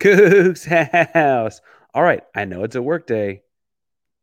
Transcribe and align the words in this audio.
Coogs' 0.00 0.64
house. 0.64 1.60
All 1.94 2.02
right, 2.02 2.22
I 2.34 2.44
know 2.44 2.64
it's 2.64 2.76
a 2.76 2.82
work 2.82 3.06
day, 3.06 3.42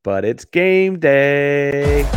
but 0.04 0.26
it's 0.26 0.46
game 0.46 1.00
day. 1.00 2.10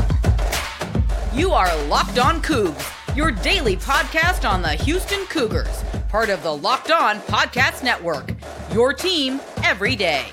You 1.32 1.50
are 1.52 1.84
Locked 1.86 2.18
On 2.18 2.40
Coogs, 2.42 3.16
your 3.16 3.30
daily 3.30 3.76
podcast 3.76 4.48
on 4.48 4.62
the 4.62 4.70
Houston 4.70 5.24
Cougars, 5.26 5.84
part 6.08 6.30
of 6.30 6.42
the 6.42 6.56
Locked 6.56 6.90
On 6.90 7.18
Podcast 7.20 7.82
Network. 7.82 8.30
Your 8.72 8.92
team 8.92 9.40
every 9.62 9.96
day. 9.96 10.26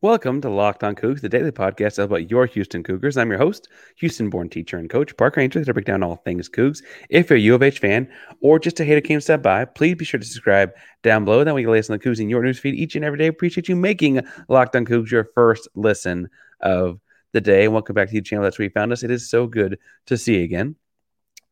Welcome 0.00 0.40
to 0.42 0.48
Locked 0.48 0.84
On 0.84 0.94
Coogs, 0.94 1.22
the 1.22 1.28
daily 1.28 1.50
podcast 1.50 1.98
about 1.98 2.30
your 2.30 2.46
Houston 2.46 2.84
Cougars. 2.84 3.16
I'm 3.16 3.30
your 3.30 3.38
host, 3.40 3.66
Houston-born 3.96 4.48
teacher 4.48 4.78
and 4.78 4.88
coach 4.88 5.16
Parker 5.16 5.40
Ainsworth, 5.40 5.66
to 5.66 5.74
break 5.74 5.86
down 5.86 6.04
all 6.04 6.14
things 6.14 6.48
Coogs. 6.48 6.84
If 7.10 7.30
you're 7.30 7.36
a 7.36 7.42
U 7.42 7.56
of 7.56 7.64
H 7.64 7.80
fan 7.80 8.08
or 8.40 8.60
just 8.60 8.78
a 8.78 8.84
hater 8.84 9.00
came 9.00 9.20
step 9.20 9.42
by, 9.42 9.64
please 9.64 9.96
be 9.96 10.04
sure 10.04 10.20
to 10.20 10.24
subscribe 10.24 10.70
down 11.02 11.24
below. 11.24 11.42
Then 11.42 11.54
we 11.54 11.62
can 11.62 11.72
listen 11.72 11.98
to 11.98 12.08
Coogs 12.08 12.20
in 12.20 12.30
your 12.30 12.44
newsfeed 12.44 12.74
each 12.74 12.94
and 12.94 13.04
every 13.04 13.18
day. 13.18 13.26
Appreciate 13.26 13.68
you 13.68 13.74
making 13.74 14.20
Locked 14.48 14.76
On 14.76 14.84
Coogs 14.84 15.10
your 15.10 15.30
first 15.34 15.66
listen 15.74 16.28
of 16.60 17.00
the 17.32 17.40
day. 17.40 17.64
And 17.64 17.72
welcome 17.72 17.94
back 17.94 18.06
to 18.06 18.14
the 18.14 18.22
channel. 18.22 18.44
That's 18.44 18.56
where 18.56 18.66
you 18.66 18.70
found 18.70 18.92
us. 18.92 19.02
It 19.02 19.10
is 19.10 19.28
so 19.28 19.48
good 19.48 19.80
to 20.06 20.16
see 20.16 20.36
you 20.36 20.44
again. 20.44 20.76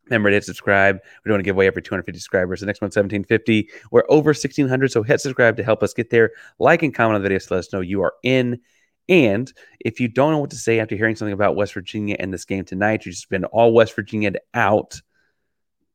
Remember 0.09 0.31
to 0.31 0.37
hit 0.37 0.45
subscribe. 0.45 0.99
We're 1.25 1.31
doing 1.31 1.41
a 1.41 1.45
giveaway 1.45 1.67
every 1.67 1.83
250 1.83 2.19
subscribers. 2.19 2.61
The 2.61 2.67
next 2.67 2.81
one's 2.81 2.97
1750. 2.97 3.69
We're 3.91 4.05
over 4.09 4.29
1600, 4.29 4.93
so 4.93 5.03
hit 5.03 5.21
subscribe 5.21 5.57
to 5.57 5.65
help 5.65 5.83
us 5.83 5.93
get 5.93 6.11
there. 6.11 6.33
Like 6.59 6.83
and 6.83 6.95
comment 6.95 7.17
on 7.17 7.23
the 7.23 7.29
video 7.29 7.39
to 7.39 7.55
let 7.55 7.59
us 7.59 7.73
know 7.73 7.81
you 7.81 8.03
are 8.03 8.15
in. 8.23 8.61
And 9.09 9.53
if 9.81 10.01
you 10.01 10.09
don't 10.09 10.33
know 10.33 10.39
what 10.39 10.51
to 10.51 10.57
say 10.57 10.81
after 10.81 10.97
hearing 10.97 11.17
something 11.17 11.33
about 11.33 11.57
West 11.57 11.75
Virginia 11.75 12.17
and 12.19 12.33
this 12.33 12.45
game 12.45 12.65
tonight, 12.65 13.07
you 13.07 13.13
just 13.13 13.29
been 13.29 13.45
all 13.45 13.73
West 13.73 13.95
Virginia 13.95 14.33
out. 14.55 15.01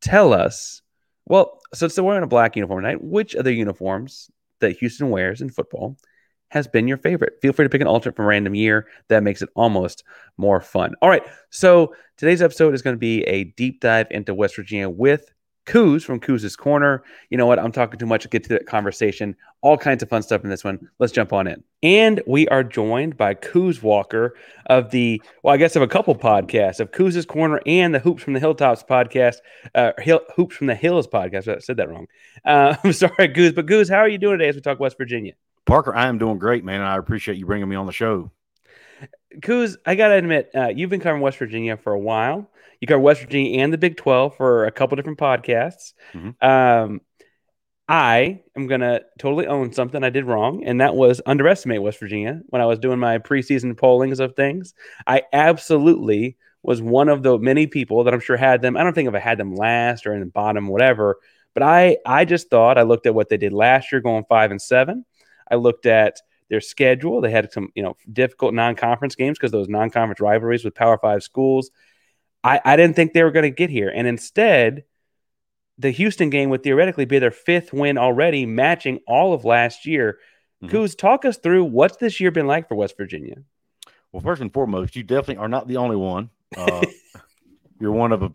Tell 0.01 0.33
us. 0.33 0.81
Well, 1.25 1.59
so 1.73 1.85
it's 1.85 1.99
wearing 1.99 2.23
a 2.23 2.27
black 2.27 2.55
uniform 2.55 2.83
tonight. 2.83 3.03
Which 3.03 3.35
other 3.35 3.51
uniforms 3.51 4.29
that 4.59 4.77
Houston 4.77 5.09
wears 5.09 5.41
in 5.41 5.49
football 5.49 5.97
has 6.51 6.67
been 6.67 6.87
your 6.87 6.97
favorite. 6.97 7.39
Feel 7.41 7.53
free 7.53 7.65
to 7.65 7.69
pick 7.69 7.81
an 7.81 7.87
alternate 7.87 8.17
from 8.17 8.25
random 8.25 8.53
year. 8.53 8.87
That 9.07 9.23
makes 9.23 9.41
it 9.41 9.49
almost 9.55 10.03
more 10.37 10.59
fun. 10.59 10.95
All 11.01 11.09
right. 11.09 11.23
So 11.49 11.95
today's 12.17 12.41
episode 12.41 12.73
is 12.73 12.81
going 12.81 12.95
to 12.95 12.99
be 12.99 13.23
a 13.23 13.45
deep 13.45 13.79
dive 13.79 14.07
into 14.11 14.33
West 14.33 14.57
Virginia 14.57 14.89
with 14.89 15.31
Couz 15.65 16.03
from 16.03 16.19
Couz's 16.19 16.57
Corner. 16.57 17.03
You 17.29 17.37
know 17.37 17.45
what? 17.45 17.57
I'm 17.57 17.71
talking 17.71 17.97
too 17.97 18.05
much 18.05 18.29
get 18.29 18.43
to 18.43 18.49
that 18.49 18.65
conversation. 18.65 19.33
All 19.61 19.77
kinds 19.77 20.03
of 20.03 20.09
fun 20.09 20.23
stuff 20.23 20.43
in 20.43 20.49
this 20.49 20.65
one. 20.65 20.89
Let's 20.99 21.13
jump 21.13 21.31
on 21.31 21.47
in. 21.47 21.63
And 21.83 22.21
we 22.27 22.49
are 22.49 22.65
joined 22.65 23.15
by 23.15 23.35
Couz 23.35 23.81
Walker 23.81 24.35
of 24.65 24.91
the, 24.91 25.21
well, 25.43 25.53
I 25.53 25.57
guess 25.57 25.77
of 25.77 25.81
a 25.81 25.87
couple 25.87 26.15
podcasts 26.15 26.81
of 26.81 26.91
Couz's 26.91 27.25
Corner 27.25 27.61
and 27.65 27.95
the 27.95 27.99
Hoops 27.99 28.23
from 28.23 28.33
the 28.33 28.41
Hilltops 28.41 28.83
podcast, 28.83 29.37
uh, 29.73 29.93
Hill, 29.99 30.19
Hoops 30.35 30.57
from 30.57 30.67
the 30.67 30.75
Hills 30.75 31.07
podcast. 31.07 31.47
I 31.47 31.59
said 31.59 31.77
that 31.77 31.89
wrong. 31.89 32.07
Uh, 32.43 32.75
I'm 32.83 32.91
sorry, 32.91 33.29
Goose. 33.29 33.53
But 33.53 33.67
Goose, 33.67 33.87
how 33.87 33.99
are 33.99 34.09
you 34.09 34.17
doing 34.17 34.39
today 34.39 34.49
as 34.49 34.55
we 34.55 34.61
talk 34.61 34.81
West 34.81 34.97
Virginia? 34.97 35.33
Parker, 35.65 35.95
I 35.95 36.07
am 36.07 36.17
doing 36.17 36.39
great, 36.39 36.63
man. 36.63 36.81
I 36.81 36.97
appreciate 36.97 37.37
you 37.37 37.45
bringing 37.45 37.69
me 37.69 37.75
on 37.75 37.85
the 37.85 37.91
show. 37.91 38.31
Couz, 39.41 39.77
I 39.85 39.95
gotta 39.95 40.15
admit, 40.15 40.51
uh, 40.55 40.67
you've 40.67 40.89
been 40.89 40.99
covering 40.99 41.21
West 41.21 41.37
Virginia 41.37 41.77
for 41.77 41.93
a 41.93 41.99
while. 41.99 42.49
You 42.79 42.87
cover 42.87 42.99
West 42.99 43.21
Virginia 43.21 43.61
and 43.61 43.71
the 43.71 43.77
Big 43.77 43.97
Twelve 43.97 44.35
for 44.35 44.65
a 44.65 44.71
couple 44.71 44.95
different 44.95 45.19
podcasts. 45.19 45.93
Mm-hmm. 46.13 46.45
Um, 46.45 47.01
I 47.87 48.41
am 48.55 48.67
gonna 48.67 49.01
totally 49.19 49.47
own 49.47 49.71
something 49.71 50.03
I 50.03 50.09
did 50.09 50.25
wrong, 50.25 50.63
and 50.65 50.81
that 50.81 50.95
was 50.95 51.21
underestimate 51.25 51.81
West 51.81 51.99
Virginia 51.99 52.41
when 52.47 52.61
I 52.61 52.65
was 52.65 52.79
doing 52.79 52.99
my 52.99 53.19
preseason 53.19 53.77
pollings 53.77 54.19
of 54.19 54.35
things. 54.35 54.73
I 55.07 55.23
absolutely 55.31 56.37
was 56.63 56.81
one 56.81 57.09
of 57.09 57.23
the 57.23 57.37
many 57.37 57.67
people 57.67 58.03
that 58.03 58.13
I'm 58.13 58.19
sure 58.19 58.37
had 58.37 58.61
them. 58.61 58.77
I 58.77 58.83
don't 58.83 58.93
think 58.93 59.09
if 59.09 59.15
I 59.15 59.19
had 59.19 59.37
them 59.37 59.55
last 59.55 60.05
or 60.05 60.13
in 60.13 60.19
the 60.19 60.25
bottom, 60.25 60.67
whatever. 60.67 61.17
But 61.53 61.63
I, 61.63 61.97
I 62.05 62.23
just 62.25 62.49
thought 62.49 62.77
I 62.77 62.83
looked 62.83 63.07
at 63.07 63.15
what 63.15 63.29
they 63.29 63.37
did 63.37 63.51
last 63.51 63.91
year, 63.91 63.99
going 63.99 64.25
five 64.29 64.51
and 64.51 64.61
seven. 64.61 65.05
I 65.49 65.55
looked 65.55 65.85
at 65.85 66.17
their 66.49 66.61
schedule. 66.61 67.21
They 67.21 67.31
had 67.31 67.51
some, 67.51 67.69
you 67.75 67.81
know, 67.81 67.95
difficult 68.11 68.53
non-conference 68.53 69.15
games 69.15 69.37
because 69.37 69.51
those 69.51 69.69
non-conference 69.69 70.19
rivalries 70.19 70.65
with 70.65 70.75
Power 70.75 70.99
Five 71.01 71.23
schools. 71.23 71.71
I, 72.43 72.59
I 72.63 72.75
didn't 72.75 72.95
think 72.95 73.13
they 73.13 73.23
were 73.23 73.31
going 73.31 73.43
to 73.43 73.55
get 73.55 73.69
here, 73.69 73.89
and 73.89 74.07
instead, 74.07 74.83
the 75.77 75.91
Houston 75.91 76.29
game 76.29 76.49
would 76.49 76.63
theoretically 76.63 77.05
be 77.05 77.19
their 77.19 77.31
fifth 77.31 77.71
win 77.73 77.97
already, 77.97 78.45
matching 78.45 78.99
all 79.07 79.33
of 79.33 79.45
last 79.45 79.85
year. 79.85 80.19
mm 80.61 80.69
hmm 80.69 80.85
talk 80.97 81.25
us 81.25 81.37
through 81.37 81.63
what's 81.63 81.97
this 81.97 82.19
year 82.19 82.31
been 82.31 82.47
like 82.47 82.67
for 82.67 82.75
West 82.75 82.95
Virginia. 82.97 83.37
Well, 84.11 84.21
first 84.21 84.41
and 84.41 84.53
foremost, 84.53 84.95
you 84.95 85.03
definitely 85.03 85.37
are 85.37 85.47
not 85.47 85.67
the 85.67 85.77
only 85.77 85.95
one. 85.95 86.29
Uh, 86.55 86.85
you're 87.79 87.93
one 87.93 88.11
of 88.11 88.21
a, 88.21 88.31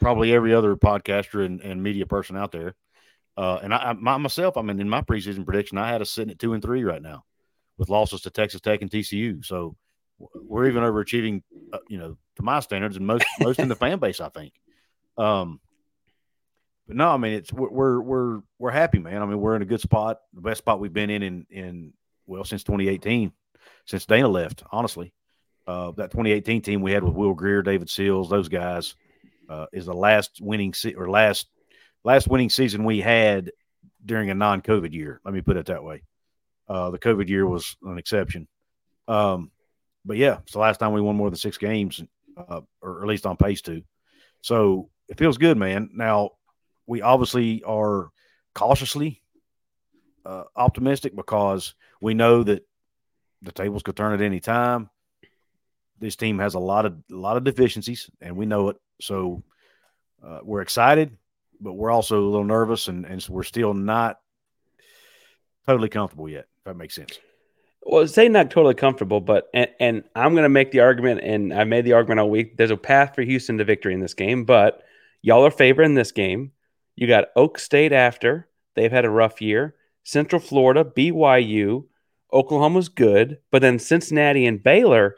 probably 0.00 0.34
every 0.34 0.52
other 0.52 0.74
podcaster 0.74 1.46
and, 1.46 1.60
and 1.60 1.82
media 1.82 2.06
person 2.06 2.36
out 2.36 2.50
there 2.50 2.74
uh, 3.36 3.60
and 3.62 3.72
I, 3.72 3.90
I 3.90 3.92
my, 3.94 4.16
myself, 4.18 4.56
I 4.56 4.62
mean, 4.62 4.80
in 4.80 4.88
my 4.88 5.00
preseason 5.00 5.44
prediction, 5.44 5.78
I 5.78 5.88
had 5.88 6.02
us 6.02 6.10
sitting 6.10 6.30
at 6.30 6.38
two 6.38 6.52
and 6.52 6.62
three 6.62 6.84
right 6.84 7.02
now, 7.02 7.24
with 7.78 7.88
losses 7.88 8.22
to 8.22 8.30
Texas 8.30 8.60
Tech 8.60 8.82
and 8.82 8.90
TCU. 8.90 9.44
So 9.44 9.76
we're 10.18 10.68
even 10.68 10.82
overachieving, 10.82 11.42
uh, 11.72 11.78
you 11.88 11.98
know, 11.98 12.16
to 12.36 12.42
my 12.42 12.60
standards, 12.60 12.96
and 12.96 13.06
most 13.06 13.24
most 13.40 13.58
in 13.58 13.68
the 13.68 13.76
fan 13.76 13.98
base, 13.98 14.20
I 14.20 14.28
think. 14.28 14.52
Um, 15.16 15.60
but 16.86 16.96
no, 16.96 17.08
I 17.08 17.16
mean, 17.16 17.34
it's 17.34 17.52
we're 17.52 18.00
we're 18.00 18.40
we're 18.58 18.70
happy, 18.70 18.98
man. 18.98 19.22
I 19.22 19.26
mean, 19.26 19.40
we're 19.40 19.56
in 19.56 19.62
a 19.62 19.66
good 19.66 19.80
spot, 19.80 20.20
the 20.34 20.40
best 20.40 20.58
spot 20.58 20.80
we've 20.80 20.92
been 20.92 21.10
in 21.10 21.22
in 21.22 21.46
in 21.48 21.92
well 22.26 22.44
since 22.44 22.64
2018, 22.64 23.32
since 23.86 24.06
Dana 24.06 24.28
left. 24.28 24.62
Honestly, 24.70 25.12
uh, 25.66 25.92
that 25.92 26.10
2018 26.10 26.62
team 26.62 26.82
we 26.82 26.92
had 26.92 27.04
with 27.04 27.14
Will 27.14 27.34
Grier, 27.34 27.62
David 27.62 27.88
Sills, 27.88 28.28
those 28.28 28.48
guys, 28.48 28.94
uh, 29.48 29.66
is 29.72 29.86
the 29.86 29.94
last 29.94 30.40
winning 30.40 30.74
se- 30.74 30.94
or 30.94 31.08
last 31.08 31.48
last 32.04 32.28
winning 32.28 32.50
season 32.50 32.84
we 32.84 33.00
had 33.00 33.52
during 34.04 34.30
a 34.30 34.34
non-COVID 34.34 34.92
year. 34.92 35.20
Let 35.24 35.34
me 35.34 35.40
put 35.40 35.56
it 35.56 35.66
that 35.66 35.84
way. 35.84 36.02
Uh, 36.68 36.90
the 36.90 36.98
COVID 36.98 37.28
year 37.28 37.46
was 37.46 37.76
an 37.82 37.98
exception. 37.98 38.48
Um, 39.08 39.50
but 40.04 40.16
yeah, 40.16 40.38
it's 40.42 40.52
the 40.52 40.58
last 40.58 40.78
time 40.78 40.92
we 40.92 41.00
won 41.00 41.16
more 41.16 41.30
than 41.30 41.36
six 41.36 41.58
games, 41.58 42.02
uh, 42.36 42.60
or 42.80 43.02
at 43.02 43.08
least 43.08 43.26
on 43.26 43.36
pace 43.36 43.62
to. 43.62 43.82
So 44.40 44.90
it 45.08 45.18
feels 45.18 45.38
good, 45.38 45.56
man. 45.56 45.90
Now 45.92 46.30
we 46.86 47.02
obviously 47.02 47.62
are 47.64 48.10
cautiously 48.54 49.22
uh, 50.24 50.44
optimistic 50.56 51.14
because 51.14 51.74
we 52.00 52.14
know 52.14 52.42
that 52.42 52.66
the 53.42 53.52
tables 53.52 53.82
could 53.82 53.96
turn 53.96 54.12
at 54.12 54.20
any 54.20 54.40
time. 54.40 54.88
This 55.98 56.16
team 56.16 56.38
has 56.40 56.54
a 56.54 56.60
lot 56.60 56.86
of 56.86 56.94
a 57.10 57.14
lot 57.14 57.36
of 57.36 57.44
deficiencies, 57.44 58.10
and 58.20 58.36
we 58.36 58.46
know 58.46 58.70
it. 58.70 58.76
So 59.00 59.44
uh, 60.24 60.40
we're 60.42 60.62
excited 60.62 61.16
but 61.62 61.74
we're 61.74 61.90
also 61.90 62.20
a 62.20 62.24
little 62.24 62.44
nervous 62.44 62.88
and, 62.88 63.04
and 63.04 63.24
we're 63.28 63.42
still 63.42 63.74
not 63.74 64.20
totally 65.66 65.88
comfortable 65.88 66.28
yet, 66.28 66.46
if 66.58 66.64
that 66.64 66.76
makes 66.76 66.94
sense. 66.94 67.18
Well, 67.84 68.06
say 68.06 68.28
not 68.28 68.50
totally 68.50 68.74
comfortable, 68.74 69.20
but 69.20 69.48
and, 69.52 69.68
and 69.80 70.04
I'm 70.14 70.32
going 70.32 70.44
to 70.44 70.48
make 70.48 70.70
the 70.70 70.80
argument, 70.80 71.20
and 71.22 71.52
I 71.52 71.64
made 71.64 71.84
the 71.84 71.94
argument 71.94 72.20
all 72.20 72.30
week. 72.30 72.56
There's 72.56 72.70
a 72.70 72.76
path 72.76 73.14
for 73.14 73.22
Houston 73.22 73.58
to 73.58 73.64
victory 73.64 73.92
in 73.92 74.00
this 74.00 74.14
game, 74.14 74.44
but 74.44 74.82
y'all 75.20 75.44
are 75.44 75.50
favoring 75.50 75.94
this 75.94 76.12
game. 76.12 76.52
You 76.94 77.08
got 77.08 77.28
Oak 77.34 77.58
State 77.58 77.92
after 77.92 78.48
they've 78.76 78.92
had 78.92 79.04
a 79.04 79.10
rough 79.10 79.40
year. 79.40 79.74
Central 80.04 80.40
Florida, 80.40 80.84
BYU, 80.84 81.84
Oklahoma's 82.32 82.88
good, 82.88 83.38
but 83.50 83.62
then 83.62 83.78
Cincinnati 83.78 84.46
and 84.46 84.62
Baylor 84.62 85.16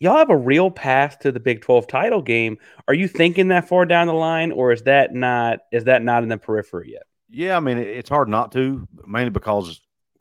y'all 0.00 0.16
have 0.16 0.30
a 0.30 0.36
real 0.36 0.70
path 0.70 1.18
to 1.20 1.32
the 1.32 1.40
Big 1.40 1.60
12 1.62 1.86
title 1.86 2.22
game. 2.22 2.58
Are 2.86 2.94
you 2.94 3.08
thinking 3.08 3.48
that 3.48 3.68
far 3.68 3.84
down 3.86 4.06
the 4.06 4.14
line, 4.14 4.52
or 4.52 4.72
is 4.72 4.82
that 4.82 5.14
not 5.14 5.60
is 5.72 5.84
that 5.84 6.02
not 6.02 6.22
in 6.22 6.28
the 6.28 6.38
periphery 6.38 6.92
yet? 6.92 7.02
Yeah, 7.30 7.56
I 7.56 7.60
mean 7.60 7.78
it's 7.78 8.08
hard 8.08 8.28
not 8.28 8.52
to, 8.52 8.86
mainly 9.06 9.30
because 9.30 9.80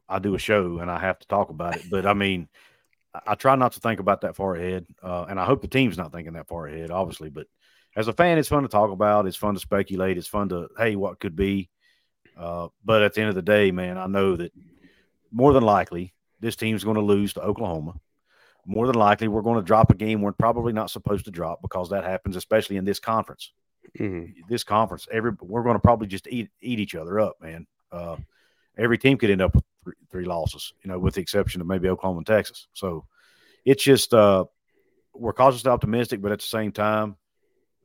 I 0.09 0.19
do 0.19 0.35
a 0.35 0.39
show 0.39 0.79
and 0.79 0.89
I 0.89 0.99
have 0.99 1.19
to 1.19 1.27
talk 1.27 1.49
about 1.49 1.77
it. 1.77 1.83
But 1.89 2.05
I 2.05 2.13
mean, 2.13 2.47
I 3.25 3.35
try 3.35 3.55
not 3.55 3.73
to 3.73 3.79
think 3.79 3.99
about 3.99 4.21
that 4.21 4.35
far 4.35 4.55
ahead, 4.55 4.85
uh, 5.01 5.25
and 5.29 5.39
I 5.39 5.45
hope 5.45 5.62
the 5.62 5.68
team's 5.68 5.97
not 5.97 6.12
thinking 6.12 6.33
that 6.33 6.47
far 6.47 6.68
ahead, 6.68 6.91
obviously. 6.91 7.29
But 7.29 7.47
as 7.95 8.07
a 8.07 8.13
fan, 8.13 8.38
it's 8.38 8.50
fun 8.50 8.63
to 8.63 8.69
talk 8.69 8.91
about. 8.91 9.27
It's 9.27 9.38
fun 9.38 9.53
to 9.53 9.59
speculate. 9.59 10.18
It's 10.18 10.27
fun 10.27 10.50
to 10.50 10.68
hey, 10.77 10.95
what 10.95 11.19
could 11.19 11.35
be. 11.35 11.69
Uh, 12.38 12.68
but 12.85 13.01
at 13.01 13.13
the 13.13 13.21
end 13.21 13.29
of 13.29 13.35
the 13.35 13.41
day, 13.41 13.71
man, 13.71 13.97
I 13.97 14.06
know 14.06 14.35
that 14.35 14.53
more 15.31 15.53
than 15.53 15.63
likely 15.63 16.13
this 16.39 16.56
team's 16.56 16.83
going 16.83 16.95
to 16.95 17.01
lose 17.01 17.33
to 17.33 17.41
Oklahoma 17.41 18.00
more 18.67 18.85
than 18.85 18.95
likely 18.95 19.29
we're 19.29 19.41
going 19.41 19.59
to 19.59 19.65
drop 19.65 19.89
a 19.91 19.95
game 19.95 20.21
we're 20.21 20.33
probably 20.33 20.73
not 20.73 20.91
supposed 20.91 21.25
to 21.25 21.31
drop 21.31 21.61
because 21.61 21.89
that 21.89 22.03
happens, 22.03 22.35
especially 22.35 22.75
in 22.75 22.85
this 22.85 22.99
conference. 22.99 23.53
Mm-hmm. 23.97 24.41
This 24.49 24.65
conference, 24.65 25.07
every 25.11 25.31
we're 25.41 25.63
going 25.63 25.75
to 25.75 25.79
probably 25.79 26.07
just 26.07 26.27
eat 26.27 26.49
eat 26.61 26.79
each 26.79 26.93
other 26.93 27.19
up, 27.19 27.37
man. 27.41 27.65
Uh, 27.91 28.17
every 28.77 28.97
team 28.97 29.17
could 29.17 29.29
end 29.29 29.41
up 29.41 29.55
with 29.55 29.63
three, 29.83 29.93
three, 30.11 30.25
losses, 30.25 30.73
you 30.83 30.91
know, 30.91 30.99
with 30.99 31.15
the 31.15 31.21
exception 31.21 31.61
of 31.61 31.67
maybe 31.67 31.87
Oklahoma 31.87 32.17
and 32.17 32.27
Texas. 32.27 32.67
So 32.73 33.05
it's 33.63 33.83
just 33.83 34.13
uh, 34.13 34.45
we're 35.13 35.33
cautiously 35.33 35.71
optimistic, 35.71 36.21
but 36.21 36.33
at 36.33 36.39
the 36.39 36.45
same 36.45 36.73
time, 36.73 37.15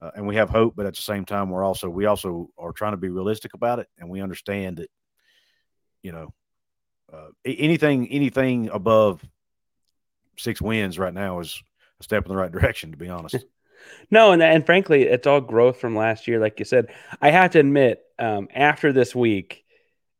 uh, 0.00 0.10
and 0.16 0.26
we 0.26 0.34
have 0.34 0.50
hope, 0.50 0.74
but 0.74 0.86
at 0.86 0.96
the 0.96 1.02
same 1.02 1.24
time, 1.24 1.48
we're 1.48 1.64
also 1.64 1.88
we 1.88 2.06
also 2.06 2.50
are 2.58 2.72
trying 2.72 2.92
to 2.92 2.98
be 2.98 3.08
realistic 3.08 3.54
about 3.54 3.78
it, 3.78 3.86
and 3.98 4.10
we 4.10 4.20
understand 4.20 4.78
that, 4.78 4.90
you 6.02 6.10
know, 6.10 6.34
uh, 7.12 7.28
anything 7.44 8.08
anything 8.08 8.68
above 8.70 9.24
six 10.42 10.60
wins 10.60 10.98
right 10.98 11.14
now 11.14 11.40
is 11.40 11.62
a 12.00 12.04
step 12.04 12.24
in 12.24 12.30
the 12.30 12.36
right 12.36 12.52
direction, 12.52 12.90
to 12.90 12.96
be 12.96 13.08
honest. 13.08 13.36
no, 14.10 14.32
and 14.32 14.42
and 14.42 14.66
frankly, 14.66 15.02
it's 15.02 15.26
all 15.26 15.40
growth 15.40 15.78
from 15.78 15.96
last 15.96 16.28
year. 16.28 16.40
Like 16.40 16.58
you 16.58 16.64
said, 16.64 16.86
I 17.20 17.30
have 17.30 17.52
to 17.52 17.60
admit, 17.60 18.02
um, 18.18 18.48
after 18.54 18.92
this 18.92 19.14
week, 19.14 19.64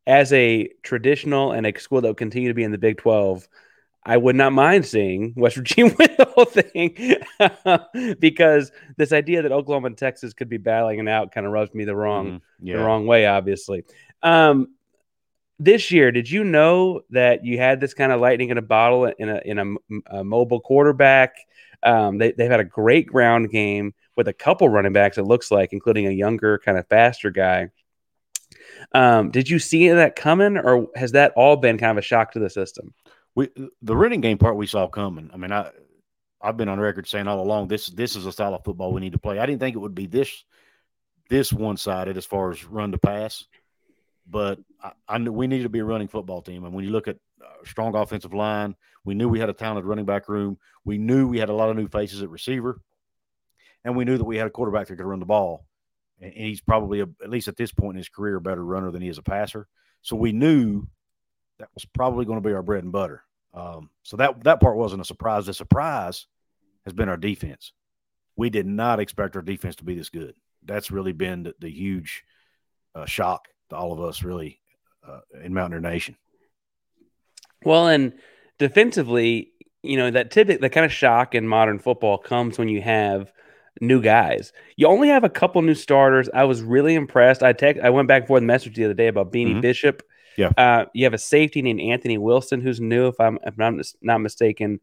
as 0.07 0.33
a 0.33 0.69
traditional 0.83 1.53
and 1.53 1.67
a 1.67 1.79
school 1.79 2.01
that 2.01 2.09
will 2.09 2.15
continue 2.15 2.49
to 2.49 2.55
be 2.55 2.65
in 2.65 2.73
the 2.73 2.79
Big 2.79 2.99
Twelve, 2.99 3.47
I 4.05 4.17
would 4.17 4.37
not 4.37 4.53
mind 4.53 4.85
seeing 4.87 5.35
West 5.37 5.57
Virginia 5.57 5.95
win 5.99 6.11
the 6.17 6.25
whole 6.35 6.45
thing 6.45 8.17
because 8.21 8.73
this 8.97 9.13
idea 9.13 9.43
that 9.43 9.53
Oklahoma 9.53 9.89
and 9.89 9.99
Texas 9.99 10.33
could 10.33 10.49
be 10.49 10.59
battling 10.59 10.99
it 10.99 11.09
out 11.09 11.33
kind 11.33 11.47
of 11.47 11.53
rubs 11.53 11.75
me 11.75 11.85
the 11.85 11.97
wrong 11.97 12.27
mm-hmm. 12.27 12.67
yeah. 12.67 12.77
the 12.77 12.83
wrong 12.83 13.07
way. 13.07 13.27
Obviously, 13.27 13.85
um, 14.23 14.69
this 15.65 15.91
year, 15.91 16.11
did 16.11 16.31
you 16.31 16.45
know 16.45 17.03
that 17.11 17.45
you 17.45 17.59
had 17.59 17.81
this 17.81 17.95
kind 17.95 18.13
of 18.13 18.21
lightning 18.21 18.51
in 18.51 18.59
a 18.59 18.63
bottle 18.63 19.07
in 19.07 19.29
a 19.29 19.41
in 19.45 19.59
a, 19.59 20.19
a 20.19 20.25
mobile 20.25 20.61
quarterback? 20.61 21.35
Um, 21.83 22.19
they, 22.19 22.33
they've 22.33 22.51
had 22.51 22.61
a 22.61 22.65
great 22.65 23.07
ground 23.07 23.51
game 23.51 23.95
with 24.17 24.29
a 24.29 24.33
couple 24.33 24.69
running 24.69 24.93
backs. 24.93 25.19
It 25.19 25.25
looks 25.25 25.51
like, 25.51 25.73
including 25.73 26.07
a 26.07 26.11
younger, 26.11 26.59
kind 26.59 26.79
of 26.79 26.87
faster 26.89 27.31
guy. 27.31 27.71
Um, 28.93 29.31
did 29.31 29.49
you 29.49 29.59
see 29.59 29.89
that 29.89 30.17
coming, 30.17 30.59
or 30.59 30.89
has 30.95 31.13
that 31.13 31.33
all 31.37 31.57
been 31.57 31.79
kind 31.79 31.93
of 31.93 31.99
a 31.99 32.03
shock 32.03 32.33
to 32.33 32.39
the 32.39 32.51
system? 32.51 32.93
We 33.35 33.49
the 33.81 33.97
running 33.97 34.21
game 34.21 34.39
part 34.39 34.57
we 34.57 34.67
saw 34.67 34.89
coming. 34.89 35.31
I 35.33 35.37
mean, 35.37 35.53
I 35.53 35.71
I've 36.41 36.57
been 36.57 36.69
on 36.69 36.81
record 36.81 37.09
saying 37.09 37.29
all 37.29 37.41
along 37.41 37.69
this 37.69 37.87
this 37.87 38.17
is 38.17 38.27
a 38.27 38.33
style 38.33 38.55
of 38.55 38.65
football 38.65 38.93
we 38.93 39.01
need 39.01 39.13
to 39.13 39.19
play. 39.19 39.39
I 39.39 39.47
didn't 39.47 39.61
think 39.61 39.77
it 39.77 39.81
would 39.81 39.95
be 39.95 40.07
this 40.07 40.45
this 41.31 41.53
one 41.53 41.77
sided 41.77 42.17
as 42.17 42.27
far 42.27 42.51
as 42.51 42.65
run 42.65 42.93
to 42.93 42.99
pass, 42.99 43.47
but 44.29 44.59
I, 44.83 44.93
I 45.09 45.19
knew 45.19 45.33
we 45.33 45.47
needed 45.47 45.65
to 45.65 45.69
be 45.69 45.81
a 45.81 45.85
running 45.85 46.09
football 46.09 46.43
team. 46.43 46.65
And 46.65 46.75
when 46.75 46.85
you 46.85 46.91
look 46.91 47.09
at 47.09 47.19
strong 47.65 47.95
offensive 47.95 48.35
line, 48.35 48.75
we 49.05 49.15
knew 49.15 49.29
we 49.29 49.41
had 49.41 49.51
a 49.51 49.55
talented 49.55 49.85
running 49.85 50.05
back 50.05 50.29
room. 50.29 50.59
We 50.85 50.99
knew 50.99 51.27
we 51.27 51.39
had 51.39 51.49
a 51.49 51.55
lot 51.55 51.71
of 51.71 51.77
new 51.77 51.89
faces 51.89 52.23
at 52.23 52.31
receiver, 52.31 52.81
and 53.85 53.97
we 53.97 54.05
knew 54.05 54.19
that 54.19 54.25
we 54.25 54.37
had 54.37 54.47
a 54.47 54.51
quarterback 54.51 54.89
that 54.89 54.97
could 54.97 55.07
run 55.07 55.21
the 55.21 55.27
ball. 55.27 55.67
And 56.21 56.33
he's 56.33 56.61
probably 56.61 57.01
a, 57.01 57.09
at 57.23 57.31
least 57.31 57.49
at 57.49 57.57
this 57.57 57.73
point 57.73 57.95
in 57.95 57.99
his 57.99 58.09
career 58.09 58.37
a 58.37 58.41
better 58.41 58.65
runner 58.65 58.91
than 58.91 59.03
he 59.03 59.09
is 59.09 59.19
a 59.19 59.23
passer. 59.23 59.67
So 60.03 60.17
we 60.17 60.33
knew 60.33 60.87
that 61.59 61.69
was 61.75 61.85
probably 61.85 62.25
going 62.25 62.41
to 62.41 62.49
be 62.49 62.55
our 62.55 62.63
bread 62.63 62.85
and 62.85 62.93
butter. 62.93 63.25
Um, 63.55 63.91
so 64.03 64.17
that 64.17 64.43
that 64.45 64.61
part 64.61 64.77
wasn't 64.77 65.03
a 65.03 65.05
surprise. 65.05 65.47
The 65.47 65.55
surprise 65.55 66.27
has 66.85 66.95
been 66.95 67.09
our 67.09 67.17
defense. 67.17 67.73
We 68.37 68.51
did 68.51 68.67
not 68.67 68.99
expect 68.99 69.37
our 69.37 69.43
defense 69.43 69.77
to 69.77 69.85
be 69.85 69.95
this 69.95 70.09
good. 70.09 70.35
That's 70.65 70.91
really 70.91 71.13
been 71.13 71.43
the, 71.43 71.55
the 71.59 71.71
huge 71.71 72.25
uh, 72.95 73.05
shock 73.05 73.49
to 73.73 73.77
all 73.77 73.93
of 73.93 74.01
us, 74.01 74.23
really, 74.23 74.61
uh, 75.07 75.21
in 75.43 75.53
Mountaineer 75.53 75.81
Nation. 75.81 76.17
Well, 77.65 77.89
and 77.89 78.13
defensively, 78.59 79.53
you 79.83 79.97
know 79.97 80.11
that 80.11 80.31
typical 80.31 80.61
the 80.61 80.71
kind 80.71 80.87
of 80.87 80.93
shock 80.93 81.35
in 81.35 81.47
modern 81.47 81.79
football 81.79 82.19
comes 82.19 82.59
when 82.59 82.69
you 82.69 82.81
have 82.83 83.33
new 83.81 84.01
guys. 84.01 84.53
You 84.77 84.87
only 84.87 85.09
have 85.09 85.25
a 85.25 85.31
couple 85.31 85.63
new 85.63 85.75
starters. 85.75 86.29
I 86.33 86.45
was 86.45 86.63
really 86.63 86.95
impressed. 86.95 87.43
I 87.43 87.53
text, 87.53 87.83
I 87.83 87.91
went 87.91 88.09
back 88.09 88.23
and 88.23 88.29
forth 88.29 88.43
message 88.43 88.77
the 88.77 88.85
other 88.85 88.95
day 88.95 89.09
about 89.09 89.33
Beanie 89.33 89.53
mm-hmm. 89.53 89.61
Bishop 89.61 90.03
yeah. 90.37 90.51
Uh, 90.57 90.87
you 90.93 91.05
have 91.05 91.15
a 91.15 91.19
safety 91.19 91.63
named 91.63 91.81
Anthony 91.81 92.19
Wilson, 92.19 92.61
who's 92.61 92.81
new, 92.81 93.09
if 93.09 93.21
I'm 93.21 93.39
if 93.45 93.59
I'm 93.59 93.81
not 94.01 94.19
mistaken. 94.19 94.81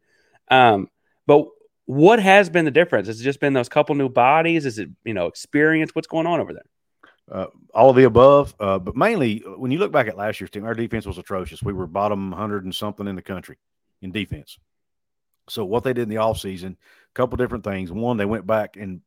Um, 0.50 0.88
but 1.26 1.46
what 1.86 2.20
has 2.20 2.50
been 2.50 2.64
the 2.64 2.70
difference? 2.70 3.08
Has 3.08 3.20
it 3.20 3.24
just 3.24 3.40
been 3.40 3.52
those 3.52 3.68
couple 3.68 3.94
new 3.94 4.08
bodies? 4.08 4.66
Is 4.66 4.78
it 4.78 4.88
you 5.04 5.14
know 5.14 5.26
experience? 5.26 5.94
What's 5.94 6.08
going 6.08 6.26
on 6.26 6.40
over 6.40 6.52
there? 6.52 6.64
Uh, 7.30 7.46
all 7.72 7.90
of 7.90 7.96
the 7.96 8.04
above, 8.04 8.54
uh, 8.58 8.78
but 8.78 8.96
mainly 8.96 9.42
uh, 9.46 9.50
when 9.50 9.70
you 9.70 9.78
look 9.78 9.92
back 9.92 10.08
at 10.08 10.16
last 10.16 10.40
year's 10.40 10.50
team, 10.50 10.64
our 10.64 10.74
defense 10.74 11.06
was 11.06 11.16
atrocious. 11.16 11.62
We 11.62 11.72
were 11.72 11.86
bottom 11.86 12.32
hundred 12.32 12.64
and 12.64 12.74
something 12.74 13.06
in 13.06 13.14
the 13.14 13.22
country 13.22 13.56
in 14.02 14.10
defense. 14.10 14.58
So 15.48 15.64
what 15.64 15.84
they 15.84 15.92
did 15.92 16.02
in 16.02 16.08
the 16.08 16.16
offseason, 16.16 16.72
a 16.72 17.14
couple 17.14 17.36
different 17.36 17.62
things. 17.62 17.92
One, 17.92 18.16
they 18.16 18.24
went 18.24 18.46
back 18.46 18.76
and 18.76 19.00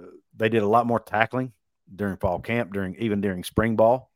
uh, 0.00 0.06
they 0.34 0.48
did 0.48 0.62
a 0.62 0.68
lot 0.68 0.86
more 0.86 1.00
tackling 1.00 1.52
during 1.94 2.16
fall 2.16 2.40
camp, 2.40 2.72
during 2.72 2.96
even 2.96 3.20
during 3.20 3.44
spring 3.44 3.76
ball. 3.76 4.10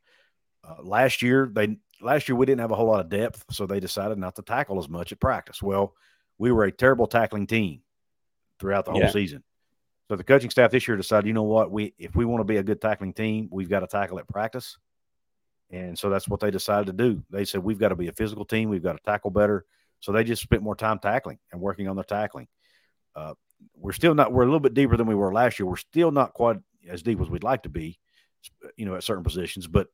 Uh, 0.67 0.83
last 0.83 1.21
year, 1.21 1.51
they 1.53 1.77
last 2.01 2.29
year 2.29 2.37
we 2.37 2.47
didn't 2.47 2.61
have 2.61 2.71
a 2.71 2.77
whole 2.77 2.87
lot 2.87 3.01
of 3.01 3.11
depth, 3.11 3.45
so 3.51 3.67
they 3.67 3.81
decided 3.81 4.19
not 4.19 4.37
to 4.37 4.43
tackle 4.43 4.79
as 4.79 4.89
much 4.89 5.13
at 5.13 5.21
practice. 5.21 5.63
Well, 5.63 5.95
we 6.39 6.53
were 6.53 6.65
a 6.65 6.73
terrible 6.73 7.07
tackling 7.07 7.47
team 7.47 7.83
throughout 8.59 8.85
the 8.85 8.93
whole 8.93 9.01
yeah. 9.01 9.11
season. 9.11 9.43
So 10.09 10.17
the 10.17 10.25
coaching 10.25 10.51
staff 10.51 10.71
this 10.71 10.89
year 10.89 10.97
decided, 10.97 11.27
you 11.27 11.35
know 11.35 11.43
what, 11.43 11.71
we 11.71 11.95
if 11.99 12.17
we 12.17 12.25
want 12.25 12.41
to 12.41 12.45
be 12.45 12.57
a 12.57 12.63
good 12.63 12.81
tackling 12.81 13.13
team, 13.13 13.49
we've 13.51 13.69
got 13.69 13.81
to 13.81 13.87
tackle 13.87 14.19
at 14.19 14.29
practice. 14.29 14.79
And 15.71 15.99
so 15.99 16.09
that's 16.09 16.27
what 16.27 16.41
they 16.41 16.51
decided 16.51 16.87
to 16.87 16.93
do. 16.93 17.23
They 17.31 17.45
said 17.45 17.63
we've 17.63 17.79
got 17.79 17.91
to 17.91 17.97
be 17.97 18.09
a 18.09 18.13
physical 18.13 18.47
team, 18.47 18.71
we've 18.71 18.83
got 18.83 18.95
to 18.95 19.03
tackle 19.05 19.31
better. 19.31 19.67
So 20.01 20.13
they 20.13 20.25
just 20.25 20.43
spent 20.43 20.63
more 20.63 20.77
time 20.77 20.99
tackling 20.99 21.39
and 21.53 21.61
working 21.61 21.89
on 21.89 21.97
their 21.97 22.05
tackling. 22.05 22.49
Uh, 23.15 23.35
we're 23.77 23.93
still 23.93 24.15
not 24.15 24.33
we're 24.33 24.43
a 24.43 24.47
little 24.47 24.61
bit 24.61 24.75
deeper 24.75 24.97
than 24.97 25.07
we 25.07 25.15
were 25.15 25.33
last 25.33 25.59
year. 25.59 25.67
We're 25.67 25.77
still 25.77 26.11
not 26.11 26.33
quite 26.33 26.57
as 26.89 27.03
deep 27.03 27.21
as 27.21 27.29
we'd 27.29 27.45
like 27.45 27.65
to 27.65 27.69
be, 27.69 27.99
you 28.77 28.87
know, 28.87 28.95
at 28.95 29.03
certain 29.03 29.25
positions, 29.25 29.67
but 29.67 29.89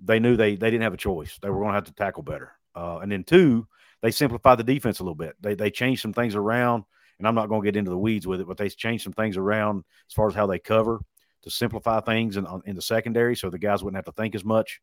they 0.00 0.20
knew 0.20 0.36
they 0.36 0.56
they 0.56 0.70
didn't 0.70 0.82
have 0.82 0.94
a 0.94 0.98
choice. 0.98 1.38
They 1.40 1.50
were 1.50 1.58
going 1.58 1.70
to 1.70 1.74
have 1.74 1.84
to 1.84 1.94
tackle 1.94 2.22
better. 2.22 2.52
Uh, 2.74 2.98
and 2.98 3.10
then 3.10 3.24
two, 3.24 3.66
they 4.02 4.10
simplified 4.10 4.58
the 4.58 4.64
defense 4.64 5.00
a 5.00 5.02
little 5.02 5.14
bit. 5.14 5.34
They 5.40 5.54
they 5.54 5.70
changed 5.70 6.02
some 6.02 6.12
things 6.12 6.34
around, 6.34 6.84
and 7.18 7.26
I'm 7.26 7.34
not 7.34 7.48
going 7.48 7.62
to 7.62 7.64
get 7.64 7.76
into 7.76 7.90
the 7.90 7.98
weeds 7.98 8.26
with 8.26 8.40
it, 8.40 8.46
but 8.46 8.56
they 8.56 8.68
changed 8.68 9.04
some 9.04 9.12
things 9.12 9.36
around 9.36 9.84
as 10.08 10.14
far 10.14 10.28
as 10.28 10.34
how 10.34 10.46
they 10.46 10.58
cover 10.58 11.00
to 11.42 11.50
simplify 11.50 12.00
things 12.00 12.36
in, 12.36 12.46
in 12.64 12.74
the 12.74 12.82
secondary, 12.82 13.36
so 13.36 13.50
the 13.50 13.58
guys 13.58 13.82
wouldn't 13.82 13.96
have 13.96 14.12
to 14.12 14.20
think 14.20 14.34
as 14.34 14.44
much, 14.44 14.80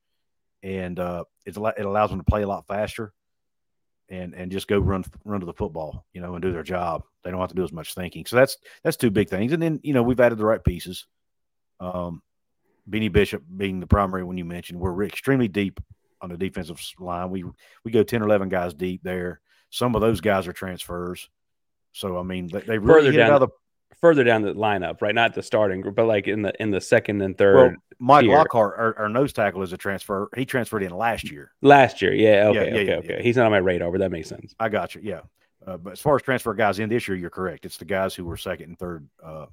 and 0.62 1.00
uh, 1.00 1.24
it 1.45 1.57
it 1.57 1.85
allows 1.85 2.09
them 2.09 2.19
to 2.19 2.25
play 2.25 2.44
a 2.44 2.47
lot 2.47 2.68
faster, 2.68 3.13
and 4.09 4.33
and 4.33 4.51
just 4.51 4.68
go 4.68 4.80
run 4.80 5.03
run 5.25 5.41
to 5.41 5.45
the 5.45 5.53
football, 5.53 6.06
you 6.13 6.21
know, 6.21 6.33
and 6.33 6.41
do 6.41 6.51
their 6.51 6.63
job. 6.63 7.03
They 7.24 7.31
don't 7.31 7.39
have 7.39 7.50
to 7.50 7.56
do 7.56 7.63
as 7.63 7.74
much 7.74 7.94
thinking. 7.94 8.25
So 8.25 8.36
that's 8.36 8.57
that's 8.83 8.97
two 8.97 9.12
big 9.12 9.29
things. 9.29 9.51
And 9.51 9.62
then 9.62 9.79
you 9.83 9.94
know 9.94 10.03
we've 10.03 10.19
added 10.19 10.38
the 10.38 10.45
right 10.45 10.63
pieces. 10.63 11.06
Um, 11.79 12.21
Beanie 12.89 13.12
Bishop 13.12 13.44
being 13.56 13.79
the 13.79 13.88
primary 13.88 14.24
one 14.24 14.38
you 14.38 14.45
mentioned, 14.45 14.79
we're 14.79 15.03
extremely 15.03 15.47
deep 15.47 15.79
on 16.21 16.29
the 16.29 16.38
defensive 16.38 16.81
line. 17.00 17.29
We 17.29 17.44
we 17.83 17.91
go 17.91 18.03
10 18.03 18.21
or 18.21 18.25
11 18.25 18.50
guys 18.50 18.74
deep 18.74 19.01
there. 19.03 19.41
Some 19.69 19.95
of 19.95 20.01
those 20.01 20.21
guys 20.21 20.47
are 20.47 20.53
transfers. 20.53 21.29
So 21.94 22.18
I 22.18 22.24
mean, 22.24 22.48
they, 22.48 22.62
they 22.62 22.78
really 22.78 23.06
further 23.06 23.18
down 23.18 23.40
the 23.40 23.48
further 24.01 24.24
down 24.25 24.42
the 24.42 24.54
lineup, 24.54 25.01
right? 25.01 25.16
Not 25.16 25.34
the 25.34 25.42
starting 25.42 25.80
group, 25.81 25.95
but 25.95 26.07
like 26.07 26.28
in 26.28 26.42
the 26.42 26.54
in 26.62 26.72
the 26.72 26.81
second 26.81 27.22
and 27.22 27.38
third. 27.38 27.56
Well, 27.56 27.75
Mike 28.00 28.25
tier. 28.25 28.36
Lockhart, 28.36 28.75
our, 28.78 28.98
our, 29.00 29.10
nose 29.10 29.31
tackle, 29.31 29.62
is 29.62 29.72
a 29.72 29.78
transfer. 29.78 30.28
He 30.36 30.45
transferred 30.45 30.84
in 30.84 30.92
last 30.92 31.31
year. 31.31 31.51
Last 31.62 32.01
year, 32.01 32.13
yeah. 32.13 32.48
Okay, 32.48 32.54
yeah, 32.54 32.63
yeah, 32.63 32.68
okay, 32.74 32.86
yeah, 32.86 32.95
okay. 32.95 33.24
He's 33.24 33.38
not 33.38 33.45
on 33.45 33.51
my 33.51 33.60
radar, 33.60 33.92
but 33.92 34.00
that 34.00 34.12
makes 34.12 34.28
sense. 34.28 34.54
I 34.60 34.68
got 34.68 34.94
you. 34.94 35.01
Yeah, 35.04 35.22
uh, 35.66 35.78
but 35.78 35.94
as 35.94 36.01
far 36.01 36.16
as 36.16 36.22
transfer 36.22 36.54
guys 36.54 36.80
in 36.80 36.90
this 36.90 37.07
year, 37.07 37.16
you're 37.16 37.30
correct. 37.30 37.66
It's 37.66 37.78
the 37.78 37.86
guys 37.86 38.13
who 38.13 38.25
were 38.25 38.36
second 38.36 38.70
and 38.70 38.79
third, 38.79 39.08
uh, 39.24 39.46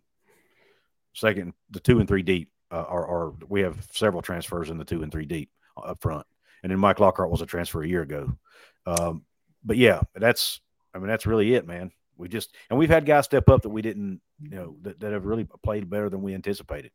second, 1.15 1.53
the 1.71 1.81
two 1.81 2.01
and 2.01 2.09
three 2.09 2.23
deep 2.23 2.51
uh, 2.71 2.85
are, 2.89 3.07
are, 3.07 3.35
we 3.49 3.61
have 3.61 3.87
several 3.93 4.23
transfers 4.23 4.71
in 4.71 4.79
the 4.79 4.85
two 4.85 5.03
and 5.03 5.13
three 5.13 5.27
deep 5.27 5.51
up 5.77 6.01
front. 6.01 6.27
And 6.63 6.73
then 6.73 6.79
Mike 6.79 7.01
Lockhart 7.01 7.31
was 7.31 7.41
a 7.41 7.47
transfer 7.47 7.83
a 7.83 7.89
year 7.89 8.03
ago. 8.03 8.33
Um, 8.87 9.25
but 9.65 9.77
yeah, 9.77 10.01
that's 10.15 10.61
I 10.95 10.99
mean 10.99 11.09
that's 11.09 11.27
really 11.27 11.55
it, 11.55 11.67
man. 11.67 11.93
We 12.21 12.29
just 12.29 12.55
and 12.69 12.79
we've 12.79 12.91
had 12.91 13.07
guys 13.07 13.25
step 13.25 13.49
up 13.49 13.63
that 13.63 13.71
we 13.71 13.83
didn't, 13.83 14.21
you 14.41 14.51
know, 14.51 14.77
that, 14.83 15.01
that 15.01 15.13
have 15.13 15.25
really 15.25 15.49
played 15.63 15.89
better 15.89 16.09
than 16.09 16.23
we 16.23 16.35
anticipated. 16.35 16.93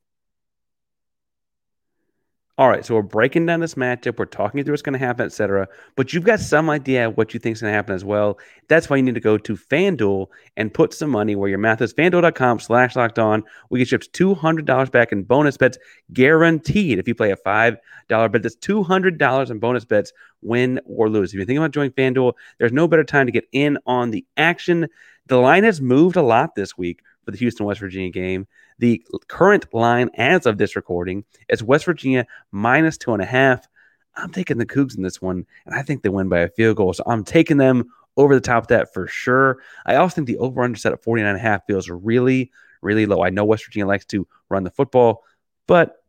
All 2.57 2.69
right, 2.69 2.85
so 2.85 2.95
we're 2.95 3.01
breaking 3.01 3.47
down 3.47 3.59
this 3.59 3.75
matchup. 3.75 4.17
We're 4.17 4.27
talking 4.27 4.63
through 4.63 4.71
what's 4.71 4.81
going 4.81 4.97
to 4.97 5.05
happen, 5.05 5.25
etc. 5.25 5.67
But 5.97 6.13
you've 6.13 6.23
got 6.23 6.39
some 6.39 6.69
idea 6.69 7.09
what 7.09 7.33
you 7.33 7.39
think 7.39 7.55
is 7.55 7.61
going 7.61 7.71
to 7.71 7.75
happen 7.75 7.93
as 7.93 8.05
well. 8.05 8.39
That's 8.69 8.89
why 8.89 8.95
you 8.95 9.03
need 9.03 9.15
to 9.15 9.19
go 9.19 9.37
to 9.37 9.57
FanDuel 9.57 10.27
and 10.55 10.73
put 10.73 10.93
some 10.93 11.09
money 11.09 11.35
where 11.35 11.49
your 11.49 11.57
math 11.57 11.81
is. 11.81 11.93
FanDuel.com 11.93 12.59
slash 12.59 12.95
locked 12.95 13.19
on. 13.19 13.43
We 13.69 13.79
get 13.79 13.89
shipped 13.89 14.13
$200 14.13 14.89
back 14.89 15.11
in 15.11 15.23
bonus 15.23 15.57
bets 15.57 15.77
guaranteed 16.13 16.97
if 16.97 17.09
you 17.09 17.13
play 17.13 17.31
a 17.31 17.35
$5 17.35 17.77
bet. 18.07 18.41
That's 18.41 18.55
$200 18.55 19.51
in 19.51 19.59
bonus 19.59 19.83
bets, 19.83 20.13
win 20.41 20.79
or 20.85 21.09
lose. 21.09 21.31
If 21.31 21.33
you're 21.33 21.45
thinking 21.45 21.57
about 21.57 21.71
joining 21.71 21.91
FanDuel, 21.91 22.35
there's 22.57 22.71
no 22.71 22.87
better 22.87 23.03
time 23.03 23.25
to 23.25 23.33
get 23.33 23.49
in 23.51 23.77
on 23.85 24.11
the 24.11 24.25
action. 24.37 24.87
The 25.27 25.37
line 25.37 25.63
has 25.63 25.81
moved 25.81 26.15
a 26.15 26.21
lot 26.21 26.55
this 26.55 26.77
week 26.77 27.01
for 27.23 27.31
the 27.31 27.37
Houston 27.37 27.65
West 27.65 27.79
Virginia 27.79 28.11
game. 28.11 28.47
The 28.77 29.03
current 29.27 29.73
line 29.73 30.09
as 30.15 30.45
of 30.45 30.57
this 30.57 30.75
recording 30.75 31.23
is 31.49 31.63
West 31.63 31.85
Virginia 31.85 32.27
minus 32.51 32.97
two 32.97 33.13
and 33.13 33.21
a 33.21 33.25
half. 33.25 33.67
I'm 34.15 34.31
taking 34.31 34.57
the 34.57 34.65
Coogs 34.65 34.95
in 34.95 35.03
this 35.03 35.21
one, 35.21 35.45
and 35.65 35.75
I 35.75 35.81
think 35.81 36.03
they 36.03 36.09
win 36.09 36.29
by 36.29 36.39
a 36.39 36.49
field 36.49 36.77
goal. 36.77 36.93
So 36.93 37.03
I'm 37.07 37.23
taking 37.23 37.57
them 37.57 37.91
over 38.17 38.35
the 38.35 38.41
top 38.41 38.63
of 38.63 38.67
that 38.69 38.93
for 38.93 39.07
sure. 39.07 39.57
I 39.85 39.95
also 39.95 40.15
think 40.15 40.27
the 40.27 40.37
over 40.37 40.61
under 40.61 40.77
set 40.77 40.93
at 40.93 41.03
49 41.03 41.27
and 41.27 41.37
a 41.37 41.41
half 41.41 41.65
feels 41.65 41.89
really, 41.89 42.51
really 42.81 43.05
low. 43.05 43.23
I 43.23 43.29
know 43.29 43.45
West 43.45 43.65
Virginia 43.65 43.87
likes 43.87 44.05
to 44.05 44.27
run 44.49 44.63
the 44.63 44.71
football, 44.71 45.23
but 45.67 46.03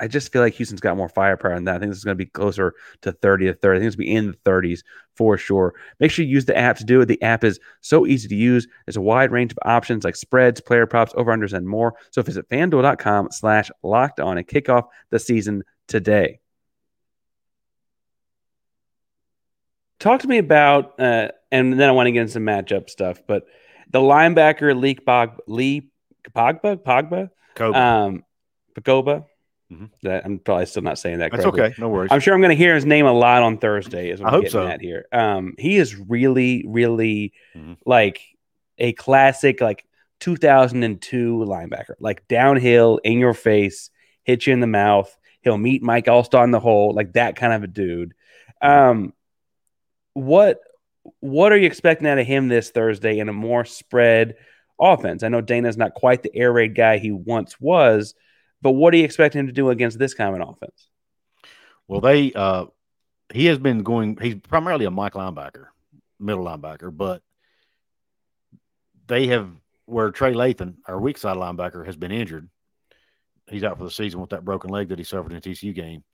I 0.00 0.08
just 0.08 0.32
feel 0.32 0.42
like 0.42 0.54
Houston's 0.54 0.80
got 0.80 0.96
more 0.96 1.08
firepower 1.08 1.54
than 1.54 1.64
that. 1.64 1.76
I 1.76 1.78
think 1.78 1.90
this 1.90 1.98
is 1.98 2.04
going 2.04 2.16
to 2.16 2.24
be 2.24 2.30
closer 2.30 2.74
to 3.02 3.12
30 3.12 3.46
to 3.46 3.54
30. 3.54 3.76
I 3.76 3.80
think 3.80 3.86
it's 3.86 3.96
going 3.96 4.06
to 4.06 4.10
be 4.10 4.16
in 4.16 4.26
the 4.32 4.50
30s 4.50 4.80
for 5.16 5.38
sure. 5.38 5.74
Make 6.00 6.10
sure 6.10 6.24
you 6.24 6.32
use 6.32 6.44
the 6.44 6.56
app 6.56 6.76
to 6.78 6.84
do 6.84 7.00
it. 7.00 7.06
The 7.06 7.22
app 7.22 7.44
is 7.44 7.60
so 7.80 8.06
easy 8.06 8.28
to 8.28 8.34
use. 8.34 8.66
There's 8.86 8.96
a 8.96 9.02
wide 9.02 9.30
range 9.30 9.52
of 9.52 9.58
options 9.64 10.04
like 10.04 10.16
spreads, 10.16 10.60
player 10.60 10.86
props, 10.86 11.12
over-unders, 11.16 11.52
and 11.52 11.68
more. 11.68 11.94
So 12.10 12.22
visit 12.22 12.48
fanduel.com 12.48 13.28
slash 13.30 13.70
locked 13.82 14.18
on 14.18 14.38
and 14.38 14.46
kick 14.46 14.68
off 14.68 14.86
the 15.10 15.18
season 15.18 15.62
today. 15.86 16.40
Talk 20.00 20.22
to 20.22 20.28
me 20.28 20.38
about 20.38 20.98
uh, 20.98 21.28
and 21.52 21.78
then 21.78 21.88
I 21.88 21.92
want 21.92 22.08
to 22.08 22.12
get 22.12 22.22
into 22.22 22.32
some 22.32 22.42
matchup 22.42 22.90
stuff. 22.90 23.22
But 23.24 23.44
the 23.92 24.00
linebacker 24.00 24.76
Lee 24.76 24.96
Pog, 24.96 25.38
Lee 25.46 25.92
Kpogba 26.28 26.78
Pogba 26.78 27.30
Kobe. 27.54 27.78
um 27.78 28.24
Pagoba. 28.74 29.26
Mhm. 29.72 29.90
That 30.02 30.24
I'm 30.24 30.38
probably 30.38 30.66
still 30.66 30.82
not 30.82 30.98
saying 30.98 31.18
that. 31.20 31.30
That's 31.30 31.44
correctly. 31.44 31.62
okay. 31.62 31.74
No 31.78 31.88
worries. 31.88 32.10
I'm 32.12 32.20
sure 32.20 32.34
I'm 32.34 32.40
going 32.40 32.50
to 32.56 32.62
hear 32.62 32.74
his 32.74 32.84
name 32.84 33.06
a 33.06 33.12
lot 33.12 33.42
on 33.42 33.58
Thursday. 33.58 34.10
Is 34.10 34.20
what 34.20 34.26
I 34.26 34.28
I'm 34.28 34.34
hope 34.34 34.42
getting 34.44 34.52
so. 34.60 34.66
at 34.66 34.80
here. 34.80 35.06
Um, 35.12 35.54
he 35.58 35.76
is 35.76 35.96
really, 35.96 36.64
really 36.66 37.32
Mhm. 37.56 37.76
like 37.86 38.20
a 38.78 38.92
classic, 38.92 39.60
like 39.60 39.84
2002 40.20 41.38
linebacker, 41.46 41.94
like 42.00 42.26
downhill, 42.28 42.98
in 43.04 43.18
your 43.18 43.34
face, 43.34 43.90
hit 44.24 44.46
you 44.46 44.52
in 44.52 44.60
the 44.60 44.66
mouth. 44.66 45.16
He'll 45.42 45.58
meet 45.58 45.82
Mike 45.82 46.06
Alstott 46.06 46.44
in 46.44 46.50
the 46.52 46.60
hole, 46.60 46.92
like 46.94 47.14
that 47.14 47.36
kind 47.36 47.52
of 47.52 47.62
a 47.62 47.66
dude. 47.66 48.14
Um, 48.60 49.12
what 50.14 50.60
what 51.18 51.50
are 51.50 51.56
you 51.56 51.66
expecting 51.66 52.06
out 52.06 52.18
of 52.18 52.26
him 52.26 52.46
this 52.46 52.70
Thursday 52.70 53.18
in 53.18 53.28
a 53.28 53.32
more 53.32 53.64
spread 53.64 54.36
offense? 54.80 55.24
I 55.24 55.28
know 55.28 55.40
Dana's 55.40 55.76
not 55.76 55.94
quite 55.94 56.22
the 56.22 56.34
air 56.36 56.52
raid 56.52 56.76
guy 56.76 56.98
he 56.98 57.10
once 57.10 57.60
was, 57.60 58.14
but 58.62 58.72
what 58.72 58.92
do 58.92 58.98
you 58.98 59.04
expect 59.04 59.34
him 59.34 59.48
to 59.48 59.52
do 59.52 59.70
against 59.70 59.98
this 59.98 60.14
kind 60.14 60.30
of 60.30 60.40
an 60.40 60.48
offense? 60.48 60.88
Well, 61.88 62.00
they 62.00 62.32
uh 62.32 62.66
he 63.32 63.46
has 63.46 63.58
been 63.58 63.82
going 63.82 64.16
he's 64.20 64.36
primarily 64.36 64.84
a 64.84 64.90
Mike 64.90 65.14
linebacker, 65.14 65.66
middle 66.18 66.44
linebacker, 66.44 66.96
but 66.96 67.22
they 69.08 69.26
have 69.26 69.50
where 69.86 70.10
Trey 70.10 70.32
Lathan, 70.32 70.76
our 70.86 70.98
weak 70.98 71.18
side 71.18 71.36
linebacker, 71.36 71.84
has 71.84 71.96
been 71.96 72.12
injured. 72.12 72.48
He's 73.48 73.64
out 73.64 73.76
for 73.76 73.84
the 73.84 73.90
season 73.90 74.20
with 74.20 74.30
that 74.30 74.44
broken 74.44 74.70
leg 74.70 74.88
that 74.88 74.98
he 74.98 75.04
suffered 75.04 75.32
in 75.32 75.40
the 75.40 75.50
TCU 75.50 75.74
game. 75.74 76.04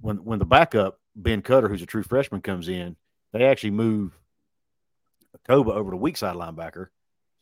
When 0.00 0.16
when 0.24 0.40
the 0.40 0.44
backup, 0.44 0.98
Ben 1.14 1.40
Cutter, 1.40 1.68
who's 1.68 1.82
a 1.82 1.86
true 1.86 2.02
freshman, 2.02 2.40
comes 2.40 2.68
in, 2.68 2.96
they 3.32 3.44
actually 3.44 3.70
move 3.70 4.18
Kpogba 5.48 5.72
over 5.72 5.92
to 5.92 5.96
weak 5.96 6.16
side 6.16 6.36
linebacker 6.36 6.88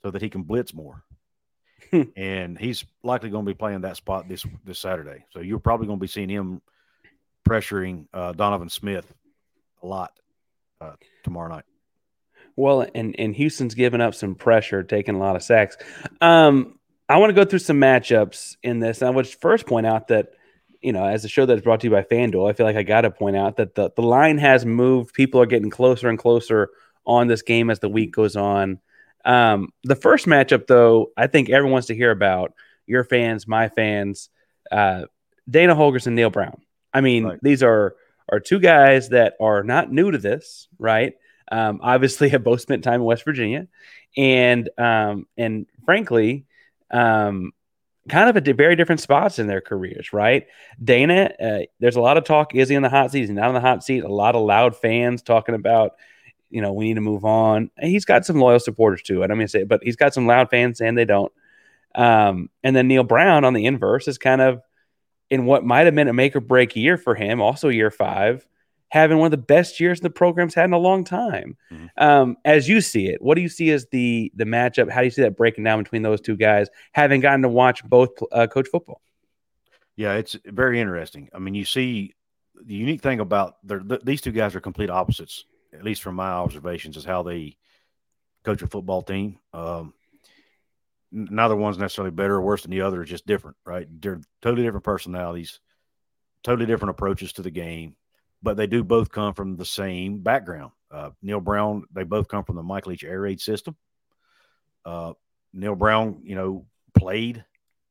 so 0.03 0.11
that 0.11 0.23
he 0.23 0.29
can 0.29 0.43
blitz 0.43 0.75
more. 0.75 1.03
and 2.17 2.59
he's 2.59 2.85
likely 3.03 3.31
going 3.31 3.45
to 3.45 3.51
be 3.51 3.57
playing 3.57 3.83
that 3.83 3.97
spot 3.97 4.29
this 4.29 4.45
this 4.65 4.79
Saturday. 4.79 5.25
So 5.31 5.41
you're 5.41 5.59
probably 5.59 5.87
going 5.87 5.99
to 5.99 6.03
be 6.03 6.09
seeing 6.09 6.29
him 6.29 6.63
pressuring 7.49 8.07
uh, 8.13 8.33
Donovan 8.33 8.69
Smith 8.69 9.13
a 9.83 9.87
lot 9.87 10.13
uh, 10.81 10.93
tomorrow 11.23 11.49
night. 11.49 11.65
Well, 12.57 12.87
and 12.95 13.15
and 13.19 13.35
Houston's 13.35 13.75
giving 13.75 14.01
up 14.01 14.15
some 14.15 14.35
pressure, 14.35 14.83
taking 14.83 15.15
a 15.15 15.19
lot 15.19 15.37
of 15.37 15.43
sacks. 15.43 15.77
Um, 16.21 16.79
I 17.09 17.19
want 17.19 17.31
to 17.31 17.35
go 17.35 17.49
through 17.49 17.61
some 17.61 17.81
matchups 17.81 18.57
in 18.63 18.81
this. 18.81 19.03
I 19.03 19.11
would 19.11 19.29
first 19.29 19.67
point 19.67 19.87
out 19.87 20.09
that 20.09 20.33
you 20.81 20.93
know, 20.93 21.05
as 21.05 21.25
a 21.25 21.29
show 21.29 21.47
that's 21.47 21.63
brought 21.63 21.81
to 21.81 21.87
you 21.89 21.91
by 21.91 22.03
FanDuel, 22.03 22.49
I 22.49 22.53
feel 22.53 22.67
like 22.67 22.77
I 22.77 22.83
got 22.83 23.03
to 23.03 23.11
point 23.11 23.37
out 23.37 23.57
that 23.57 23.75
the 23.75 23.91
the 23.95 24.03
line 24.03 24.39
has 24.39 24.65
moved. 24.65 25.15
People 25.15 25.41
are 25.41 25.47
getting 25.47 25.71
closer 25.71 26.09
and 26.09 26.19
closer 26.19 26.71
on 27.05 27.29
this 27.29 27.43
game 27.43 27.71
as 27.71 27.81
the 27.81 27.89
week 27.89 28.13
goes 28.13 28.37
on. 28.37 28.81
Um, 29.27 29.69
the 29.85 29.97
first 29.97 30.27
matchup, 30.27 30.67
though, 30.67 31.11
I 31.17 31.27
think 31.27 31.51
everyone 31.51 31.73
wants 31.73 31.89
to 31.89 31.95
hear 31.95 32.11
about. 32.11 32.55
Your 32.87 33.03
fans, 33.05 33.49
my 33.49 33.69
fans, 33.69 34.31
uh, 34.71 35.07
Dana 35.51 35.75
Holgers 35.75 36.07
and 36.07 36.15
Neal 36.17 36.31
Brown. 36.31 36.63
I 36.95 37.01
mean, 37.01 37.25
Right. 37.25 37.39
these 37.43 37.63
are 37.63 37.97
are 38.29 38.41
two 38.41 38.59
guys 38.59 39.11
that 39.11 39.35
are 39.41 39.63
not 39.63 39.93
new 39.93 40.11
to 40.11 40.19
this, 40.19 40.67
right? 40.79 41.15
Um, 41.51 41.81
obviously, 41.83 42.29
have 42.31 42.45
both 42.45 42.61
spent 42.61 42.85
time 42.85 43.01
in 43.01 43.05
West 43.05 43.25
Virginia, 43.25 43.67
and 44.17 44.69
um, 44.79 45.27
and 45.37 45.67
frankly, 45.85 46.47
um, 46.93 47.53
kind 48.09 48.29
of 48.29 48.37
at 48.37 48.57
very 48.57 48.77
different 48.77 49.01
spots 49.01 49.39
in 49.41 49.47
their 49.49 49.61
careers, 49.61 50.13
right? 50.13 50.47
Dana, 50.83 51.33
uh, 51.41 51.59
there's 51.81 51.97
a 51.97 52.01
lot 52.01 52.17
of 52.17 52.25
talk. 52.25 52.55
Is 52.55 52.69
he 52.69 52.77
in 52.77 52.83
the 52.83 52.89
hot 52.89 53.11
seat? 53.11 53.23
Is 53.25 53.29
he 53.29 53.35
not 53.35 53.49
in 53.49 53.55
the 53.55 53.61
hot 53.61 53.83
seat? 53.83 54.05
A 54.05 54.09
lot 54.09 54.37
of 54.37 54.43
loud 54.43 54.77
fans 54.77 55.23
talking 55.23 55.55
about, 55.57 55.93
you 56.51 56.61
know, 56.63 56.73
we 56.73 56.87
need 56.87 56.95
to 56.95 57.01
move 57.01 57.25
on. 57.25 57.71
And 57.77 57.91
he's 57.91 58.05
got 58.05 58.25
some 58.25 58.41
loyal 58.41 58.61
supporters 58.61 59.03
too. 59.03 59.23
I 59.23 59.27
don't 59.27 59.39
mean 59.39 59.47
to 59.47 59.51
say, 59.51 59.61
it, 59.61 59.69
but 59.69 59.83
he's 59.83 59.97
got 59.97 60.15
some 60.15 60.27
loud 60.27 60.51
fans 60.51 60.81
and 60.81 60.97
they 60.97 61.05
don't. 61.05 61.33
Um, 61.95 62.51
and 62.63 62.77
then 62.77 62.89
Neal 62.89 63.05
Brown 63.05 63.45
on 63.45 63.55
the 63.55 63.67
inverse 63.67 64.07
is 64.07 64.19
kind 64.19 64.41
of 64.41 64.61
in 65.31 65.45
what 65.47 65.65
might 65.65 65.87
have 65.87 65.95
been 65.95 66.09
a 66.09 66.13
make 66.13 66.37
or 66.37 66.41
break 66.41 66.77
year 66.77 66.97
for 66.97 67.15
him, 67.15 67.41
also 67.41 67.69
year 67.69 67.91
five, 67.91 68.47
having 68.89 69.19
one 69.19 69.27
of 69.27 69.31
the 69.33 69.37
best 69.39 69.81
years 69.81 70.01
the 70.01 70.11
program's 70.11 70.55
had 70.55 70.67
in 70.67 70.73
a 70.73 70.79
long 70.79 71.05
time. 71.05 71.57
Mhm. 71.73 71.91
Um, 71.97 72.37
as 72.45 72.69
you 72.69 72.81
see 72.81 73.09
it, 73.09 73.21
what 73.21 73.35
do 73.35 73.41
you 73.41 73.49
see 73.49 73.71
as 73.71 73.87
the 73.91 74.31
the 74.35 74.45
matchup? 74.45 74.91
How 74.91 75.01
do 75.01 75.07
you 75.07 75.11
see 75.11 75.23
that 75.23 75.37
breaking 75.37 75.65
down 75.65 75.83
between 75.83 76.03
those 76.03 76.21
two 76.21 76.37
guys, 76.37 76.69
having 76.93 77.21
gotten 77.21 77.43
to 77.43 77.49
watch 77.49 77.83
both 77.85 78.11
uh, 78.31 78.47
coach 78.47 78.69
football? 78.69 79.01
Yeah, 79.97 80.15
it's 80.15 80.37
very 80.45 80.81
interesting. 80.81 81.29
I 81.35 81.39
mean, 81.39 81.55
you 81.55 81.65
see 81.65 82.15
the 82.63 82.75
unique 82.75 83.03
thing 83.03 83.21
about 83.21 83.57
these 84.05 84.21
two 84.21 84.33
guys 84.33 84.55
are 84.55 84.61
complete 84.61 84.91
opposites, 84.91 85.45
at 85.73 85.85
least 85.85 86.03
from 86.03 86.15
my 86.15 86.31
observations, 86.31 86.97
is 86.97 87.05
how 87.05 87.23
they 87.23 87.57
coach 88.45 88.63
a 88.63 88.67
football 88.67 89.03
team. 89.03 89.39
Um, 89.53 89.95
neither 91.13 91.57
one's 91.57 91.79
necessarily 91.79 92.11
better 92.11 92.35
or 92.35 92.43
worse 92.43 92.63
than 92.63 92.71
the 92.71 92.83
other; 92.83 93.03
it's 93.03 93.11
just 93.11 93.27
different, 93.27 93.57
right? 93.65 93.87
They're 94.01 94.21
totally 94.43 94.65
different 94.65 94.85
personalities, 94.85 95.61
totally 96.43 96.67
different 96.67 96.91
approaches 96.91 97.33
to 97.35 97.43
the 97.43 97.51
game, 97.51 97.97
but 98.43 98.57
they 98.57 98.67
do 98.67 98.85
both 98.85 99.11
come 99.11 99.35
from 99.35 99.57
the 99.57 99.65
same 99.65 100.19
background. 100.19 100.73
Uh, 100.91 101.11
Neal 101.23 101.41
Brown, 101.41 101.85
they 101.93 102.05
both 102.05 102.29
come 102.29 102.45
from 102.45 102.57
the 102.57 102.63
Mike 102.63 102.87
Leach 102.87 103.05
air 103.05 103.21
raid 103.21 103.41
system. 103.41 103.77
Uh, 104.85 105.15
Neal 105.53 105.75
Brown, 105.75 106.21
you 106.23 106.37
know, 106.37 106.67
played 106.97 107.45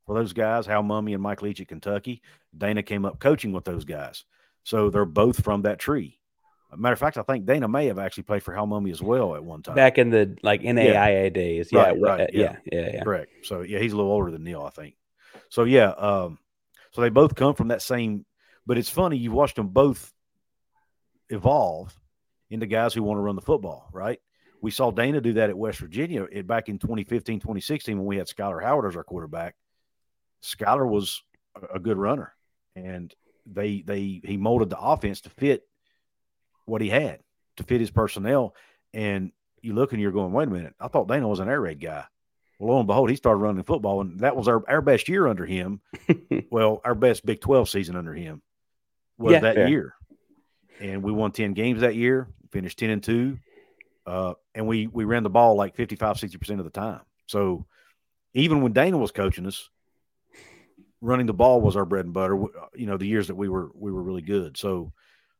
for 0.05 0.15
those 0.15 0.34
guys, 0.34 0.65
Hal 0.65 0.84
Mumme 0.84 1.13
and 1.13 1.22
Mike 1.22 1.41
Leach 1.41 1.62
at 1.62 1.67
Kentucky. 1.67 2.22
Dana 2.55 2.84
came 2.84 3.05
up 3.05 3.20
coaching 3.20 3.51
with 3.51 3.65
those 3.65 3.86
guys. 3.86 4.24
So 4.63 4.89
they're 4.89 5.05
both 5.05 5.44
from 5.44 5.63
that 5.63 5.79
tree. 5.79 6.20
Matter 6.75 6.93
of 6.93 7.00
fact, 7.00 7.17
I 7.17 7.22
think 7.22 7.45
Dana 7.45 7.67
may 7.67 7.88
have 7.88 8.00
actually 8.00 8.24
played 8.24 8.43
for 8.43 8.53
Hal 8.53 8.67
Mumme 8.67 8.91
as 8.91 9.01
well 9.01 9.36
at 9.36 9.43
one 9.43 9.62
time. 9.62 9.75
Back 9.75 9.98
in 9.98 10.10
the 10.10 10.38
like 10.43 10.62
NAIA 10.62 11.31
days, 11.31 11.69
yeah, 11.72 11.84
Right, 11.84 12.01
right, 12.01 12.29
yeah. 12.34 12.57
yeah, 12.72 12.79
yeah, 12.79 12.89
yeah. 12.95 13.03
Correct. 13.03 13.31
So 13.45 13.62
yeah, 13.62 13.79
he's 13.79 13.93
a 13.93 13.95
little 13.95 14.12
older 14.12 14.31
than 14.31 14.43
Neal, 14.43 14.63
I 14.63 14.69
think. 14.69 14.95
So 15.50 15.63
yeah, 15.63 15.89
um, 15.89 16.39
so 16.91 17.01
they 17.01 17.10
both 17.10 17.36
come 17.36 17.55
from 17.55 17.69
that 17.69 17.81
same. 17.81 18.25
But 18.65 18.77
it's 18.77 18.89
funny 18.89 19.17
you 19.17 19.31
watched 19.31 19.57
them 19.57 19.67
both 19.67 20.12
evolve 21.29 21.95
into 22.50 22.65
guys 22.65 22.93
who 22.93 23.03
want 23.03 23.17
to 23.17 23.22
run 23.22 23.36
the 23.36 23.41
football. 23.41 23.89
Right. 23.93 24.19
We 24.62 24.72
saw 24.72 24.89
Dana 24.89 25.22
do 25.22 25.34
that 25.34 25.50
at 25.50 25.57
West 25.57 25.79
Virginia 25.79 26.24
it, 26.31 26.48
back 26.48 26.69
in 26.69 26.79
2015, 26.79 27.39
2016 27.39 27.98
when 27.98 28.07
we 28.07 28.17
had 28.17 28.27
Skyler 28.27 28.63
Howard 28.63 28.88
as 28.88 28.95
our 28.95 29.03
quarterback. 29.03 29.55
Skyler 30.43 30.88
was 30.88 31.22
a 31.74 31.79
good 31.79 31.98
runner, 31.98 32.34
and 32.75 33.13
they 33.45 33.84
they 33.86 34.22
he 34.24 34.38
molded 34.38 34.69
the 34.69 34.79
offense 34.79 35.22
to 35.22 35.29
fit 35.29 35.63
what 36.65 36.81
he 36.81 36.89
had, 36.89 37.19
to 37.57 37.63
fit 37.63 37.79
his 37.81 37.91
personnel. 37.91 38.55
And 38.93 39.31
you 39.62 39.74
look 39.74 39.93
and 39.93 40.01
you're 40.01 40.12
going, 40.12 40.31
wait 40.34 40.48
a 40.48 40.51
minute, 40.51 40.75
I 40.79 40.88
thought 40.88 41.07
Dana 41.07 41.27
was 41.27 41.39
an 41.39 41.50
air 41.50 41.62
raid 41.62 41.79
guy. 41.79 42.05
Well, 42.60 42.74
lo 42.74 42.79
and 42.79 42.88
behold, 42.88 43.10
he 43.10 43.15
started 43.17 43.39
running 43.39 43.63
football, 43.63 44.00
and 44.01 44.19
that 44.22 44.36
was 44.38 44.48
our, 44.48 44.63
our 44.69 44.81
best 44.81 45.10
year 45.10 45.27
under 45.27 45.45
him. 45.45 45.81
well, 46.51 46.79
our 46.86 46.95
best 46.95 47.25
Big 47.25 47.41
12 47.41 47.67
season 47.69 47.95
under 47.98 48.13
him 48.13 48.41
was 49.17 49.34
Yeah, 49.34 49.39
that 49.41 49.55
fair. 49.55 49.67
year. 49.67 49.93
And 50.79 51.03
we 51.03 51.12
won 51.12 51.31
10 51.31 51.53
games 51.53 51.81
that 51.81 51.95
year, 51.95 52.27
finished 52.51 52.79
10 52.79 52.89
and 52.89 53.03
2. 53.03 53.38
Uh, 54.05 54.34
and 54.53 54.67
we 54.67 54.88
we 54.88 55.03
ran 55.03 55.24
the 55.24 55.29
ball 55.29 55.55
like 55.55 55.75
55, 55.75 56.17
60% 56.17 56.60
of 56.60 56.63
the 56.63 56.69
time. 56.69 57.01
So 57.27 57.65
even 58.34 58.62
when 58.62 58.72
Dana 58.72 58.98
was 58.98 59.12
coaching 59.12 59.48
us, 59.48 59.69
running 61.01 61.25
the 61.25 61.34
ball 61.34 61.60
was 61.60 61.75
our 61.75 61.86
bread 61.86 62.05
and 62.05 62.13
butter. 62.13 62.41
uh, 62.43 62.67
You 62.75 62.86
know, 62.86 62.98
the 62.98 63.07
years 63.07 63.27
that 63.27 63.36
we 63.36 63.50
were 63.50 63.72
we 63.74 63.91
were 63.91 64.03
really 64.03 64.22
good. 64.22 64.57
So 64.57 64.93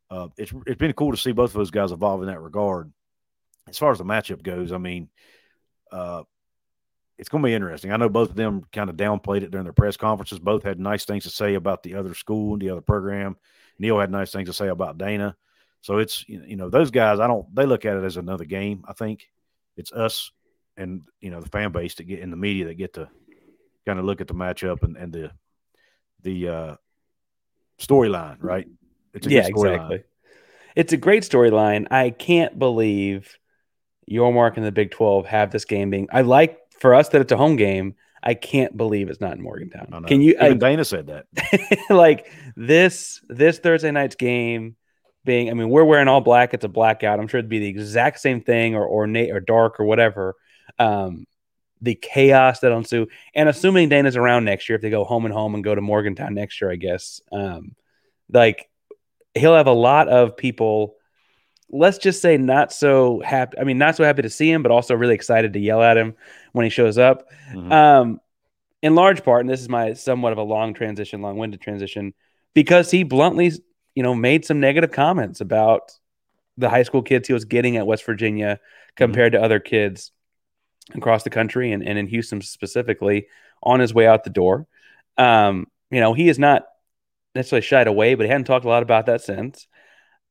uh, 0.10 0.28
it's 0.38 0.54
it's 0.66 0.80
been 0.80 0.94
cool 0.94 1.12
to 1.12 1.18
see 1.18 1.32
both 1.32 1.52
of 1.52 1.58
those 1.58 1.72
guys 1.72 1.92
evolve 1.92 2.22
in 2.22 2.28
that 2.28 2.42
regard. 2.42 2.92
As 3.68 3.78
far 3.78 3.92
as 3.92 3.98
the 3.98 4.04
matchup 4.04 4.44
goes, 4.44 4.72
I 4.72 4.78
mean, 4.78 5.10
uh, 5.92 6.24
it's 7.18 7.30
going 7.30 7.42
to 7.42 7.48
be 7.48 7.54
interesting. 7.54 7.92
I 7.92 7.98
know 7.98 8.10
both 8.10 8.30
of 8.30 8.36
them 8.36 8.64
kind 8.72 8.90
of 8.90 8.98
downplayed 8.98 9.42
it 9.42 9.52
during 9.52 9.64
their 9.64 9.74
press 9.74 9.98
conferences. 9.98 10.38
Both 10.40 10.64
had 10.64 10.80
nice 10.80 11.06
things 11.06 11.24
to 11.24 11.30
say 11.30 11.56
about 11.56 11.82
the 11.82 11.96
other 11.96 12.14
school 12.14 12.54
and 12.54 12.62
the 12.62 12.70
other 12.70 12.82
program. 12.82 13.38
Neal 13.80 14.00
had 14.00 14.12
nice 14.12 14.32
things 14.32 14.50
to 14.50 14.54
say 14.54 14.68
about 14.68 14.98
Dana. 14.98 15.36
So 15.82 15.98
it's 15.98 16.28
you 16.28 16.56
know- 16.56 16.70
those 16.70 16.92
guys. 16.92 17.20
I 17.20 17.28
don't. 17.28 17.54
They 17.54 17.66
look 17.66 17.86
at 17.86 17.98
it 17.98 18.04
as 18.04 18.18
another 18.18 18.46
game. 18.46 18.84
I 18.88 18.94
think 18.94 19.28
it's 19.78 19.92
us 19.92 20.32
and 20.78 21.04
you 21.22 21.30
know 21.30 21.42
the 21.42 21.50
fan 21.50 21.72
base 21.72 21.96
that 21.96 22.04
get 22.04 22.20
in 22.20 22.32
the 22.32 22.38
media 22.38 22.66
that 22.66 22.76
get 22.76 22.94
to 22.94 23.10
kind 23.86 24.00
of 24.00 24.06
look 24.06 24.22
at 24.22 24.28
the 24.28 24.34
matchup 24.34 24.84
and 24.84 24.98
and 24.98 25.14
the 25.14 25.32
the 26.22 26.50
uh, 26.50 26.76
storyline. 27.80 28.38
Right. 28.40 28.68
It's 29.16 29.28
a 29.28 29.30
yeah, 29.30 29.48
exactly. 29.48 30.04
It's 30.76 30.94
a 30.94 30.98
great 30.98 31.24
storyline. 31.24 31.88
I 31.90 32.10
can't 32.10 32.60
believe 32.60 33.38
Yormark 34.12 34.58
and 34.58 34.66
the 34.66 34.72
Big 34.72 34.92
12 34.92 35.26
have 35.26 35.52
this 35.52 35.66
game 35.66 35.90
being. 35.90 36.08
I 36.12 36.22
like 36.22 36.60
for 36.80 36.94
us 36.94 37.10
that 37.10 37.22
it's 37.22 37.32
a 37.32 37.38
home 37.38 37.56
game. 37.56 37.96
I 38.22 38.34
can't 38.34 38.76
believe 38.76 39.10
it's 39.10 39.22
not 39.22 39.38
in 39.38 39.42
Morgantown. 39.42 39.88
I 39.92 40.00
know. 40.00 40.08
Can 40.08 40.22
you 40.22 40.32
Even 40.32 40.64
I, 40.64 40.70
Dana 40.70 40.84
said 40.84 41.08
that. 41.08 41.26
like 41.90 42.32
this 42.56 43.22
this 43.30 43.60
Thursday 43.60 43.92
night's 43.92 44.16
game 44.16 44.76
being? 45.24 45.50
I 45.50 45.54
mean, 45.54 45.70
we're 45.70 45.86
wearing 45.86 46.08
all 46.08 46.22
black. 46.22 46.54
It's 46.54 46.66
a 46.66 46.70
blackout. 46.70 47.20
I'm 47.20 47.28
sure 47.28 47.38
it'd 47.38 47.50
be 47.50 47.60
the 47.60 47.68
exact 47.68 48.20
same 48.20 48.42
thing, 48.42 48.76
or 48.76 48.86
or 48.86 49.06
na- 49.06 49.32
or 49.32 49.40
dark 49.40 49.80
or 49.80 49.86
whatever. 49.86 50.36
Um, 50.80 51.26
the 51.82 51.94
chaos 51.94 52.62
that 52.62 52.72
ensue, 52.72 53.08
and 53.36 53.48
assuming 53.48 53.90
Dana's 53.90 54.18
around 54.18 54.46
next 54.46 54.68
year, 54.68 54.76
if 54.76 54.82
they 54.82 54.90
go 54.90 55.04
home 55.04 55.26
and 55.26 55.34
home 55.34 55.54
and 55.54 55.64
go 55.64 55.76
to 55.76 55.82
Morgantown 55.82 56.34
next 56.34 56.60
year, 56.60 56.72
I 56.72 56.78
guess. 56.78 57.22
Um, 57.32 57.76
like 58.32 58.68
he'll 59.36 59.56
have 59.56 59.68
a 59.68 59.72
lot 59.72 60.08
of 60.08 60.36
people 60.36 60.96
let's 61.70 61.98
just 61.98 62.22
say 62.22 62.38
not 62.38 62.72
so 62.72 63.22
happy. 63.22 63.58
I 63.60 63.64
mean, 63.64 63.78
not 63.78 63.96
so 63.96 64.04
happy 64.04 64.22
to 64.22 64.30
see 64.30 64.52
him, 64.52 64.64
but 64.64 64.72
also 64.72 64.96
really 64.96 65.16
excited 65.16 65.54
to 65.54 65.60
yell 65.60 65.82
at 65.82 65.98
him 65.98 66.16
when 66.54 66.64
he 66.64 66.70
shows 66.70 66.98
up. 66.98 67.28
Mhm. 67.54 67.72
Um, 67.72 68.22
in 68.82 68.96
large 68.96 69.24
part, 69.24 69.42
and 69.42 69.50
this 69.50 69.62
is 69.62 69.70
my 69.70 69.94
somewhat 69.94 70.32
of 70.32 70.38
a 70.38 70.44
long 70.44 70.74
transition, 70.74 71.22
long-winded 71.22 71.60
transition, 71.60 72.14
because 72.54 72.92
he 72.92 73.04
bluntly, 73.04 73.52
you 73.96 74.04
know, 74.04 74.14
made 74.14 74.46
some 74.46 74.60
negative 74.60 74.92
comments 74.92 75.42
about 75.42 75.92
the 76.58 76.70
high 76.70 76.84
school 76.84 77.02
kids 77.02 77.28
he 77.28 77.34
was 77.34 77.46
getting 77.46 77.78
at 77.78 77.88
West 77.88 78.06
Virginia 78.06 78.60
compared 78.96 79.34
to 79.34 79.42
other 79.42 79.60
kids 79.60 80.12
across 80.94 81.24
the 81.24 81.30
country 81.30 81.72
and, 81.72 81.84
and 81.84 81.98
in 81.98 82.08
Houston 82.08 82.42
specifically 82.42 83.28
on 83.64 83.80
his 83.80 83.94
way 83.94 84.08
out 84.08 84.24
the 84.24 84.30
door. 84.30 84.68
Um, 85.18 85.68
you 85.90 86.00
know, 86.00 86.14
he 86.14 86.30
is 86.30 86.38
not 86.38 86.66
necessarily 87.36 87.62
shied 87.66 87.88
away, 87.88 88.16
but 88.16 88.26
he 88.26 88.30
hadn't 88.32 88.46
talked 88.46 88.66
a 88.66 88.70
lot 88.70 88.84
about 88.84 89.06
that 89.08 89.22
since. 89.22 89.68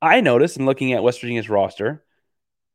I 0.02 0.20
noticed 0.20 0.56
in 0.56 0.66
looking 0.66 0.92
at 0.92 1.02
West 1.02 1.20
Virginia's 1.20 1.48
roster, 1.48 2.04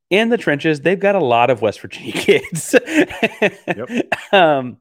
in 0.08 0.28
the 0.28 0.38
trenches, 0.38 0.80
they've 0.80 0.98
got 0.98 1.14
a 1.14 1.20
lot 1.24 1.50
of 1.50 1.62
West 1.62 1.80
Virginia 1.80 2.12
kids. 2.14 2.74
um, 4.32 4.78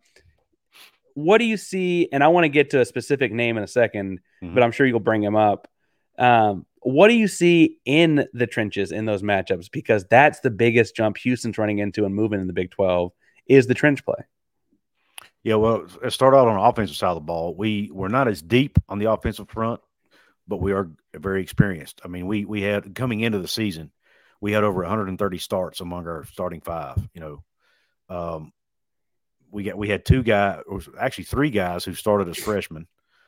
what 1.14 1.38
do 1.40 1.46
you 1.46 1.58
see? 1.58 2.08
And 2.12 2.24
I 2.24 2.30
want 2.30 2.46
to 2.46 2.50
get 2.50 2.70
to 2.72 2.82
a 2.82 2.86
specific 2.86 3.32
name 3.32 3.58
in 3.58 3.64
a 3.64 3.68
2nd 3.68 4.20
Mhm. 4.42 4.54
but 4.54 4.64
I'm 4.64 4.72
sure 4.72 4.88
you'll 4.88 5.00
bring 5.02 5.22
him 5.22 5.36
up. 5.36 5.68
Um, 6.18 6.66
what 6.82 7.10
do 7.10 7.14
you 7.14 7.28
see 7.28 7.78
in 7.86 8.26
the 8.34 8.48
trenches 8.48 8.94
in 8.94 9.04
those 9.06 9.22
matchups? 9.22 9.70
Because 9.70 10.06
that's 10.10 10.40
the 10.40 10.50
biggest 10.50 10.96
jump 10.96 11.18
Houston's 11.18 11.58
running 11.58 11.80
into 11.80 12.06
and 12.06 12.16
moving 12.16 12.40
in 12.40 12.48
the 12.48 12.54
Big 12.54 12.72
12 12.72 13.12
is 13.48 13.68
the 13.68 13.74
trench 13.74 14.06
play. 14.06 14.24
Yeah, 15.44 15.56
well, 15.56 15.88
start 16.10 16.34
out 16.34 16.48
on 16.48 16.56
the 16.56 16.62
offensive 16.62 16.98
side 16.98 17.10
of 17.10 17.16
the 17.16 17.22
ball. 17.22 17.56
We 17.56 17.90
we're 17.94 18.10
not 18.10 18.28
as 18.28 18.42
deep 18.42 18.78
on 18.90 19.00
the 19.00 19.12
offensive 19.12 19.50
front, 19.50 19.80
but 20.48 20.58
we 20.58 20.74
are 20.74 20.90
very 21.14 21.42
experienced. 21.42 22.02
I 22.04 22.10
mean, 22.10 22.28
we 22.28 22.44
we 22.44 22.62
had 22.62 22.94
coming 22.94 23.22
into 23.22 23.40
the 23.40 23.48
season, 23.48 23.92
we 24.42 24.52
had 24.52 24.64
over 24.64 24.82
130 24.82 25.38
starts 25.38 25.80
among 25.80 26.08
our 26.08 26.26
starting 26.26 26.60
five. 26.60 26.98
You 27.14 27.22
know, 27.22 27.44
um, 28.10 28.52
we 29.50 29.64
got 29.64 29.78
we 29.78 29.88
had 29.88 30.06
two 30.06 30.24
guys, 30.24 30.62
or 30.68 30.82
actually 31.00 31.24
three 31.26 31.52
guys 31.52 31.86
who 31.86 31.94
started 31.94 32.28
as 32.28 32.38
freshmen, 32.38 32.88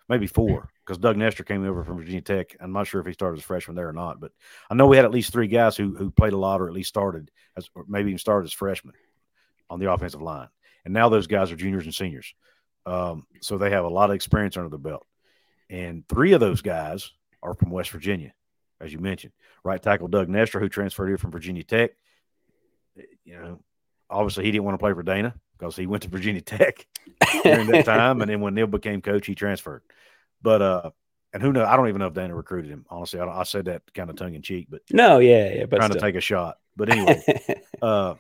maybe 0.09 0.27
four, 0.27 0.69
because 0.85 0.97
Doug 0.97 1.15
Nester 1.15 1.45
came 1.45 1.65
over 1.65 1.85
from 1.85 1.97
Virginia 1.97 2.21
Tech. 2.21 2.57
I'm 2.59 2.73
not 2.73 2.87
sure 2.87 2.99
if 2.99 3.07
he 3.07 3.13
started 3.13 3.39
as 3.39 3.45
freshman 3.45 3.77
there 3.77 3.87
or 3.87 3.93
not, 3.93 4.19
but 4.19 4.33
I 4.69 4.75
know 4.75 4.87
we 4.87 4.97
had 4.97 5.05
at 5.05 5.11
least 5.11 5.31
three 5.31 5.47
guys 5.47 5.77
who 5.77 5.95
who 5.95 6.11
played 6.11 6.33
a 6.33 6.37
lot 6.37 6.59
or 6.59 6.67
at 6.67 6.73
least 6.73 6.89
started 6.89 7.31
as 7.55 7.69
or 7.73 7.85
maybe 7.87 8.09
even 8.09 8.19
started 8.19 8.47
as 8.47 8.53
freshmen 8.53 8.95
on 9.69 9.79
the 9.79 9.89
offensive 9.91 10.21
line 10.21 10.49
and 10.85 10.93
now 10.93 11.09
those 11.09 11.27
guys 11.27 11.51
are 11.51 11.55
juniors 11.55 11.85
and 11.85 11.93
seniors. 11.93 12.33
Um, 12.85 13.25
so 13.41 13.57
they 13.57 13.69
have 13.69 13.85
a 13.85 13.89
lot 13.89 14.09
of 14.09 14.15
experience 14.15 14.57
under 14.57 14.69
the 14.69 14.77
belt. 14.77 15.05
And 15.69 16.07
three 16.07 16.33
of 16.33 16.39
those 16.39 16.61
guys 16.61 17.11
are 17.43 17.53
from 17.53 17.69
West 17.69 17.91
Virginia, 17.91 18.33
as 18.79 18.91
you 18.91 18.99
mentioned. 18.99 19.33
Right 19.63 19.81
tackle 19.81 20.07
Doug 20.07 20.27
Nester, 20.27 20.59
who 20.59 20.69
transferred 20.69 21.07
here 21.07 21.17
from 21.17 21.31
Virginia 21.31 21.63
Tech. 21.63 21.91
You 23.23 23.39
know, 23.39 23.59
obviously 24.09 24.43
he 24.43 24.51
didn't 24.51 24.65
want 24.65 24.75
to 24.75 24.83
play 24.83 24.93
for 24.93 25.03
Dana 25.03 25.35
because 25.57 25.75
he 25.75 25.85
went 25.85 26.03
to 26.03 26.09
Virginia 26.09 26.41
Tech 26.41 26.85
during 27.43 27.67
that 27.67 27.85
time. 27.85 28.21
And 28.21 28.29
then 28.29 28.41
when 28.41 28.55
Neal 28.55 28.67
became 28.67 29.01
coach, 29.01 29.27
he 29.27 29.35
transferred. 29.35 29.83
But 30.41 30.61
uh, 30.61 30.91
and 31.33 31.41
who 31.41 31.53
knows? 31.53 31.67
I 31.67 31.77
don't 31.77 31.87
even 31.87 31.99
know 31.99 32.07
if 32.07 32.13
Dana 32.13 32.35
recruited 32.35 32.71
him. 32.71 32.85
Honestly, 32.89 33.19
I, 33.19 33.25
I 33.25 33.43
said 33.43 33.65
that 33.65 33.83
kind 33.93 34.09
of 34.09 34.15
tongue 34.15 34.33
in 34.33 34.41
cheek, 34.41 34.67
but 34.69 34.81
No, 34.91 35.19
yeah, 35.19 35.53
yeah, 35.53 35.65
but 35.65 35.77
trying 35.77 35.91
to 35.91 35.99
take 35.99 36.15
a 36.15 36.21
shot. 36.21 36.57
But 36.75 36.89
anyway, 36.89 37.23
uh, 37.81 38.15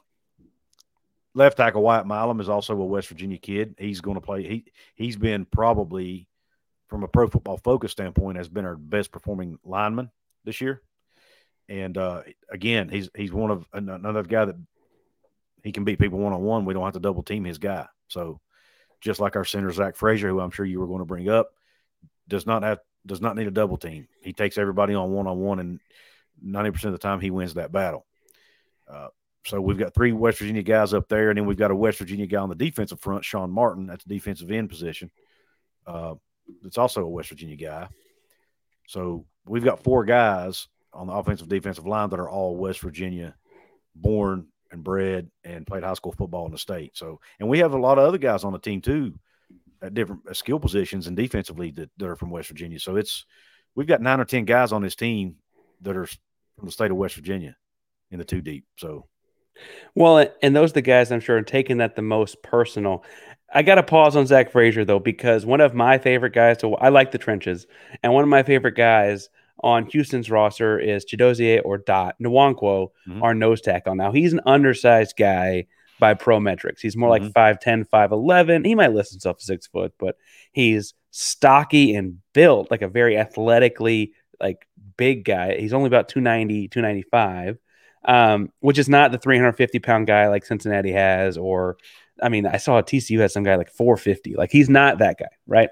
left 1.33 1.57
tackle 1.57 1.81
Wyatt 1.81 2.05
Milum 2.05 2.41
is 2.41 2.49
also 2.49 2.73
a 2.73 2.85
West 2.85 3.07
Virginia 3.07 3.37
kid. 3.37 3.75
He's 3.77 4.01
going 4.01 4.15
to 4.15 4.21
play. 4.21 4.43
He 4.43 4.65
he's 4.95 5.17
been 5.17 5.45
probably 5.45 6.27
from 6.87 7.03
a 7.03 7.07
pro 7.07 7.27
football 7.27 7.57
focus 7.57 7.91
standpoint 7.91 8.37
has 8.37 8.49
been 8.49 8.65
our 8.65 8.75
best 8.75 9.11
performing 9.11 9.57
lineman 9.63 10.11
this 10.43 10.59
year. 10.61 10.81
And 11.69 11.97
uh, 11.97 12.23
again, 12.49 12.89
he's 12.89 13.09
he's 13.15 13.31
one 13.31 13.51
of 13.51 13.65
another 13.73 14.23
guy 14.23 14.45
that 14.45 14.55
he 15.63 15.71
can 15.71 15.85
beat 15.85 15.99
people 15.99 16.19
one 16.19 16.33
on 16.33 16.41
one. 16.41 16.65
We 16.65 16.73
don't 16.73 16.83
have 16.83 16.93
to 16.93 16.99
double 16.99 17.23
team 17.23 17.45
his 17.45 17.59
guy. 17.59 17.87
So 18.07 18.41
just 18.99 19.19
like 19.19 19.35
our 19.35 19.45
center 19.45 19.71
Zach 19.71 19.95
Frazier, 19.95 20.29
who 20.29 20.41
I'm 20.41 20.51
sure 20.51 20.65
you 20.65 20.79
were 20.79 20.87
going 20.87 20.99
to 20.99 21.05
bring 21.05 21.29
up, 21.29 21.53
does 22.27 22.45
not 22.45 22.63
have 22.63 22.79
does 23.05 23.21
not 23.21 23.35
need 23.35 23.47
a 23.47 23.51
double 23.51 23.77
team. 23.77 24.07
He 24.21 24.33
takes 24.33 24.57
everybody 24.57 24.93
on 24.93 25.11
one 25.11 25.27
on 25.27 25.39
one, 25.39 25.59
and 25.59 25.79
ninety 26.41 26.71
percent 26.71 26.93
of 26.93 26.99
the 26.99 27.07
time 27.07 27.19
he 27.19 27.31
wins 27.31 27.53
that 27.53 27.71
battle. 27.71 28.05
Uh, 28.91 29.07
so 29.45 29.59
we've 29.59 29.77
got 29.77 29.93
three 29.93 30.11
West 30.11 30.39
Virginia 30.39 30.63
guys 30.63 30.93
up 30.93 31.07
there, 31.07 31.29
and 31.29 31.37
then 31.37 31.45
we've 31.45 31.57
got 31.57 31.71
a 31.71 31.75
West 31.75 31.97
Virginia 31.97 32.27
guy 32.27 32.37
on 32.37 32.49
the 32.49 32.55
defensive 32.55 32.99
front, 32.99 33.25
Sean 33.25 33.51
Martin, 33.51 33.89
at 33.89 33.99
the 33.99 34.13
defensive 34.13 34.51
end 34.51 34.69
position. 34.69 35.09
Uh, 35.87 36.15
it's 36.63 36.77
also 36.77 37.03
a 37.03 37.09
West 37.09 37.29
Virginia 37.29 37.55
guy. 37.55 37.87
So 38.87 39.25
we've 39.45 39.63
got 39.63 39.83
four 39.83 40.05
guys 40.05 40.67
on 40.93 41.07
the 41.07 41.13
offensive 41.13 41.47
defensive 41.47 41.87
line 41.87 42.09
that 42.09 42.19
are 42.19 42.29
all 42.29 42.57
West 42.57 42.81
Virginia 42.81 43.35
born 43.95 44.47
and 44.71 44.83
bred 44.83 45.29
and 45.43 45.65
played 45.65 45.83
high 45.83 45.93
school 45.93 46.11
football 46.11 46.45
in 46.45 46.51
the 46.51 46.57
state. 46.57 46.95
So, 46.95 47.19
and 47.39 47.49
we 47.49 47.59
have 47.59 47.73
a 47.73 47.79
lot 47.79 47.97
of 47.97 48.05
other 48.05 48.17
guys 48.17 48.43
on 48.43 48.53
the 48.53 48.59
team 48.59 48.81
too 48.81 49.13
at 49.81 49.93
different 49.93 50.35
skill 50.35 50.59
positions 50.59 51.07
and 51.07 51.17
defensively 51.17 51.71
that, 51.71 51.89
that 51.97 52.07
are 52.07 52.15
from 52.15 52.29
West 52.29 52.49
Virginia. 52.49 52.79
So 52.79 52.95
it's 52.95 53.25
we've 53.75 53.87
got 53.87 54.01
nine 54.01 54.19
or 54.19 54.25
ten 54.25 54.45
guys 54.45 54.71
on 54.71 54.81
this 54.81 54.95
team 54.95 55.37
that 55.81 55.97
are 55.97 56.05
from 56.05 56.65
the 56.65 56.71
state 56.71 56.91
of 56.91 56.97
West 56.97 57.15
Virginia 57.15 57.55
in 58.11 58.19
the 58.19 58.25
two 58.25 58.41
deep. 58.41 58.65
So 58.77 59.07
Well, 59.95 60.25
and 60.41 60.55
those 60.55 60.71
are 60.71 60.75
the 60.75 60.81
guys 60.81 61.11
I'm 61.11 61.19
sure 61.19 61.37
are 61.37 61.41
taking 61.41 61.77
that 61.77 61.95
the 61.95 62.01
most 62.01 62.41
personal. 62.43 63.03
I 63.53 63.63
got 63.63 63.75
to 63.75 63.83
pause 63.83 64.15
on 64.15 64.25
Zach 64.25 64.51
Frazier 64.51 64.85
though 64.85 64.99
because 64.99 65.45
one 65.45 65.59
of 65.59 65.73
my 65.73 65.97
favorite 65.97 66.33
guys 66.33 66.57
to 66.59 66.75
I 66.75 66.89
like 66.89 67.11
the 67.11 67.17
trenches, 67.17 67.67
and 68.01 68.13
one 68.13 68.23
of 68.23 68.29
my 68.29 68.43
favorite 68.43 68.75
guys 68.75 69.29
on 69.63 69.85
Houston's 69.87 70.31
roster 70.31 70.79
is 70.79 71.05
Chidozie 71.05 71.61
or 71.63 71.77
Dot 71.77 72.15
Nwankwo, 72.21 72.89
Mhm. 73.07 73.21
our 73.21 73.33
nose 73.33 73.61
tackle. 73.61 73.93
Now 73.95 74.11
he's 74.11 74.33
an 74.33 74.41
undersized 74.45 75.15
guy 75.17 75.65
by 75.99 76.13
pro 76.15 76.39
metrics. 76.39 76.81
He's 76.81 76.97
more 76.97 77.09
like 77.09 77.21
Mhm. 77.21 77.33
5'10", 77.33 77.83
5'11". 77.83 78.63
He 78.63 78.73
might 78.73 78.93
list 78.93 79.11
himself 79.11 79.39
six 79.41 79.67
foot, 79.67 79.93
but 79.99 80.15
he's 80.51 80.93
stocky 81.11 81.93
and 81.93 82.17
built 82.33 82.71
like 82.71 82.81
a 82.81 82.87
very 82.87 83.17
athletically 83.17 84.13
like 84.39 84.65
big 84.97 85.25
guy. 85.25 85.57
He's 85.57 85.73
only 85.73 85.87
about 85.87 86.07
290, 86.09 86.67
295 86.69 87.57
um, 88.05 88.51
which 88.59 88.79
is 88.79 88.89
not 88.89 89.11
the 89.11 89.17
350 89.17 89.79
pound 89.79 90.07
guy 90.07 90.27
like 90.27 90.45
Cincinnati 90.45 90.91
has, 90.91 91.37
or 91.37 91.77
I 92.21 92.29
mean, 92.29 92.45
I 92.45 92.57
saw 92.57 92.81
TCU 92.81 93.19
had 93.19 93.31
some 93.31 93.43
guy 93.43 93.55
like 93.55 93.71
450. 93.71 94.35
Like 94.35 94.51
he's 94.51 94.69
not 94.69 94.99
that 94.99 95.17
guy, 95.19 95.29
right? 95.47 95.69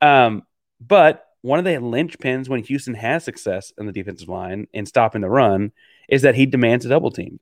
Um, 0.00 0.42
but 0.80 1.24
one 1.42 1.58
of 1.58 1.64
the 1.64 1.72
linchpins 1.72 2.48
when 2.48 2.62
Houston 2.64 2.94
has 2.94 3.24
success 3.24 3.72
in 3.78 3.86
the 3.86 3.92
defensive 3.92 4.28
line 4.28 4.66
in 4.72 4.86
stopping 4.86 5.20
the 5.20 5.30
run 5.30 5.72
is 6.08 6.22
that 6.22 6.34
he 6.34 6.46
demands 6.46 6.84
a 6.84 6.88
double 6.88 7.10
team. 7.10 7.40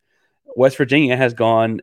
West 0.56 0.76
Virginia 0.76 1.16
has 1.16 1.34
gone, 1.34 1.80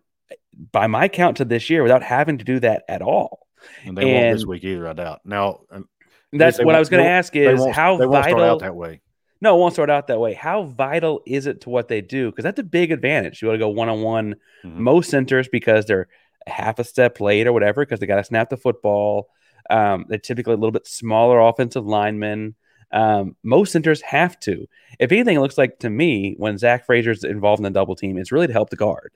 by 0.71 0.87
my 0.87 1.07
count, 1.07 1.37
to 1.37 1.45
this 1.45 1.69
year 1.69 1.83
without 1.83 2.03
having 2.03 2.37
to 2.39 2.43
do 2.43 2.59
that 2.59 2.83
at 2.87 3.01
all. 3.01 3.47
and 3.83 3.97
they 3.97 4.05
won't 4.05 4.37
this 4.37 4.45
week 4.45 4.63
either, 4.63 4.87
I 4.87 4.93
doubt. 4.93 5.21
Now 5.25 5.61
um, 5.71 5.87
That's 6.31 6.63
what 6.63 6.75
I 6.75 6.79
was 6.79 6.89
going 6.89 7.03
to 7.03 7.09
ask 7.09 7.35
is 7.35 7.63
how 7.73 7.97
they 7.97 8.05
won't 8.05 8.23
start 8.23 8.37
vital 8.37 8.43
out 8.43 8.59
that 8.59 8.75
way. 8.75 9.01
No, 9.43 9.58
it 9.58 9.60
won't 9.60 9.73
start 9.73 9.89
out 9.89 10.08
that 10.08 10.21
way. 10.21 10.34
How 10.34 10.63
vital 10.63 11.21
is 11.27 11.47
it 11.47 11.62
to 11.62 11.69
what 11.69 11.89
they 11.89 11.99
do? 11.99 12.32
Because 12.32 12.43
that's 12.43 12.60
a 12.60 12.63
big 12.63 12.91
advantage. 12.93 13.41
You 13.41 13.49
want 13.49 13.60
to 13.60 13.65
go 13.65 13.69
one 13.69 13.89
on 13.89 14.01
one. 14.01 14.36
Most 14.63 15.10
centers, 15.10 15.49
because 15.49 15.86
they're 15.86 16.08
half 16.47 16.79
a 16.79 16.84
step 16.86 17.19
late 17.19 17.45
or 17.45 17.51
whatever, 17.51 17.86
because 17.86 17.99
they 17.99 18.08
got 18.08 18.15
to 18.15 18.23
snap 18.23 18.49
the 18.49 18.56
football. 18.56 19.27
Um, 19.69 20.06
they're 20.08 20.17
typically 20.17 20.53
a 20.53 20.58
little 20.58 20.71
bit 20.71 20.88
smaller 20.88 21.41
offensive 21.41 21.86
linemen. 21.86 22.56
Um, 22.93 23.36
most 23.43 23.73
centers 23.73 24.01
have 24.01 24.39
to. 24.41 24.65
If 24.97 25.12
anything, 25.12 25.36
it 25.36 25.41
looks 25.41 25.58
like 25.58 25.79
to 25.79 25.89
me 25.89 26.36
when 26.38 26.58
Zach 26.58 26.86
Frazier's 26.86 27.25
involved 27.25 27.60
in 27.60 27.63
the 27.63 27.69
double 27.69 27.97
team, 27.97 28.17
it's 28.17 28.32
really 28.32 28.47
to 28.47 28.53
help 28.53 28.69
the 28.69 28.77
guard. 28.77 29.12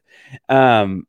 Um, 0.50 1.08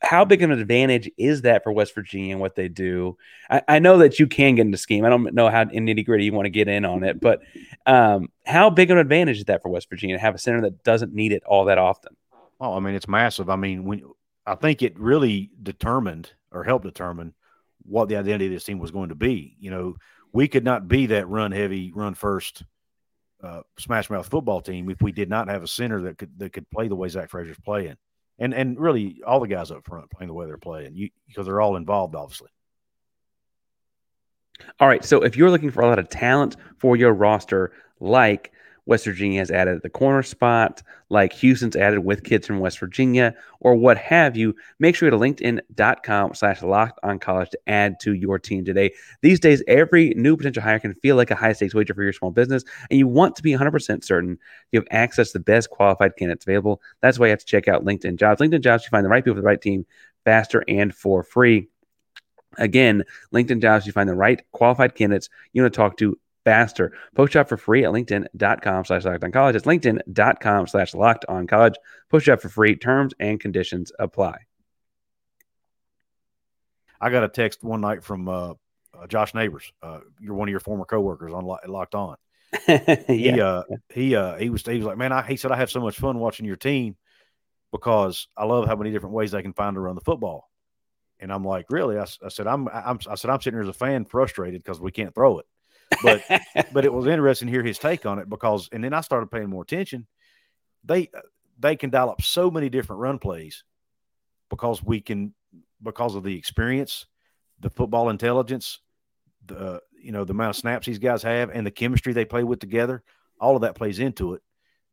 how 0.00 0.24
big 0.24 0.42
of 0.42 0.50
an 0.50 0.58
advantage 0.60 1.10
is 1.18 1.42
that 1.42 1.64
for 1.64 1.72
West 1.72 1.94
Virginia 1.94 2.32
and 2.32 2.40
what 2.40 2.54
they 2.54 2.68
do? 2.68 3.16
I, 3.50 3.62
I 3.68 3.78
know 3.80 3.98
that 3.98 4.18
you 4.18 4.26
can 4.26 4.54
get 4.54 4.66
into 4.66 4.78
scheme. 4.78 5.04
I 5.04 5.08
don't 5.08 5.34
know 5.34 5.50
how 5.50 5.64
nitty 5.64 6.06
gritty 6.06 6.24
you 6.24 6.32
want 6.32 6.46
to 6.46 6.50
get 6.50 6.68
in 6.68 6.84
on 6.84 7.02
it, 7.02 7.20
but 7.20 7.40
um, 7.86 8.28
how 8.44 8.70
big 8.70 8.90
of 8.90 8.96
an 8.96 9.00
advantage 9.00 9.38
is 9.38 9.44
that 9.44 9.62
for 9.62 9.68
West 9.68 9.88
Virginia 9.88 10.16
to 10.16 10.20
have 10.20 10.34
a 10.34 10.38
center 10.38 10.60
that 10.62 10.82
doesn't 10.82 11.14
need 11.14 11.32
it 11.32 11.42
all 11.44 11.66
that 11.66 11.78
often? 11.78 12.16
Oh, 12.60 12.76
I 12.76 12.80
mean, 12.80 12.94
it's 12.94 13.08
massive. 13.08 13.50
I 13.50 13.56
mean, 13.56 13.84
when 13.84 14.02
I 14.46 14.54
think 14.54 14.82
it 14.82 14.98
really 14.98 15.50
determined 15.62 16.32
or 16.50 16.64
helped 16.64 16.84
determine 16.84 17.34
what 17.84 18.08
the 18.08 18.16
identity 18.16 18.46
of 18.46 18.52
this 18.52 18.64
team 18.64 18.78
was 18.78 18.90
going 18.90 19.08
to 19.08 19.14
be. 19.14 19.56
You 19.58 19.70
know, 19.70 19.96
we 20.32 20.48
could 20.48 20.64
not 20.64 20.88
be 20.88 21.06
that 21.06 21.28
run 21.28 21.52
heavy, 21.52 21.92
run 21.92 22.14
first, 22.14 22.62
uh, 23.42 23.62
smash 23.78 24.08
mouth 24.08 24.28
football 24.28 24.60
team 24.60 24.88
if 24.88 25.02
we 25.02 25.12
did 25.12 25.28
not 25.28 25.48
have 25.48 25.62
a 25.62 25.68
center 25.68 26.02
that 26.02 26.18
could 26.18 26.38
that 26.38 26.52
could 26.52 26.70
play 26.70 26.88
the 26.88 26.94
way 26.94 27.08
Zach 27.08 27.30
Frazier's 27.30 27.58
playing, 27.64 27.96
and 28.38 28.54
and 28.54 28.78
really 28.78 29.20
all 29.26 29.40
the 29.40 29.48
guys 29.48 29.70
up 29.70 29.84
front 29.84 30.10
playing 30.10 30.28
the 30.28 30.34
way 30.34 30.46
they're 30.46 30.58
playing, 30.58 30.94
you 30.94 31.10
because 31.26 31.46
they're 31.46 31.60
all 31.60 31.76
involved, 31.76 32.14
obviously. 32.14 32.50
All 34.80 34.88
right. 34.88 35.04
So 35.04 35.22
if 35.22 35.36
you're 35.36 35.50
looking 35.50 35.70
for 35.70 35.82
a 35.82 35.86
lot 35.86 35.98
of 35.98 36.08
talent 36.08 36.56
for 36.78 36.96
your 36.96 37.12
roster, 37.12 37.72
like 38.00 38.52
West 38.86 39.04
Virginia 39.04 39.38
has 39.38 39.50
added 39.50 39.80
the 39.82 39.90
corner 39.90 40.22
spot, 40.22 40.82
like 41.08 41.32
Houston's 41.34 41.76
added 41.76 42.00
with 42.00 42.24
kids 42.24 42.46
from 42.46 42.58
West 42.58 42.80
Virginia, 42.80 43.34
or 43.60 43.76
what 43.76 43.96
have 43.96 44.36
you, 44.36 44.56
make 44.80 44.96
sure 44.96 45.08
to 45.08 45.16
linkedin.com 45.16 46.34
slash 46.34 46.62
locked 46.62 46.98
on 47.04 47.18
college 47.18 47.50
to 47.50 47.58
add 47.68 48.00
to 48.00 48.14
your 48.14 48.38
team 48.38 48.64
today. 48.64 48.92
These 49.20 49.38
days, 49.38 49.62
every 49.68 50.10
new 50.16 50.36
potential 50.36 50.62
hire 50.62 50.80
can 50.80 50.94
feel 50.94 51.14
like 51.14 51.30
a 51.30 51.36
high 51.36 51.52
stakes 51.52 51.74
wager 51.74 51.94
for 51.94 52.02
your 52.02 52.12
small 52.12 52.32
business, 52.32 52.64
and 52.90 52.98
you 52.98 53.06
want 53.06 53.36
to 53.36 53.42
be 53.42 53.52
100% 53.52 54.02
certain 54.02 54.38
you 54.72 54.80
have 54.80 54.88
access 54.90 55.28
to 55.30 55.38
the 55.38 55.44
best 55.44 55.70
qualified 55.70 56.16
candidates 56.16 56.44
available. 56.44 56.82
That's 57.00 57.18
why 57.18 57.26
you 57.26 57.30
have 57.30 57.40
to 57.40 57.46
check 57.46 57.68
out 57.68 57.84
LinkedIn 57.84 58.16
Jobs. 58.16 58.40
LinkedIn 58.40 58.62
Jobs, 58.62 58.84
you 58.84 58.90
find 58.90 59.04
the 59.04 59.10
right 59.10 59.22
people 59.22 59.36
for 59.36 59.42
the 59.42 59.46
right 59.46 59.60
team 59.60 59.86
faster 60.24 60.64
and 60.66 60.94
for 60.94 61.22
free. 61.22 61.68
Again, 62.58 63.04
LinkedIn 63.32 63.60
Jobs, 63.60 63.86
you 63.86 63.92
find 63.92 64.08
the 64.08 64.14
right 64.14 64.42
qualified 64.52 64.94
candidates 64.94 65.28
you 65.52 65.62
want 65.62 65.72
to 65.72 65.76
talk 65.76 65.96
to 65.98 66.18
faster. 66.44 66.92
Post 67.14 67.32
job 67.32 67.48
for 67.48 67.56
free 67.56 67.84
at 67.84 67.92
linkedin.com 67.92 68.84
slash 68.84 69.04
locked 69.04 69.24
on 69.24 69.32
college. 69.32 69.56
It's 69.56 69.66
linkedin.com 69.66 70.66
slash 70.66 70.94
locked 70.94 71.24
on 71.28 71.46
college. 71.46 71.74
Post 72.10 72.26
job 72.26 72.40
for 72.40 72.48
free. 72.48 72.76
Terms 72.76 73.14
and 73.18 73.38
conditions 73.40 73.92
apply. 73.98 74.38
I 77.00 77.10
got 77.10 77.24
a 77.24 77.28
text 77.28 77.64
one 77.64 77.80
night 77.80 78.04
from 78.04 78.28
uh, 78.28 78.54
uh, 78.94 79.06
Josh 79.08 79.34
Neighbors. 79.34 79.72
Uh, 79.82 80.00
you're 80.20 80.34
one 80.34 80.48
of 80.48 80.50
your 80.50 80.60
former 80.60 80.84
coworkers 80.84 81.32
on 81.32 81.44
Locked 81.44 81.94
On. 81.94 82.16
yeah. 82.68 83.02
He 83.08 83.40
uh, 83.40 83.62
he 83.92 84.14
uh, 84.14 84.36
he 84.36 84.50
was 84.50 84.62
he 84.64 84.76
was 84.76 84.84
like, 84.84 84.98
man, 84.98 85.10
I, 85.10 85.22
he 85.22 85.36
said 85.36 85.50
I 85.50 85.56
have 85.56 85.70
so 85.70 85.80
much 85.80 85.96
fun 85.96 86.18
watching 86.18 86.46
your 86.46 86.56
team 86.56 86.96
because 87.72 88.28
I 88.36 88.44
love 88.44 88.66
how 88.66 88.76
many 88.76 88.92
different 88.92 89.14
ways 89.14 89.30
they 89.30 89.42
can 89.42 89.54
find 89.54 89.74
to 89.74 89.80
run 89.80 89.94
the 89.94 90.02
football. 90.02 90.48
And 91.22 91.32
I'm 91.32 91.44
like, 91.44 91.66
really? 91.70 91.98
I, 91.98 92.02
I 92.02 92.28
said, 92.28 92.48
I'm, 92.48 92.68
I'm, 92.68 92.98
I 93.08 93.14
said, 93.14 93.30
I'm 93.30 93.40
sitting 93.40 93.56
here 93.56 93.62
as 93.62 93.68
a 93.68 93.72
fan, 93.72 94.04
frustrated 94.04 94.62
because 94.62 94.80
we 94.80 94.90
can't 94.90 95.14
throw 95.14 95.38
it. 95.38 95.46
But, 96.02 96.24
but 96.72 96.84
it 96.84 96.92
was 96.92 97.06
interesting 97.06 97.46
to 97.46 97.52
hear 97.52 97.62
his 97.62 97.78
take 97.78 98.04
on 98.04 98.18
it 98.18 98.28
because, 98.28 98.68
and 98.72 98.82
then 98.82 98.92
I 98.92 99.02
started 99.02 99.30
paying 99.30 99.48
more 99.48 99.62
attention. 99.62 100.08
They, 100.84 101.10
they 101.60 101.76
can 101.76 101.90
dial 101.90 102.10
up 102.10 102.22
so 102.22 102.50
many 102.50 102.68
different 102.68 103.00
run 103.00 103.20
plays 103.20 103.62
because 104.50 104.82
we 104.82 105.00
can, 105.00 105.32
because 105.80 106.16
of 106.16 106.24
the 106.24 106.36
experience, 106.36 107.06
the 107.60 107.70
football 107.70 108.10
intelligence, 108.10 108.80
the, 109.46 109.80
you 110.02 110.10
know, 110.10 110.24
the 110.24 110.32
amount 110.32 110.50
of 110.50 110.56
snaps 110.56 110.86
these 110.86 110.98
guys 110.98 111.22
have 111.22 111.50
and 111.50 111.64
the 111.64 111.70
chemistry 111.70 112.12
they 112.12 112.24
play 112.24 112.42
with 112.42 112.58
together. 112.58 113.04
All 113.40 113.54
of 113.54 113.62
that 113.62 113.76
plays 113.76 114.00
into 114.00 114.34
it. 114.34 114.42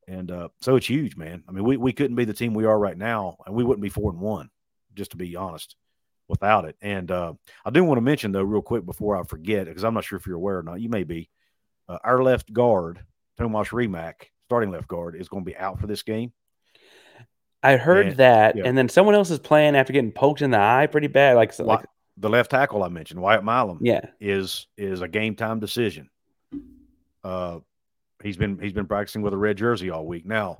And 0.07 0.29
uh, 0.29 0.49
so 0.61 0.75
it's 0.75 0.87
huge, 0.87 1.17
man. 1.17 1.43
I 1.49 1.51
mean, 1.53 1.63
we, 1.63 1.75
we 1.77 1.91
couldn't 1.91 2.15
be 2.15 2.25
the 2.25 2.33
team 2.33 2.53
we 2.53 2.65
are 2.65 2.77
right 2.77 2.97
now, 2.97 3.37
and 3.47 3.55
we 3.55 3.63
wouldn't 3.63 3.81
be 3.81 3.89
four 3.89 4.11
and 4.11 4.19
one, 4.19 4.51
just 4.93 5.11
to 5.11 5.17
be 5.17 5.35
honest 5.35 5.75
without 6.29 6.65
it. 6.65 6.77
And 6.81 7.11
uh, 7.11 7.33
I 7.65 7.71
do 7.71 7.83
want 7.83 7.97
to 7.97 8.01
mention 8.01 8.31
though, 8.31 8.43
real 8.43 8.61
quick 8.61 8.85
before 8.85 9.17
I 9.17 9.23
forget, 9.23 9.65
because 9.65 9.83
I'm 9.83 9.93
not 9.93 10.05
sure 10.05 10.17
if 10.17 10.27
you're 10.27 10.37
aware 10.37 10.59
or 10.59 10.63
not. 10.63 10.79
You 10.79 10.89
may 10.89 11.03
be. 11.03 11.29
Uh, 11.89 11.97
our 12.03 12.23
left 12.23 12.53
guard, 12.53 13.03
Tomas 13.37 13.73
Rimac, 13.73 14.31
starting 14.45 14.69
left 14.69 14.87
guard, 14.87 15.15
is 15.15 15.27
going 15.27 15.43
to 15.43 15.49
be 15.49 15.57
out 15.57 15.79
for 15.79 15.87
this 15.87 16.03
game. 16.03 16.31
I 17.63 17.77
heard 17.77 18.07
and, 18.07 18.17
that, 18.17 18.55
yeah. 18.55 18.63
and 18.65 18.77
then 18.77 18.87
someone 18.87 19.15
else 19.15 19.31
is 19.31 19.39
playing 19.39 19.75
after 19.75 19.91
getting 19.91 20.11
poked 20.11 20.41
in 20.41 20.51
the 20.51 20.59
eye 20.59 20.87
pretty 20.87 21.07
bad. 21.07 21.35
Like, 21.35 21.57
like 21.59 21.85
the 22.15 22.29
left 22.29 22.51
tackle 22.51 22.83
I 22.83 22.89
mentioned, 22.89 23.19
Wyatt 23.19 23.43
Milum, 23.43 23.79
yeah, 23.81 24.01
is 24.21 24.67
is 24.77 25.01
a 25.01 25.07
game 25.07 25.35
time 25.35 25.59
decision. 25.59 26.09
Uh, 27.23 27.59
he's 28.23 28.37
been 28.37 28.59
he's 28.59 28.71
been 28.71 28.85
practicing 28.85 29.23
with 29.23 29.33
a 29.33 29.37
red 29.37 29.57
jersey 29.57 29.89
all 29.89 30.05
week. 30.05 30.25
Now, 30.25 30.59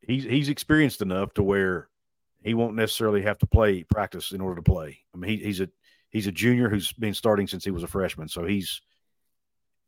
he's 0.00 0.24
he's 0.24 0.48
experienced 0.48 1.02
enough 1.02 1.34
to 1.34 1.42
where 1.42 1.89
he 2.42 2.54
won't 2.54 2.74
necessarily 2.74 3.22
have 3.22 3.38
to 3.38 3.46
play 3.46 3.82
practice 3.84 4.32
in 4.32 4.40
order 4.40 4.56
to 4.56 4.62
play. 4.62 4.98
I 5.14 5.18
mean, 5.18 5.30
he, 5.38 5.44
he's 5.44 5.60
a 5.60 5.68
he's 6.10 6.26
a 6.26 6.32
junior 6.32 6.68
who's 6.68 6.92
been 6.92 7.14
starting 7.14 7.46
since 7.46 7.64
he 7.64 7.70
was 7.70 7.82
a 7.82 7.88
freshman, 7.88 8.28
so 8.28 8.44
he's 8.44 8.80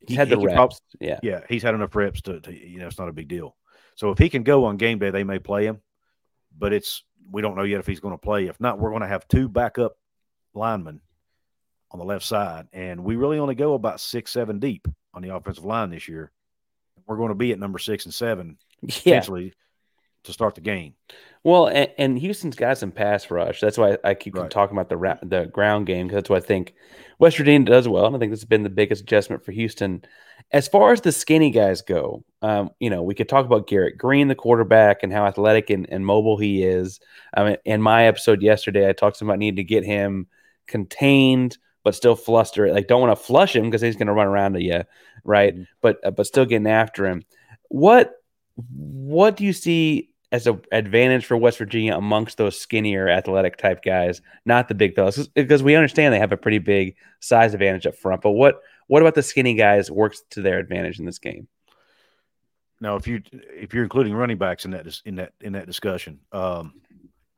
he, 0.07 0.15
had 0.15 0.29
the 0.29 0.39
reps. 0.39 0.55
Probably, 0.55 0.77
yeah, 1.01 1.21
yeah, 1.23 1.41
he's 1.49 1.63
had 1.63 1.75
enough 1.75 1.95
reps 1.95 2.23
to, 2.23 2.41
to, 2.41 2.53
you 2.53 2.79
know 2.79 2.87
it's 2.87 2.99
not 2.99 3.09
a 3.09 3.13
big 3.13 3.29
deal. 3.29 3.57
So 3.95 4.11
if 4.11 4.19
he 4.19 4.29
can 4.29 4.43
go 4.43 4.65
on 4.65 4.77
game 4.77 4.99
day, 4.99 5.11
they 5.11 5.25
may 5.25 5.39
play 5.39 5.67
him, 5.67 5.81
but 6.57 6.73
it's 6.73 7.05
we 7.31 7.43
don't 7.43 7.57
know 7.57 7.63
yet 7.63 7.81
if 7.81 7.87
he's 7.87 8.01
going 8.01 8.15
to 8.15 8.19
play. 8.19 8.47
If 8.47 8.61
not, 8.61 8.79
we're 8.79 8.91
going 8.91 9.03
to 9.03 9.09
have 9.09 9.29
two 9.29 9.49
backup 9.49 9.97
linemen 10.55 11.01
on 11.91 11.99
the 11.99 12.05
left 12.05 12.25
side, 12.25 12.69
and 12.73 13.05
we 13.05 13.17
really 13.17 13.39
only 13.39 13.55
go 13.55 13.75
about 13.75 14.01
six 14.01 14.31
seven 14.31 14.59
deep 14.59 14.87
on 15.15 15.23
the 15.23 15.35
offensive 15.35 15.65
line 15.65 15.91
this 15.91 16.09
year. 16.09 16.31
We're 17.07 17.17
going 17.17 17.31
to 17.31 17.35
be 17.35 17.53
at 17.53 17.59
number 17.59 17.79
six 17.79 18.05
and 18.05 18.15
seven 18.15 18.59
yeah. 18.81 18.89
essentially 18.89 19.55
to 20.25 20.33
start 20.33 20.55
the 20.55 20.61
game. 20.61 20.95
Well, 21.45 21.67
and, 21.67 21.91
and, 21.99 22.19
Houston's 22.19 22.55
got 22.55 22.79
some 22.79 22.93
pass 22.93 23.29
rush. 23.31 23.61
That's 23.61 23.77
why 23.77 23.99
I 24.05 24.15
keep 24.15 24.37
right. 24.37 24.49
talking 24.49 24.77
about 24.77 24.89
the 24.89 24.97
ra- 24.97 25.19
the 25.23 25.47
ground 25.47 25.87
game 25.87 26.07
because 26.07 26.19
that's 26.19 26.31
what 26.31 26.43
I 26.43 26.47
think 26.47 26.75
West 27.19 27.37
Virginia 27.37 27.67
does 27.67 27.89
well, 27.89 28.07
and 28.07 28.15
I 28.15 28.19
think 28.19 28.31
this 28.31 28.41
has 28.41 28.49
been 28.49 28.63
the 28.63 28.71
biggest 28.71 29.03
adjustment 29.03 29.45
for 29.45 29.51
Houston. 29.51 30.05
As 30.53 30.69
far 30.69 30.93
as 30.93 31.01
the 31.01 31.11
skinny 31.11 31.51
guys 31.51 31.83
go, 31.83 32.25
um, 32.43 32.71
you 32.79 32.91
know, 32.91 33.03
we 33.03 33.15
could 33.15 33.29
talk 33.29 33.45
about 33.45 33.67
Garrett 33.67 33.99
Greene, 33.99 34.29
the 34.29 34.35
quarterback, 34.37 35.03
and 35.03 35.13
how 35.13 35.27
athletic 35.27 35.71
and, 35.71 35.89
and 35.91 36.07
mobile 36.07 36.37
he 36.37 36.63
is. 36.63 37.01
I 37.35 37.45
mean, 37.45 37.57
in 37.65 37.83
my 37.83 38.07
episode 38.07 38.43
yesterday, 38.43 38.89
I 38.89 38.93
talked 38.93 39.21
about 39.21 39.39
needing 39.39 39.57
to 39.57 39.65
get 39.65 39.85
him 39.85 40.29
contained 40.67 41.59
but 41.85 41.95
still 41.95 42.17
fluster. 42.17 42.67
it. 42.67 42.75
Like, 42.75 42.87
don't 42.87 43.01
want 43.01 43.19
to 43.19 43.25
flush 43.25 43.57
him 43.57 43.65
because 43.65 43.81
he's 43.81 43.97
going 43.97 44.07
to 44.07 44.13
run 44.13 44.27
around 44.27 44.53
to 44.55 44.63
you, 44.63 44.83
right? 45.25 45.55
Mm-hmm. 45.55 45.65
But 45.81 45.99
uh, 46.05 46.11
but 46.11 46.27
still 46.27 46.45
getting 46.45 46.67
after 46.67 47.07
him. 47.07 47.25
What 47.69 48.15
what 48.57 49.37
do 49.37 49.45
you 49.45 49.53
see 49.53 50.12
as 50.33 50.47
an 50.47 50.61
advantage 50.73 51.27
for 51.27 51.37
West 51.37 51.59
Virginia 51.59 51.95
amongst 51.95 52.39
those 52.39 52.59
skinnier 52.59 53.09
athletic 53.09 53.59
type 53.59 53.85
guys, 53.85 54.23
not 54.47 54.67
the 54.67 54.75
big 54.75 54.95
fellas, 54.95 55.29
because 55.29 55.63
we 55.63 55.77
understand 55.77 56.13
they 56.13 56.19
have 56.19 56.33
a 56.33 56.39
pretty 56.39 56.59
big 56.59 56.97
size 57.21 57.53
advantage 57.53 57.87
up 57.87 57.95
front. 57.95 58.23
But 58.23 58.33
what 58.33 58.61
what 58.89 59.03
about 59.03 59.15
the 59.15 59.23
skinny 59.23 59.55
guys 59.55 59.91
works 59.91 60.23
to 60.31 60.41
their 60.41 60.59
advantage 60.59 60.99
in 60.99 61.05
this 61.05 61.19
game? 61.19 61.49
Now, 62.81 62.97
if 62.97 63.07
you 63.07 63.23
if 63.33 63.75
you're 63.75 63.85
including 63.85 64.15
running 64.15 64.39
backs 64.39 64.65
in 64.65 64.73
that 64.73 64.87
in 65.05 65.17
that 65.17 65.35
in 65.43 65.53
that 65.53 65.67
discussion, 65.67 66.19
um, 66.33 66.81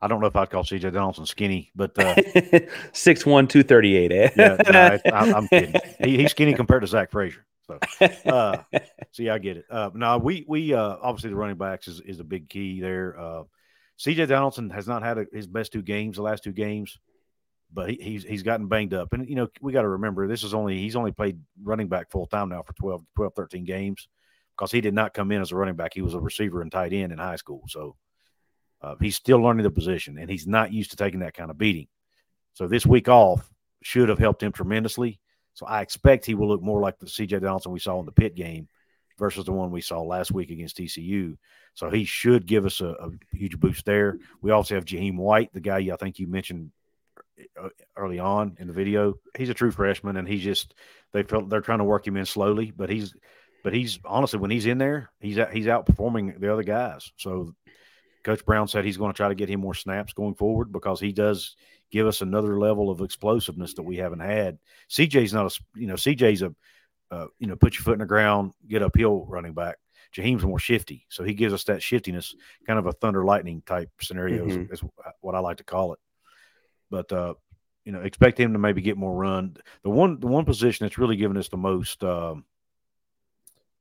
I 0.01 0.07
don't 0.07 0.21
know 0.21 0.27
if 0.27 0.35
I'd 0.35 0.49
call 0.49 0.63
CJ 0.63 0.93
Donaldson 0.93 1.25
skinny, 1.25 1.71
but 1.75 1.97
uh, 1.99 2.15
six 2.93 3.25
one 3.25 3.47
two 3.47 3.61
thirty 3.61 3.97
eight. 3.97 4.11
Eh? 4.13 4.29
yeah, 4.37 4.55
no, 4.71 4.99
I, 5.13 5.37
am 5.37 5.47
kidding. 5.49 5.75
He, 5.99 6.17
he's 6.17 6.31
skinny 6.31 6.53
compared 6.53 6.81
to 6.81 6.87
Zach 6.87 7.11
Frazier. 7.11 7.45
So, 7.67 7.79
uh, 8.31 8.63
I 8.71 9.37
get 9.39 9.57
it. 9.57 9.65
Uh, 9.69 9.89
now 9.93 10.17
we 10.17 10.45
we 10.47 10.73
uh, 10.73 10.97
obviously 11.01 11.31
the 11.31 11.35
running 11.35 11.57
backs 11.57 11.87
is, 11.87 11.99
is 12.01 12.19
a 12.19 12.23
big 12.23 12.49
key 12.49 12.79
there. 12.79 13.19
Uh, 13.19 13.43
C.J. 13.97 14.27
Donaldson 14.27 14.69
has 14.69 14.87
not 14.87 15.03
had 15.03 15.17
a, 15.17 15.25
his 15.31 15.47
best 15.47 15.71
two 15.71 15.81
games, 15.81 16.17
the 16.17 16.21
last 16.21 16.43
two 16.43 16.51
games, 16.51 16.99
but 17.73 17.89
he, 17.89 17.95
he's 17.95 18.23
he's 18.23 18.43
gotten 18.43 18.67
banged 18.67 18.93
up, 18.93 19.13
and 19.13 19.27
you 19.27 19.35
know 19.35 19.47
we 19.61 19.73
got 19.73 19.81
to 19.81 19.89
remember 19.89 20.27
this 20.27 20.43
is 20.43 20.53
only 20.53 20.77
he's 20.77 20.95
only 20.95 21.11
played 21.11 21.39
running 21.63 21.87
back 21.87 22.11
full 22.11 22.27
time 22.27 22.49
now 22.49 22.61
for 22.61 22.73
12, 22.73 23.03
12, 23.15 23.33
13 23.35 23.63
games 23.63 24.07
because 24.55 24.71
he 24.71 24.81
did 24.81 24.93
not 24.93 25.13
come 25.13 25.31
in 25.31 25.41
as 25.41 25.51
a 25.51 25.55
running 25.55 25.75
back. 25.75 25.93
He 25.93 26.01
was 26.01 26.13
a 26.13 26.19
receiver 26.19 26.61
and 26.61 26.71
tight 26.71 26.93
end 26.93 27.11
in 27.11 27.17
high 27.17 27.35
school, 27.35 27.63
so 27.67 27.95
uh, 28.81 28.95
he's 29.01 29.15
still 29.15 29.39
learning 29.39 29.63
the 29.63 29.71
position, 29.71 30.17
and 30.17 30.29
he's 30.29 30.45
not 30.45 30.71
used 30.71 30.91
to 30.91 30.97
taking 30.97 31.21
that 31.21 31.33
kind 31.33 31.49
of 31.49 31.57
beating. 31.57 31.87
So 32.53 32.67
this 32.67 32.85
week 32.85 33.09
off 33.09 33.49
should 33.81 34.09
have 34.09 34.19
helped 34.19 34.43
him 34.43 34.51
tremendously. 34.51 35.19
So 35.55 35.65
I 35.65 35.81
expect 35.81 36.25
he 36.25 36.35
will 36.35 36.49
look 36.49 36.61
more 36.61 36.79
like 36.79 36.99
the 36.99 37.07
CJ 37.07 37.41
Donaldson 37.41 37.71
we 37.71 37.79
saw 37.79 37.99
in 37.99 38.05
the 38.05 38.11
pit 38.11 38.35
game 38.35 38.67
versus 39.17 39.45
the 39.45 39.53
one 39.53 39.71
we 39.71 39.81
saw 39.81 40.01
last 40.01 40.31
week 40.31 40.51
against 40.51 40.77
TCU. 40.77 41.37
So 41.73 41.89
he 41.89 42.05
should 42.05 42.45
give 42.45 42.65
us 42.65 42.81
a, 42.81 42.89
a 42.89 43.09
huge 43.31 43.59
boost 43.59 43.85
there. 43.85 44.19
We 44.41 44.51
also 44.51 44.75
have 44.75 44.85
Jahiem 44.85 45.17
White, 45.17 45.53
the 45.53 45.61
guy 45.61 45.77
I 45.77 45.95
think 45.95 46.19
you 46.19 46.27
mentioned 46.27 46.71
uh, 47.61 47.69
early 47.97 48.19
on 48.19 48.57
in 48.59 48.67
the 48.67 48.73
video. 48.73 49.15
He's 49.37 49.49
a 49.49 49.53
true 49.53 49.71
freshman, 49.71 50.17
and 50.17 50.27
he's 50.27 50.43
just 50.43 50.73
they 51.11 51.23
felt 51.23 51.49
they're 51.49 51.61
trying 51.61 51.79
to 51.79 51.85
work 51.85 52.05
him 52.05 52.17
in 52.17 52.25
slowly, 52.25 52.71
but 52.75 52.89
he's 52.89 53.13
but 53.63 53.73
he's 53.73 53.99
honestly 54.05 54.39
when 54.39 54.51
he's 54.51 54.65
in 54.65 54.77
there, 54.77 55.09
he's 55.19 55.37
he's 55.51 55.65
outperforming 55.65 56.39
the 56.39 56.51
other 56.51 56.63
guys. 56.63 57.11
So 57.17 57.55
Coach 58.23 58.45
Brown 58.45 58.67
said 58.67 58.85
he's 58.85 58.97
going 58.97 59.11
to 59.11 59.17
try 59.17 59.29
to 59.29 59.35
get 59.35 59.49
him 59.49 59.59
more 59.59 59.73
snaps 59.73 60.13
going 60.13 60.35
forward 60.35 60.71
because 60.71 60.99
he 60.99 61.11
does 61.11 61.55
give 61.95 62.07
us 62.07 62.19
another 62.19 62.59
level 62.59 62.89
of 62.89 62.99
explosiveness 62.99 63.73
that 63.75 63.83
we 63.83 63.95
haven't 63.95 64.19
had. 64.19 64.59
CJ's 64.89 65.31
not 65.31 65.45
a, 65.45 65.79
you 65.79 65.87
know, 65.87 65.93
CJ's 65.93 66.41
a, 66.41 66.53
uh, 67.09 67.27
you 67.39 67.47
know, 67.47 67.55
put 67.55 67.75
your 67.75 67.83
foot 67.83 67.93
in 67.93 67.99
the 67.99 68.05
ground, 68.05 68.51
get 68.67 68.83
uphill 68.83 69.25
running 69.29 69.53
back. 69.53 69.77
Jahiem's 70.13 70.43
more 70.43 70.59
shifty, 70.59 71.05
so 71.07 71.23
he 71.23 71.33
gives 71.33 71.53
us 71.53 71.63
that 71.65 71.81
shiftiness, 71.81 72.35
kind 72.67 72.77
of 72.77 72.85
a 72.85 72.91
thunder 72.91 73.23
lightning 73.23 73.63
type 73.65 73.89
scenario 74.01 74.45
mm-hmm. 74.45 74.73
is, 74.73 74.81
is, 74.81 74.89
what 75.21 75.35
I 75.35 75.39
like 75.39 75.57
to 75.57 75.63
call 75.63 75.93
it. 75.93 75.99
But 76.89 77.11
uh, 77.13 77.35
you 77.85 77.93
know, 77.93 78.01
expect 78.01 78.37
him 78.37 78.51
to 78.51 78.59
maybe 78.59 78.81
get 78.81 78.97
more 78.97 79.15
run. 79.15 79.55
The 79.83 79.89
one, 79.89 80.19
the 80.19 80.27
one 80.27 80.43
position 80.43 80.83
that's 80.83 80.97
really 80.97 81.15
given 81.15 81.37
us 81.37 81.47
the 81.47 81.57
most, 81.57 82.03
um, 82.03 82.43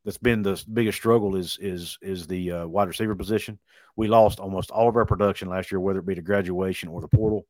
that's 0.04 0.18
been 0.18 0.42
the 0.42 0.62
biggest 0.72 0.98
struggle 0.98 1.34
is 1.34 1.58
is 1.60 1.98
is 2.00 2.28
the 2.28 2.52
uh, 2.52 2.66
wide 2.66 2.88
receiver 2.88 3.16
position. 3.16 3.58
We 3.96 4.06
lost 4.06 4.38
almost 4.38 4.70
all 4.70 4.88
of 4.88 4.96
our 4.96 5.06
production 5.06 5.48
last 5.48 5.72
year, 5.72 5.80
whether 5.80 5.98
it 5.98 6.06
be 6.06 6.14
the 6.14 6.22
graduation 6.22 6.88
or 6.88 7.00
the 7.00 7.08
portal 7.08 7.46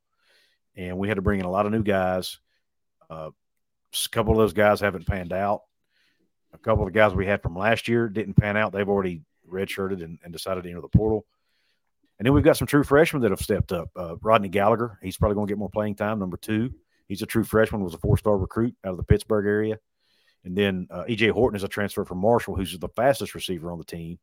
and 0.77 0.99
we 0.99 1.09
had 1.09 1.17
to 1.17 1.23
bring 1.23 1.41
in 1.41 1.47
a 1.47 1.51
lot 1.51 1.67
of 1.67 1.73
new 1.73 1.83
guys. 1.83 2.39
Uh, 3.09 3.31
a 3.93 4.09
couple 4.11 4.33
of 4.33 4.39
those 4.39 4.53
guys 4.53 4.81
haven't 4.81 5.07
panned 5.07 5.33
out. 5.33 5.63
A 6.53 6.59
couple 6.59 6.87
of 6.87 6.93
the 6.93 6.99
guys 6.99 7.15
we 7.15 7.27
had 7.27 7.43
from 7.43 7.57
last 7.57 7.89
year 7.89 8.09
didn't 8.09 8.35
pan 8.35 8.57
out. 8.57 8.73
They've 8.73 8.89
already 8.89 9.23
redshirted 9.51 10.03
and, 10.03 10.19
and 10.23 10.33
decided 10.33 10.65
to 10.65 10.71
enter 10.71 10.81
the 10.81 10.89
portal. 10.89 11.27
And 12.19 12.27
then 12.27 12.33
we've 12.33 12.45
got 12.45 12.57
some 12.57 12.67
true 12.67 12.85
freshmen 12.85 13.23
that 13.23 13.33
have 13.33 13.41
stepped 13.41 13.73
up. 13.73 13.91
Uh, 13.97 14.17
Rodney 14.21 14.49
Gallagher, 14.49 14.99
he's 15.03 15.17
probably 15.17 15.35
going 15.35 15.49
to 15.49 15.51
get 15.51 15.59
more 15.59 15.71
playing 15.71 15.97
time. 15.97 16.19
Number 16.19 16.37
two, 16.37 16.73
he's 17.09 17.23
a 17.23 17.27
true 17.27 17.45
freshman, 17.45 17.83
was 17.83 17.95
a 17.95 17.99
four 17.99 18.17
star 18.17 18.37
recruit 18.37 18.75
out 18.85 18.93
of 18.93 18.97
the 18.97 19.05
Pittsburgh 19.05 19.47
area. 19.47 19.79
And 20.45 20.57
then 20.57 20.87
uh, 20.91 21.05
EJ 21.09 21.31
Horton 21.31 21.57
is 21.57 21.65
a 21.65 21.69
transfer 21.69 22.05
from 22.05 22.19
Marshall, 22.19 22.55
who's 22.55 22.79
the 22.79 22.89
fastest 22.89 23.35
receiver 23.35 23.73
on 23.73 23.79
the 23.79 23.85
team. 23.85 24.19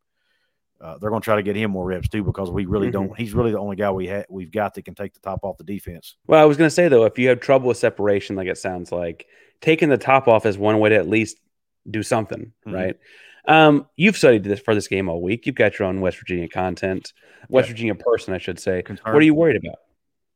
Uh, 0.82 0.98
they're 0.98 1.10
going 1.10 1.22
to 1.22 1.24
try 1.24 1.36
to 1.36 1.42
get 1.42 1.54
him 1.54 1.70
more 1.70 1.84
reps 1.86 2.08
too 2.08 2.24
because 2.24 2.50
we 2.50 2.66
really 2.66 2.88
Mhm. 2.88 2.92
don't. 2.92 3.16
He's 3.18 3.32
really 3.34 3.52
the 3.52 3.58
only 3.60 3.76
guy 3.76 3.90
we 3.92 4.08
ha- 4.08 4.24
we've 4.28 4.50
got 4.50 4.74
that 4.74 4.84
can 4.84 4.94
take 4.96 5.14
the 5.14 5.20
top 5.20 5.44
off 5.44 5.56
the 5.56 5.64
defense. 5.64 6.16
Well, 6.26 6.42
I 6.42 6.44
was 6.44 6.56
going 6.56 6.66
to 6.66 6.74
say 6.74 6.88
though, 6.88 7.04
if 7.04 7.18
you 7.18 7.28
have 7.28 7.38
trouble 7.40 7.68
with 7.68 7.76
separation, 7.76 8.34
like 8.34 8.48
it 8.48 8.58
sounds 8.58 8.90
like, 8.90 9.26
taking 9.60 9.88
the 9.90 9.96
top 9.98 10.26
off 10.26 10.44
is 10.44 10.58
one 10.58 10.80
way 10.80 10.88
to 10.88 10.96
at 10.96 11.08
least 11.08 11.38
do 11.88 12.02
something, 12.02 12.52
Mhm. 12.66 12.74
right? 12.74 12.96
Um, 13.46 13.86
you've 13.96 14.16
studied 14.16 14.42
this 14.44 14.58
for 14.60 14.74
this 14.74 14.88
game 14.88 15.08
all 15.08 15.22
week. 15.22 15.46
You've 15.46 15.54
got 15.54 15.78
your 15.78 15.86
own 15.86 16.00
West 16.00 16.18
Virginia 16.18 16.48
content, 16.48 17.12
West 17.48 17.68
Yeah. 17.68 17.72
Virginia 17.74 17.94
person, 17.94 18.34
I 18.34 18.38
should 18.38 18.58
say. 18.58 18.82
Concern- 18.82 19.12
What 19.12 19.22
are 19.22 19.24
you 19.26 19.34
worried 19.34 19.56
about? 19.64 19.76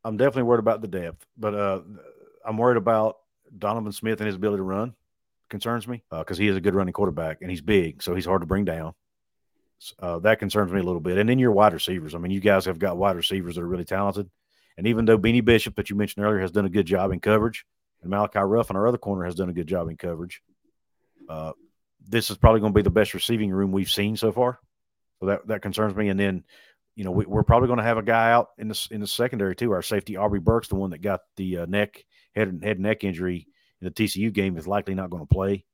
I'm 0.04 0.16
definitely 0.16 0.44
worried 0.44 0.60
about 0.60 0.80
the 0.80 0.86
depth, 0.88 1.26
but 1.36 1.54
uh, 1.54 1.80
I'm 2.44 2.56
worried 2.56 2.76
about 2.76 3.16
Donovan 3.58 3.90
Smith 3.92 4.20
and 4.20 4.26
his 4.26 4.36
ability 4.36 4.58
to 4.58 4.62
run. 4.62 4.94
Concerns 5.48 5.86
me 5.88 6.02
because 6.10 6.38
he 6.38 6.46
is 6.48 6.56
a 6.56 6.60
good 6.60 6.74
running 6.76 6.92
quarterback 6.92 7.38
and 7.42 7.50
he's 7.50 7.60
big, 7.60 8.02
so 8.02 8.14
he's 8.14 8.26
hard 8.26 8.42
to 8.42 8.46
bring 8.46 8.64
down. 8.64 8.94
Uh, 9.98 10.18
that 10.20 10.38
concerns 10.38 10.72
me 10.72 10.80
a 10.80 10.82
little 10.82 11.00
bit. 11.00 11.18
And 11.18 11.28
then 11.28 11.38
your 11.38 11.52
wide 11.52 11.72
receivers. 11.72 12.14
I 12.14 12.18
mean, 12.18 12.32
you 12.32 12.40
guys 12.40 12.64
have 12.64 12.78
got 12.78 12.96
wide 12.96 13.16
receivers 13.16 13.56
that 13.56 13.62
are 13.62 13.68
really 13.68 13.84
talented. 13.84 14.30
And 14.78 14.86
even 14.86 15.04
though 15.04 15.18
Beanie 15.18 15.44
Bishop, 15.44 15.76
that 15.76 15.90
you 15.90 15.96
mentioned 15.96 16.24
earlier, 16.24 16.40
has 16.40 16.50
done 16.50 16.66
a 16.66 16.70
good 16.70 16.86
job 16.86 17.12
in 17.12 17.20
coverage, 17.20 17.64
and 18.02 18.10
Malachi 18.10 18.40
Ruff 18.40 18.70
on 18.70 18.76
our 18.76 18.86
other 18.86 18.98
corner 18.98 19.24
has 19.24 19.34
done 19.34 19.48
a 19.48 19.54
good 19.54 19.66
job 19.66 19.88
in 19.88 19.96
coverage, 19.96 20.42
uh, 21.28 21.52
this 22.08 22.30
is 22.30 22.36
probably 22.36 22.60
going 22.60 22.72
to 22.72 22.76
be 22.76 22.82
the 22.82 22.90
best 22.90 23.14
receiving 23.14 23.50
room 23.50 23.72
we've 23.72 23.90
seen 23.90 24.16
so 24.16 24.32
far. 24.32 24.58
So 25.20 25.26
that 25.26 25.46
that 25.48 25.62
concerns 25.62 25.96
me. 25.96 26.08
And 26.08 26.20
then, 26.20 26.44
you 26.94 27.04
know, 27.04 27.10
we, 27.10 27.24
we're 27.26 27.42
probably 27.42 27.68
going 27.68 27.78
to 27.78 27.84
have 27.84 27.98
a 27.98 28.02
guy 28.02 28.30
out 28.30 28.48
in 28.58 28.68
the 28.68 28.88
in 28.90 29.00
the 29.00 29.06
secondary 29.06 29.56
too. 29.56 29.72
Our 29.72 29.82
safety 29.82 30.16
Aubrey 30.16 30.40
Burks, 30.40 30.68
the 30.68 30.76
one 30.76 30.90
that 30.90 31.02
got 31.02 31.20
the 31.36 31.58
uh, 31.58 31.66
neck 31.66 32.04
head 32.34 32.48
and 32.48 32.62
head 32.62 32.78
neck 32.78 33.02
injury 33.02 33.46
in 33.80 33.86
the 33.86 33.90
TCU 33.90 34.32
game, 34.32 34.56
is 34.56 34.66
likely 34.66 34.94
not 34.94 35.10
going 35.10 35.26
to 35.26 35.34
play. 35.34 35.64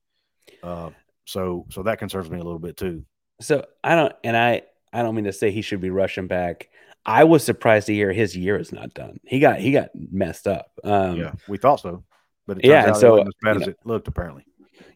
Uh, 0.63 0.91
so 1.25 1.67
so 1.71 1.83
that 1.83 1.99
concerns 1.99 2.31
me 2.31 2.39
a 2.39 2.45
little 2.45 2.59
bit 2.59 2.77
too. 2.77 3.05
So 3.41 3.65
I 3.83 3.95
don't, 3.97 4.13
and 4.23 4.37
I, 4.37 4.63
I 4.93 5.03
don't 5.03 5.15
mean 5.15 5.25
to 5.25 5.33
say 5.33 5.51
he 5.51 5.63
should 5.63 5.81
be 5.81 5.91
rushing 5.91 6.27
back. 6.27 6.69
I 7.05 7.25
was 7.25 7.43
surprised 7.43 7.89
to 7.89 7.95
hear 7.95 8.13
his 8.13 8.37
year 8.37 8.57
is 8.57 8.73
not 8.73 8.95
done. 8.95 9.19
He 9.25 9.41
got, 9.41 9.59
he 9.59 9.73
got 9.73 9.91
messed 9.95 10.47
up. 10.47 10.71
Um, 10.85 11.17
yeah, 11.17 11.33
we 11.49 11.59
thought 11.59 11.81
so, 11.81 12.05
but 12.47 12.59
it 12.59 12.67
yeah, 12.67 12.83
and 12.83 12.91
out 12.93 12.97
so, 12.99 13.17
it 13.17 13.27
as 13.27 13.35
bad 13.43 13.57
as 13.57 13.63
know, 13.63 13.69
it 13.69 13.79
looked. 13.85 14.07
Apparently, 14.07 14.47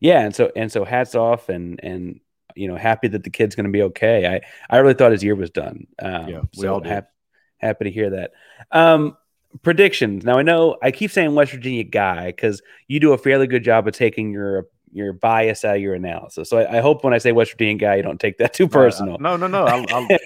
yeah, 0.00 0.20
and 0.20 0.34
so 0.34 0.52
and 0.54 0.70
so 0.70 0.84
hats 0.84 1.14
off 1.16 1.48
and 1.48 1.80
and 1.82 2.20
you 2.54 2.68
know 2.68 2.76
happy 2.76 3.08
that 3.08 3.24
the 3.24 3.30
kid's 3.30 3.56
going 3.56 3.66
to 3.66 3.72
be 3.72 3.82
okay. 3.82 4.26
I 4.26 4.74
I 4.76 4.78
really 4.78 4.94
thought 4.94 5.12
his 5.12 5.24
year 5.24 5.34
was 5.34 5.50
done. 5.50 5.86
Um, 5.98 6.28
Yeah, 6.28 6.40
we 6.56 6.62
so 6.62 6.74
all 6.74 6.80
did. 6.80 6.92
hap- 6.92 7.10
happy 7.58 7.86
to 7.86 7.90
hear 7.90 8.10
that. 8.10 8.32
Um, 8.70 9.16
predictions. 9.62 10.24
Now 10.24 10.38
I 10.38 10.42
know 10.42 10.76
I 10.82 10.92
keep 10.92 11.10
saying 11.10 11.34
West 11.34 11.52
Virginia 11.52 11.84
guy 11.84 12.26
because 12.26 12.62
you 12.86 13.00
do 13.00 13.14
a 13.14 13.18
fairly 13.18 13.46
good 13.48 13.64
job 13.64 13.88
of 13.88 13.94
taking 13.94 14.30
your 14.30 14.68
your 14.92 15.12
bias 15.12 15.64
out 15.64 15.76
of 15.76 15.82
your 15.82 15.94
analysis. 15.94 16.48
So 16.48 16.58
I, 16.58 16.78
I 16.78 16.80
hope 16.80 17.04
when 17.04 17.12
I 17.12 17.18
say 17.18 17.32
West 17.32 17.52
Virginia 17.52 17.74
guy, 17.76 17.96
you 17.96 18.02
don't 18.02 18.20
take 18.20 18.38
that 18.38 18.54
too 18.54 18.68
personal. 18.68 19.18
no, 19.18 19.36
no, 19.36 19.46
no. 19.46 19.66
I, 19.66 19.84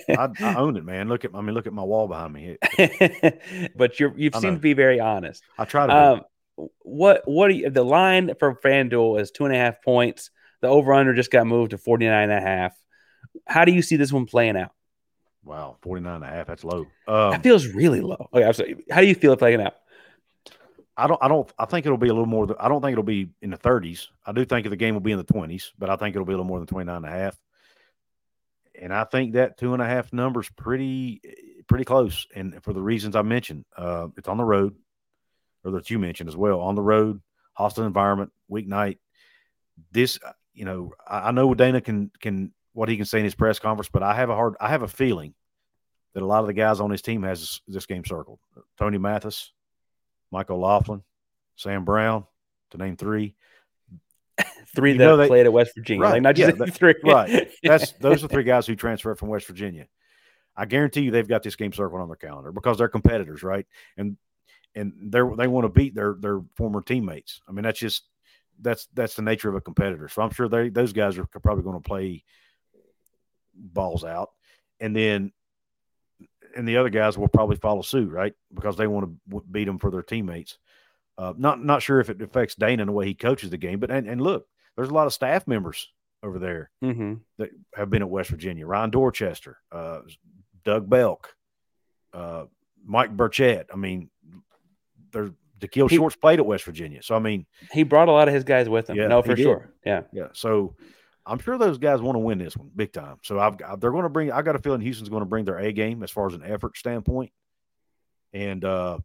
I, 0.09 0.29
I, 0.41 0.55
own 0.57 0.77
it, 0.77 0.85
man. 0.85 1.09
Look 1.09 1.25
at 1.25 1.35
I 1.35 1.41
mean, 1.41 1.55
look 1.55 1.67
at 1.67 1.73
my 1.73 1.83
wall 1.83 2.07
behind 2.09 2.33
me. 2.33 2.57
But 3.77 3.99
you're 3.99 4.13
you 4.17 4.31
seem 4.33 4.43
know. 4.43 4.55
to 4.55 4.61
be 4.61 4.75
very 4.75 5.01
honest. 5.01 5.43
I 5.59 5.65
try 5.65 5.87
to. 5.87 5.93
be. 5.93 5.99
Um, 5.99 6.69
what 6.83 7.23
what 7.27 7.55
you, 7.55 7.71
the 7.71 7.85
line 7.85 8.33
for 8.39 8.55
FanDuel 8.55 9.21
is 9.21 9.31
two 9.31 9.45
and 9.47 9.55
a 9.55 9.59
half 9.59 9.83
points. 9.83 10.31
The 10.61 10.69
over 10.69 10.93
under 10.93 11.15
just 11.15 11.31
got 11.31 11.47
moved 11.47 11.71
to 11.71 11.79
49 11.79 12.31
and 12.31 12.33
a 12.33 12.41
half. 12.41 12.73
How 13.47 13.65
do 13.65 13.73
you 13.73 13.81
see 13.83 13.97
this 13.97 14.13
one 14.13 14.27
playing 14.27 14.57
out? 14.57 14.73
wow, 15.43 15.79
49 15.83 16.17
and 16.17 16.25
a 16.25 16.29
half. 16.29 16.47
That's 16.47 16.65
low. 16.65 16.87
That 17.07 17.13
Um, 17.35 17.41
feels 17.41 17.67
really 17.67 18.03
low. 18.03 18.29
Okay, 18.35 18.45
I'm 18.45 18.53
sorry. 18.53 18.77
How 18.91 19.01
do 19.01 19.07
you 19.07 19.15
feel 19.15 19.33
it 19.33 19.39
playing 19.39 19.63
out? 19.63 19.75
I 20.97 21.07
don't. 21.07 21.23
I 21.23 21.29
don't. 21.29 21.51
I 21.59 21.65
think 21.65 21.87
it'll 21.87 21.99
be 21.99 22.09
a 22.09 22.13
little 22.13 22.27
more. 22.27 22.55
I 22.61 22.69
don't 22.69 22.83
think 22.83 22.93
it'll 22.93 23.05
be 23.05 23.31
in 23.41 23.51
the 23.51 23.57
30s. 23.57 24.09
I 24.27 24.33
do 24.33 24.45
think 24.45 24.69
the 24.69 24.77
game 24.77 24.95
will 24.95 25.01
be 25.01 25.13
in 25.13 25.19
the 25.19 25.25
20s, 25.25 25.71
but 25.79 25.89
I 25.89 25.97
think 25.97 26.15
it'll 26.15 26.27
be 26.27 26.33
a 26.33 26.37
little 26.37 26.45
more 26.45 26.59
than 26.59 26.67
29 26.67 26.97
and 26.97 27.07
a 27.07 27.11
half. 27.11 27.37
And 28.81 28.93
I 28.93 29.05
think 29.05 29.35
that 29.35 29.59
two 29.59 29.73
and 29.73 29.83
a 29.83 29.87
half 29.87 30.13
number's 30.13 30.49
pretty, 30.51 31.21
pretty 31.69 31.85
close. 31.85 32.27
And 32.35 32.63
for 32.63 32.73
the 32.73 32.83
reasons 32.83 33.15
I 33.15 33.23
mentioned, 33.23 33.65
uh, 33.77 34.09
it's 34.17 34.29
on 34.29 34.39
the 34.39 34.45
road, 34.45 34.75
or 35.65 35.73
that 35.73 35.91
you 35.91 35.99
mentioned 35.99 36.29
as 36.29 36.37
well, 36.37 36.61
on 36.61 36.75
the 36.75 36.83
road, 36.83 37.21
hostile 37.53 37.85
environment, 37.85 38.33
weeknight. 38.51 38.99
This, 39.93 40.19
uh, 40.25 40.33
you 40.55 40.65
know, 40.65 40.93
I, 41.07 41.29
I 41.29 41.31
know 41.31 41.47
what 41.47 41.59
Dana 41.59 41.81
can 41.81 42.11
can 42.21 42.53
what 42.73 42.89
he 42.89 42.97
can 42.97 43.07
say 43.07 43.19
in 43.19 43.25
his 43.25 43.35
press 43.35 43.59
conference, 43.59 43.89
but 43.93 44.03
I 44.03 44.15
have 44.15 44.31
a 44.31 44.35
hard, 44.35 44.55
I 44.61 44.69
have 44.69 44.83
a 44.83 44.89
feeling 44.89 45.35
that 46.15 46.23
a 46.23 46.27
lot 46.27 46.41
of 46.41 46.47
the 46.47 46.53
guys 46.53 46.81
on 46.81 46.91
his 46.91 47.03
team 47.03 47.23
has 47.23 47.61
this 47.67 47.87
game 47.87 48.05
circled. 48.05 48.39
Tony 48.79 48.99
Mathis, 48.99 49.53
Michael 50.31 50.61
Laughlin, 50.61 51.03
Sam 51.57 51.85
Brown, 51.85 52.25
to 52.71 52.79
name 52.79 52.97
three. 52.97 53.35
Three 54.75 54.93
You 54.93 54.99
that 54.99 55.17
they- 55.17 55.27
played 55.27 55.47
at 55.47 55.53
West 55.53 55.73
Virginia, 55.75 56.03
Right, 56.03 56.13
like 56.13 56.23
not 56.23 56.39
yeah, 56.39 56.47
just 56.47 56.59
that- 56.59 56.75
three. 56.75 56.95
right. 57.05 57.51
That's 57.63 57.93
those 57.93 58.23
are 58.25 58.29
three 58.29 58.45
guys 58.45 58.67
who 58.67 58.75
transferred 58.77 59.19
from 59.19 59.29
West 59.29 59.47
Virginia. 59.47 59.87
I 60.57 60.65
guarantee 60.67 61.03
you 61.03 61.11
they've 61.11 61.27
got 61.29 61.43
this 61.43 61.57
game 61.57 61.73
circled 61.73 62.01
on 62.01 62.09
their 62.09 62.17
calendar 62.17 62.53
because 62.53 62.79
they're 62.79 62.89
competitors, 62.89 63.43
right? 63.43 63.67
And 63.97 64.17
and 64.75 64.93
they're 65.13 65.31
they 65.37 65.49
want 65.49 65.65
to 65.65 65.69
beat 65.69 65.95
their 65.95 66.15
their 66.19 66.41
former 66.57 66.81
teammates. 66.83 67.41
I 67.49 67.53
mean, 67.53 67.65
that's 67.65 67.81
just 67.81 68.05
that's 68.61 68.87
that's 68.95 69.15
the 69.15 69.23
nature 69.23 69.49
of 69.49 69.57
a 69.57 69.61
competitor. 69.61 70.09
So 70.09 70.23
I'm 70.23 70.31
sure 70.31 70.49
they 70.49 70.69
those 70.69 70.93
guys 70.93 71.19
are 71.19 71.27
probably 71.27 71.65
going 71.65 71.81
to 71.83 71.87
play 71.89 72.25
balls 73.55 74.05
out, 74.05 74.31
and 74.79 74.95
then 74.95 75.33
and 76.57 76.67
the 76.67 76.77
other 76.77 76.91
guys 76.91 77.17
will 77.19 77.29
probably 77.29 77.57
follow 77.57 77.83
suit, 77.83 78.11
right? 78.11 78.33
Because 78.55 78.77
they 78.77 78.87
want 78.87 79.11
to 79.31 79.43
beat 79.51 79.65
them 79.65 79.79
for 79.79 79.91
their 79.91 80.03
teammates. 80.03 80.59
Uh, 81.19 81.35
not 81.37 81.63
not 81.63 81.83
sure 81.83 82.01
if 82.01 82.09
it 82.11 82.21
affects 82.23 82.55
Dana 82.55 82.83
in 82.83 82.87
the 82.87 82.93
way 82.93 83.07
he 83.07 83.15
coaches 83.15 83.51
the 83.51 83.59
game, 83.59 83.79
but 83.79 83.91
and, 83.91 84.09
and 84.09 84.21
look, 84.21 84.47
there's 84.77 84.89
a 84.89 84.95
lot 84.95 85.07
of 85.07 85.13
staff 85.13 85.47
members 85.47 85.89
over 86.23 86.39
there 86.39 86.71
hmm 86.81 87.15
that 87.39 87.51
have 87.75 87.91
been 87.91 88.03
at 88.03 88.09
West 88.11 88.31
Virginia. 88.31 88.67
Ryan 88.67 88.91
Dorchester, 88.91 89.59
uh, 89.73 90.01
Doug 90.65 90.89
Belk, 90.89 91.35
uh, 92.13 92.45
Mike 92.85 93.17
Burchett. 93.17 93.67
I 93.73 93.77
mean, 93.77 94.11
there's 95.13 95.31
He- 95.61 95.89
Shorts 95.89 96.17
played 96.17 96.39
at 96.39 96.47
West 96.47 96.65
Virginia, 96.65 97.03
so 97.03 97.15
I 97.15 97.19
mean, 97.19 97.47
He 97.73 97.83
brought 97.83 98.09
a 98.09 98.13
lot 98.13 98.29
of 98.29 98.35
his 98.35 98.45
guys 98.45 98.69
with 98.69 98.89
him. 98.89 98.97
Yeah, 98.97 99.09
no, 99.09 99.21
for 99.23 99.37
sure. 99.37 99.75
Yeah. 99.85 100.03
yeah. 100.13 100.29
So 100.33 100.75
I'm 101.27 101.39
sure 101.39 101.59
those 101.59 101.79
guys 101.79 102.01
want 102.01 102.17
to 102.17 102.21
win 102.21 102.39
this 102.39 102.57
one 102.57 102.71
big 102.75 102.93
time. 102.93 103.17
So 103.23 103.39
I've 103.39 103.59
got, 103.59 103.81
they're 103.81 103.91
going 103.91 104.05
to 104.05 104.09
bring. 104.09 104.33
I 104.33 104.43
got 104.43 104.57
a 104.57 104.59
feeling 104.59 104.81
Houston's 104.81 105.09
going 105.09 105.21
to 105.21 105.29
bring 105.29 105.45
their 105.45 105.59
A 105.59 105.73
game 105.73 106.03
as 106.03 106.11
far 106.11 106.27
as 106.27 106.35
an 106.35 106.43
effort 106.45 106.77
standpoint, 106.77 107.33
and 108.33 108.65
uh, 108.65 108.99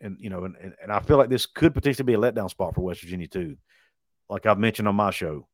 and 0.00 0.16
you 0.20 0.30
know, 0.30 0.44
and, 0.44 0.56
and 0.60 0.74
and 0.82 0.92
I 0.92 1.00
feel 1.00 1.16
like 1.16 1.28
this 1.28 1.46
could 1.46 1.74
potentially 1.74 2.04
be 2.04 2.14
a 2.14 2.18
letdown 2.18 2.50
spot 2.50 2.74
for 2.74 2.82
West 2.82 3.02
Virginia 3.02 3.28
too. 3.28 3.56
Like 4.28 4.46
I've 4.46 4.58
mentioned 4.58 4.88
on 4.88 4.94
my 4.94 5.10
show, 5.10 5.48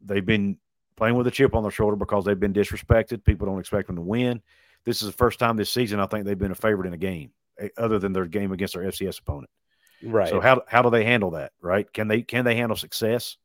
they've 0.00 0.24
been 0.24 0.58
playing 0.96 1.14
with 1.14 1.26
a 1.26 1.30
chip 1.30 1.54
on 1.54 1.62
their 1.62 1.72
shoulder 1.72 1.96
because 1.96 2.24
they've 2.24 2.38
been 2.38 2.52
disrespected. 2.52 3.24
People 3.24 3.46
don't 3.46 3.60
expect 3.60 3.86
them 3.86 3.96
to 3.96 4.02
win. 4.02 4.42
This 4.84 5.00
is 5.00 5.08
the 5.08 5.16
first 5.16 5.38
time 5.38 5.56
this 5.56 5.70
season 5.70 6.00
I 6.00 6.06
think 6.06 6.24
they've 6.24 6.38
been 6.38 6.50
a 6.50 6.56
favorite 6.56 6.88
in 6.88 6.94
a 6.94 6.98
game, 6.98 7.30
eh, 7.58 7.68
other 7.78 7.98
than 7.98 8.12
their 8.12 8.26
game 8.26 8.52
against 8.52 8.74
their 8.74 8.84
FCS 8.84 9.20
opponent. 9.20 9.50
Right. 10.02 10.28
So 10.28 10.40
how 10.40 10.62
how 10.66 10.82
do 10.82 10.90
they 10.90 11.04
handle 11.04 11.30
that? 11.32 11.52
Right? 11.60 11.90
Can 11.92 12.08
they 12.08 12.22
can 12.22 12.44
they 12.44 12.56
handle 12.56 12.76
success? 12.76 13.36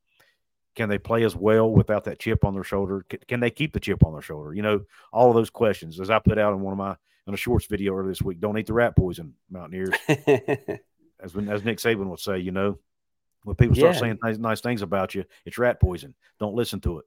Can 0.78 0.90
they 0.90 1.00
play 1.00 1.24
as 1.24 1.36
well 1.36 1.70
without 1.72 2.04
that 2.04 2.20
chip 2.20 2.46
on 2.46 2.54
their 2.54 2.64
shoulder? 2.64 3.04
Can, 3.10 3.20
can 3.28 3.40
they 3.40 3.50
keep 3.50 3.74
the 3.74 3.80
chip 3.80 4.06
on 4.06 4.14
their 4.14 4.22
shoulder? 4.22 4.54
You 4.54 4.62
know, 4.62 4.82
all 5.12 5.30
of 5.30 5.36
those 5.36 5.50
questions. 5.50 6.00
As 6.00 6.12
I 6.12 6.20
put 6.20 6.38
out 6.38 6.54
in 6.54 6.62
one 6.62 6.72
of 6.72 6.78
my 6.78 6.96
in 7.28 7.34
a 7.34 7.38
shorts 7.38 7.66
video 7.66 7.96
earlier 7.96 8.10
this 8.12 8.22
week, 8.22 8.40
don't 8.40 8.58
eat 8.60 8.68
the 8.68 8.74
rat 8.74 8.96
poison, 8.96 9.34
Mountaineers. 9.50 9.96
As 11.20 11.34
when, 11.34 11.50
as 11.50 11.66
Nick 11.66 11.80
Saban 11.80 12.06
would 12.06 12.20
say, 12.20 12.38
you 12.38 12.52
know, 12.52 12.78
when 13.44 13.56
people 13.56 13.76
start 13.76 13.96
Yeah. 13.96 14.02
saying 14.02 14.20
nice, 14.22 14.38
nice 14.38 14.62
things 14.62 14.84
about 14.84 15.16
you, 15.16 15.26
it's 15.46 15.58
rat 15.58 15.82
poison. 15.82 16.14
Don't 16.40 16.54
listen 16.54 16.80
to 16.82 17.00
it. 17.00 17.06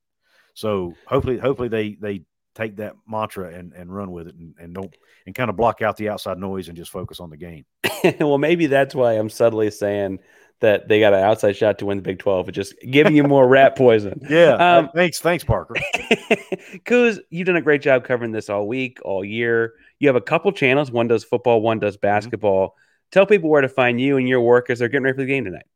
So 0.54 0.94
hopefully, 1.06 1.38
hopefully 1.38 1.68
they 1.68 1.94
they 1.94 2.24
take 2.56 2.74
that 2.78 2.94
mantra 3.06 3.54
and, 3.54 3.72
and 3.72 3.94
run 3.94 4.10
with 4.10 4.26
it 4.26 4.34
and, 4.34 4.56
and 4.58 4.74
don't 4.74 4.92
and 5.26 5.34
kind 5.34 5.48
of 5.48 5.54
block 5.56 5.80
out 5.80 5.96
the 5.96 6.08
outside 6.08 6.38
noise 6.38 6.66
and 6.66 6.76
just 6.76 6.90
focus 6.90 7.20
on 7.20 7.30
the 7.30 7.36
game. 7.36 7.64
well, 8.18 8.36
maybe 8.38 8.66
that's 8.66 8.96
why 8.96 9.12
I'm 9.12 9.30
subtly 9.30 9.70
saying 9.70 10.18
that 10.60 10.88
they 10.88 11.00
got 11.00 11.14
an 11.14 11.20
outside 11.20 11.56
shot 11.56 11.78
to 11.78 11.86
win 11.86 11.98
the 11.98 12.02
Big 12.02 12.18
12. 12.18 12.48
It's 12.48 12.56
just 12.56 12.74
giving 12.90 13.16
you 13.16 13.24
more 13.24 13.46
rat 13.48 13.76
poison. 13.76 14.20
Yeah. 14.30 14.52
Um, 14.52 14.90
thanks, 14.94 15.18
thanks, 15.18 15.42
Parker. 15.42 15.74
Couz, 16.84 17.18
you've 17.30 17.46
done 17.46 17.56
a 17.56 17.62
great 17.62 17.82
job 17.82 18.04
covering 18.04 18.30
this 18.30 18.48
all 18.48 18.68
week, 18.68 18.98
all 19.02 19.24
year. 19.24 19.74
You 19.98 20.08
have 20.08 20.16
a 20.16 20.20
couple 20.20 20.52
channels. 20.52 20.92
One 20.92 21.08
does 21.08 21.24
football, 21.24 21.60
one 21.60 21.80
does 21.80 21.96
basketball. 21.96 22.76
Tell 23.10 23.26
people 23.26 23.50
where 23.50 23.62
to 23.62 23.68
find 23.68 24.00
you 24.00 24.18
and 24.18 24.28
your 24.28 24.40
work 24.40 24.70
as 24.70 24.78
they're 24.78 24.88
getting 24.88 25.04
ready 25.04 25.16
for 25.16 25.22
the 25.22 25.26
game 25.26 25.44
tonight. 25.44 25.66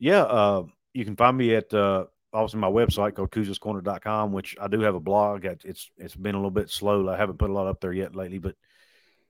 Yeah, 0.00 0.22
uh, 0.22 0.64
you 0.92 1.04
can 1.04 1.14
find 1.14 1.36
me 1.36 1.54
at 1.54 1.72
uh, 1.72 2.06
obviously 2.32 2.60
my 2.60 2.68
website 2.68 3.14
called 3.14 3.30
couzscorner.com, 3.30 4.32
which 4.32 4.56
I 4.60 4.66
do 4.66 4.80
have 4.80 4.96
a 4.96 5.00
blog. 5.00 5.44
It's 5.44 5.90
it's 5.96 6.16
been 6.16 6.34
a 6.34 6.38
little 6.38 6.50
bit 6.50 6.70
slow. 6.70 7.08
I 7.08 7.16
haven't 7.16 7.38
put 7.38 7.50
a 7.50 7.52
lot 7.52 7.68
up 7.68 7.80
there 7.80 7.92
yet 7.92 8.16
lately, 8.16 8.38
but 8.38 8.56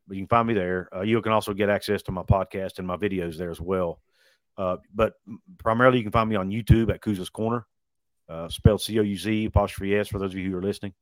but 0.06 0.16
you 0.16 0.22
can 0.22 0.28
find 0.28 0.48
me 0.48 0.54
there. 0.54 0.88
Uh, 0.94 1.02
you 1.02 1.20
can 1.22 1.32
also 1.32 1.52
get 1.54 1.68
access 1.68 2.02
to 2.02 2.12
my 2.12 2.22
podcast 2.22 2.78
and 2.78 2.86
my 2.86 2.96
videos 2.96 3.36
there 3.36 3.50
as 3.50 3.60
well. 3.60 4.00
Uh, 4.58 4.76
but 4.94 5.14
primarily, 5.58 5.98
you 5.98 6.04
can 6.04 6.12
find 6.12 6.28
me 6.28 6.36
on 6.36 6.50
YouTube 6.50 6.92
at 6.92 7.00
Couz's 7.00 7.30
Corner, 7.30 7.66
uh, 8.28 8.48
spelled 8.48 8.82
C 8.82 8.98
O 8.98 9.02
U 9.02 9.16
Z 9.16 9.46
apostrophe 9.46 9.96
S 9.96 10.08
for 10.08 10.18
those 10.18 10.32
of 10.32 10.38
you 10.38 10.50
who 10.50 10.58
are 10.58 10.62
listening. 10.62 10.92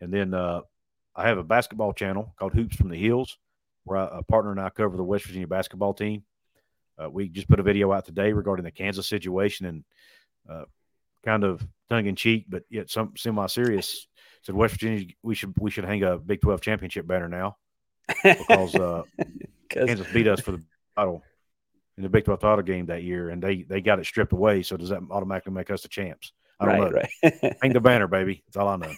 And 0.00 0.12
then 0.12 0.32
uh, 0.32 0.60
I 1.14 1.28
have 1.28 1.38
a 1.38 1.44
basketball 1.44 1.92
channel 1.92 2.34
called 2.38 2.54
Hoops 2.54 2.76
from 2.76 2.88
the 2.88 2.96
Hills, 2.96 3.38
where 3.84 3.98
I, 3.98 4.18
a 4.18 4.22
partner 4.22 4.50
and 4.50 4.60
I 4.60 4.70
cover 4.70 4.96
the 4.96 5.04
West 5.04 5.26
Virginia 5.26 5.46
basketball 5.46 5.94
team. 5.94 6.24
Uh, 6.98 7.10
we 7.10 7.28
just 7.28 7.48
put 7.48 7.60
a 7.60 7.62
video 7.62 7.92
out 7.92 8.06
today 8.06 8.32
regarding 8.32 8.64
the 8.64 8.70
Kansas 8.70 9.06
situation 9.06 9.66
and 9.66 9.84
uh, 10.48 10.64
kind 11.24 11.44
of 11.44 11.66
tongue 11.90 12.06
in 12.06 12.16
cheek, 12.16 12.46
but 12.48 12.62
yet 12.70 12.88
some 12.90 13.12
semi 13.16 13.46
serious. 13.46 14.06
Said 14.42 14.54
West 14.54 14.74
Virginia, 14.74 15.06
we 15.22 15.34
should 15.34 15.52
we 15.58 15.70
should 15.70 15.84
hang 15.84 16.02
a 16.04 16.16
Big 16.16 16.40
Twelve 16.40 16.60
championship 16.60 17.06
banner 17.06 17.28
now 17.28 17.56
because 18.22 18.74
uh, 18.74 19.02
Kansas 19.68 20.06
beat 20.12 20.26
us 20.26 20.40
for 20.40 20.52
the 20.52 20.62
title 20.96 21.22
in 21.96 22.02
the 22.02 22.08
Big 22.08 22.24
Twelve 22.24 22.40
title 22.40 22.62
game 22.62 22.86
that 22.86 23.02
year, 23.02 23.30
and 23.30 23.42
they 23.42 23.62
they 23.62 23.80
got 23.80 23.98
it 23.98 24.06
stripped 24.06 24.32
away. 24.32 24.62
So 24.62 24.76
does 24.76 24.90
that 24.90 25.00
automatically 25.10 25.52
make 25.52 25.70
us 25.70 25.82
the 25.82 25.88
champs? 25.88 26.32
I 26.58 26.66
don't 26.66 26.92
right, 26.92 26.92
know. 26.92 27.30
Right. 27.42 27.56
hang 27.62 27.72
the 27.72 27.80
banner, 27.80 28.06
baby. 28.06 28.42
That's 28.46 28.56
all 28.56 28.68
I 28.68 28.76
know. 28.76 28.92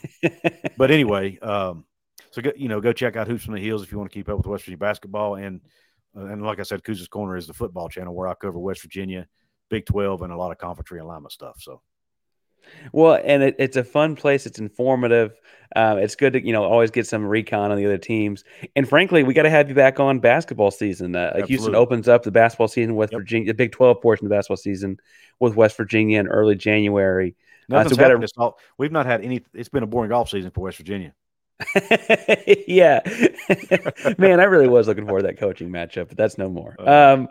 but 0.77 0.91
anyway, 0.91 1.39
um, 1.39 1.85
so 2.31 2.41
go, 2.41 2.53
you 2.57 2.69
know, 2.69 2.81
go 2.81 2.93
check 2.93 3.17
out 3.17 3.27
Hoops 3.27 3.45
from 3.45 3.55
the 3.55 3.61
Hills 3.61 3.83
if 3.83 3.91
you 3.91 3.99
want 3.99 4.11
to 4.11 4.15
keep 4.15 4.29
up 4.29 4.37
with 4.37 4.47
West 4.47 4.65
Virginia 4.65 4.79
basketball. 4.79 5.37
And 5.37 5.61
uh, 6.17 6.27
and 6.27 6.43
like 6.43 6.61
I 6.61 6.65
said, 6.65 6.85
Couz's 6.85 7.09
Corner 7.09 7.37
is 7.37 7.47
the 7.47 7.55
football 7.55 7.89
channel 7.89 8.15
where 8.15 8.29
I 8.29 8.35
cover 8.35 8.59
West 8.59 8.83
Virginia, 8.83 9.27
Big 9.71 9.87
Twelve, 9.87 10.23
and 10.23 10.33
a 10.33 10.37
lot 10.37 10.53
of 10.53 10.59
conference 10.59 10.91
realignment 10.91 11.33
stuff. 11.33 11.57
So. 11.61 11.83
Well, 12.93 13.21
and 13.25 13.43
it, 13.43 13.57
it's 13.59 13.77
a 13.77 13.85
fun 13.85 14.17
place. 14.17 14.47
It's 14.47 14.59
informative. 14.59 15.39
Uh, 15.77 15.97
it's 16.01 16.17
good 16.17 16.33
to 16.33 16.45
you 16.45 16.53
know 16.53 16.65
always 16.65 16.91
get 16.91 17.07
some 17.07 17.25
recon 17.25 17.71
on 17.71 17.77
the 17.77 17.85
other 17.85 17.99
teams. 17.99 18.45
And 18.75 18.89
frankly, 18.89 19.23
we 19.23 19.35
got 19.35 19.43
to 19.43 19.51
have 19.51 19.69
you 19.69 19.75
back 19.75 20.01
on 20.01 20.19
basketball 20.19 20.71
season. 20.71 21.15
Uh, 21.15 21.45
Houston 21.47 21.75
opens 21.75 22.09
up 22.09 22.23
the 22.23 22.31
basketball 22.31 22.69
season 22.69 22.97
with 22.97 23.13
yep. 23.13 23.21
Virginia, 23.21 23.49
the 23.49 23.55
Big 23.55 23.73
Twelve 23.73 24.01
portion 24.01 24.27
of 24.27 24.31
the 24.31 24.37
basketball 24.37 24.57
season 24.57 24.99
with 25.41 25.57
West 25.57 25.77
Virginia 25.77 26.21
in 26.21 26.29
early 26.29 26.55
January. 26.55 27.37
Uh, 27.71 27.85
so 27.85 27.91
we 27.91 27.97
gotta, 27.97 28.53
we've 28.79 28.93
not 28.93 29.05
had 29.05 29.23
any. 29.23 29.43
It's 29.53 29.69
been 29.69 29.83
a 29.83 29.87
boring 29.87 30.09
golf 30.09 30.31
season 30.31 30.51
for 30.51 30.63
West 30.63 30.79
Virginia. 30.79 31.13
yeah, 32.69 33.01
man, 34.19 34.41
I 34.41 34.45
really 34.45 34.69
was 34.69 34.87
looking 34.87 35.05
forward 35.05 35.23
to 35.23 35.27
that 35.29 35.39
coaching 35.39 35.71
matchup, 35.71 36.09
but 36.09 36.17
that's 36.17 36.39
no 36.39 36.49
more. 36.49 36.77
Um, 36.79 37.29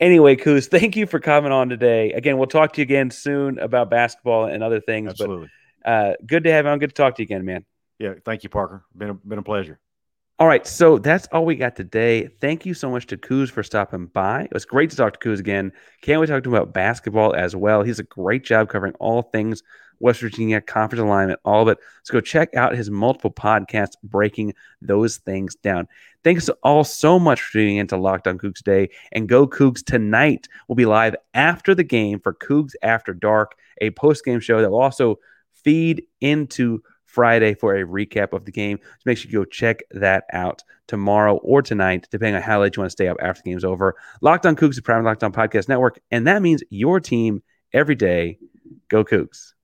anyway, 0.00 0.36
Couz, 0.36 0.68
thank 0.68 0.96
you 0.96 1.06
for 1.06 1.20
coming 1.20 1.52
on 1.52 1.68
today. 1.68 2.12
Again, 2.12 2.36
we'll 2.36 2.48
talk 2.48 2.72
to 2.74 2.80
you 2.80 2.82
again 2.82 3.10
soon 3.10 3.58
about 3.58 3.88
basketball 3.88 4.46
and 4.46 4.62
other 4.62 4.80
things. 4.80 5.10
Absolutely. 5.10 5.48
But 5.84 5.90
uh, 5.90 6.14
good 6.26 6.44
to 6.44 6.52
have 6.52 6.64
you 6.64 6.70
on. 6.70 6.78
Good 6.78 6.90
to 6.90 6.94
talk 6.94 7.14
to 7.16 7.22
you 7.22 7.26
again, 7.26 7.44
man. 7.44 7.64
Yeah, 7.98 8.14
thank 8.24 8.42
you, 8.42 8.48
Parker. 8.48 8.84
Been 8.96 9.10
a, 9.10 9.14
been 9.14 9.38
a 9.38 9.42
pleasure. 9.42 9.78
All 10.40 10.48
right, 10.48 10.66
so 10.66 10.98
that's 10.98 11.28
all 11.32 11.44
we 11.44 11.54
got 11.54 11.76
today. 11.76 12.26
Thank 12.40 12.64
you 12.64 12.72
so 12.72 12.90
much 12.90 13.06
to 13.08 13.18
Couz 13.18 13.50
for 13.50 13.62
stopping 13.62 14.06
by. 14.06 14.44
It 14.44 14.54
was 14.54 14.64
great 14.64 14.88
to 14.88 14.96
talk 14.96 15.12
to 15.12 15.18
Couz 15.18 15.38
again. 15.38 15.70
Can't 16.00 16.18
wait 16.18 16.28
to 16.28 16.32
talk 16.32 16.42
to 16.44 16.48
him 16.48 16.54
about 16.54 16.72
basketball 16.72 17.34
as 17.34 17.54
well. 17.54 17.82
He's 17.82 17.98
a 17.98 18.04
great 18.04 18.42
job 18.42 18.70
covering 18.70 18.94
all 18.98 19.20
things 19.20 19.62
West 20.00 20.20
Virginia 20.20 20.60
conference 20.60 21.02
alignment, 21.02 21.38
all 21.44 21.62
of 21.62 21.68
it. 21.68 21.78
So 22.02 22.12
go 22.12 22.20
check 22.20 22.54
out 22.54 22.74
his 22.74 22.90
multiple 22.90 23.30
podcasts 23.30 23.94
breaking 24.02 24.54
those 24.82 25.18
things 25.18 25.54
down. 25.54 25.86
Thanks 26.24 26.48
all 26.62 26.84
so 26.84 27.18
much 27.18 27.40
for 27.40 27.52
tuning 27.52 27.76
into 27.76 27.96
Locked 27.96 28.26
On 28.26 28.38
Coogs 28.38 28.62
Day 28.62 28.90
and 29.12 29.28
go 29.28 29.46
Coogs 29.46 29.84
tonight. 29.84 30.48
We'll 30.66 30.76
be 30.76 30.86
live 30.86 31.14
after 31.34 31.74
the 31.74 31.84
game 31.84 32.18
for 32.18 32.34
Coogs 32.34 32.72
After 32.82 33.14
Dark, 33.14 33.56
a 33.80 33.90
post 33.90 34.24
game 34.24 34.40
show 34.40 34.60
that 34.60 34.70
will 34.70 34.80
also 34.80 35.18
feed 35.52 36.02
into 36.20 36.82
Friday 37.04 37.54
for 37.54 37.74
a 37.74 37.84
recap 37.84 38.32
of 38.32 38.44
the 38.44 38.52
game. 38.52 38.78
So 38.82 39.02
make 39.04 39.18
sure 39.18 39.30
you 39.30 39.38
go 39.38 39.44
check 39.44 39.80
that 39.90 40.24
out 40.32 40.62
tomorrow 40.86 41.36
or 41.38 41.60
tonight, 41.60 42.06
depending 42.10 42.36
on 42.36 42.42
how 42.42 42.60
late 42.60 42.76
you 42.76 42.80
want 42.80 42.90
to 42.90 42.92
stay 42.92 43.08
up 43.08 43.16
after 43.20 43.42
the 43.42 43.50
game's 43.50 43.64
over. 43.64 43.96
Locked 44.20 44.46
on 44.46 44.56
Coogs, 44.56 44.76
the 44.76 44.82
Prime 44.82 45.04
Locked 45.04 45.24
On 45.24 45.32
Podcast 45.32 45.68
Network, 45.68 46.00
and 46.10 46.26
that 46.26 46.42
means 46.42 46.62
your 46.70 47.00
team 47.00 47.42
every 47.72 47.94
day. 47.94 48.38
Go 48.88 49.04
Coogs. 49.04 49.54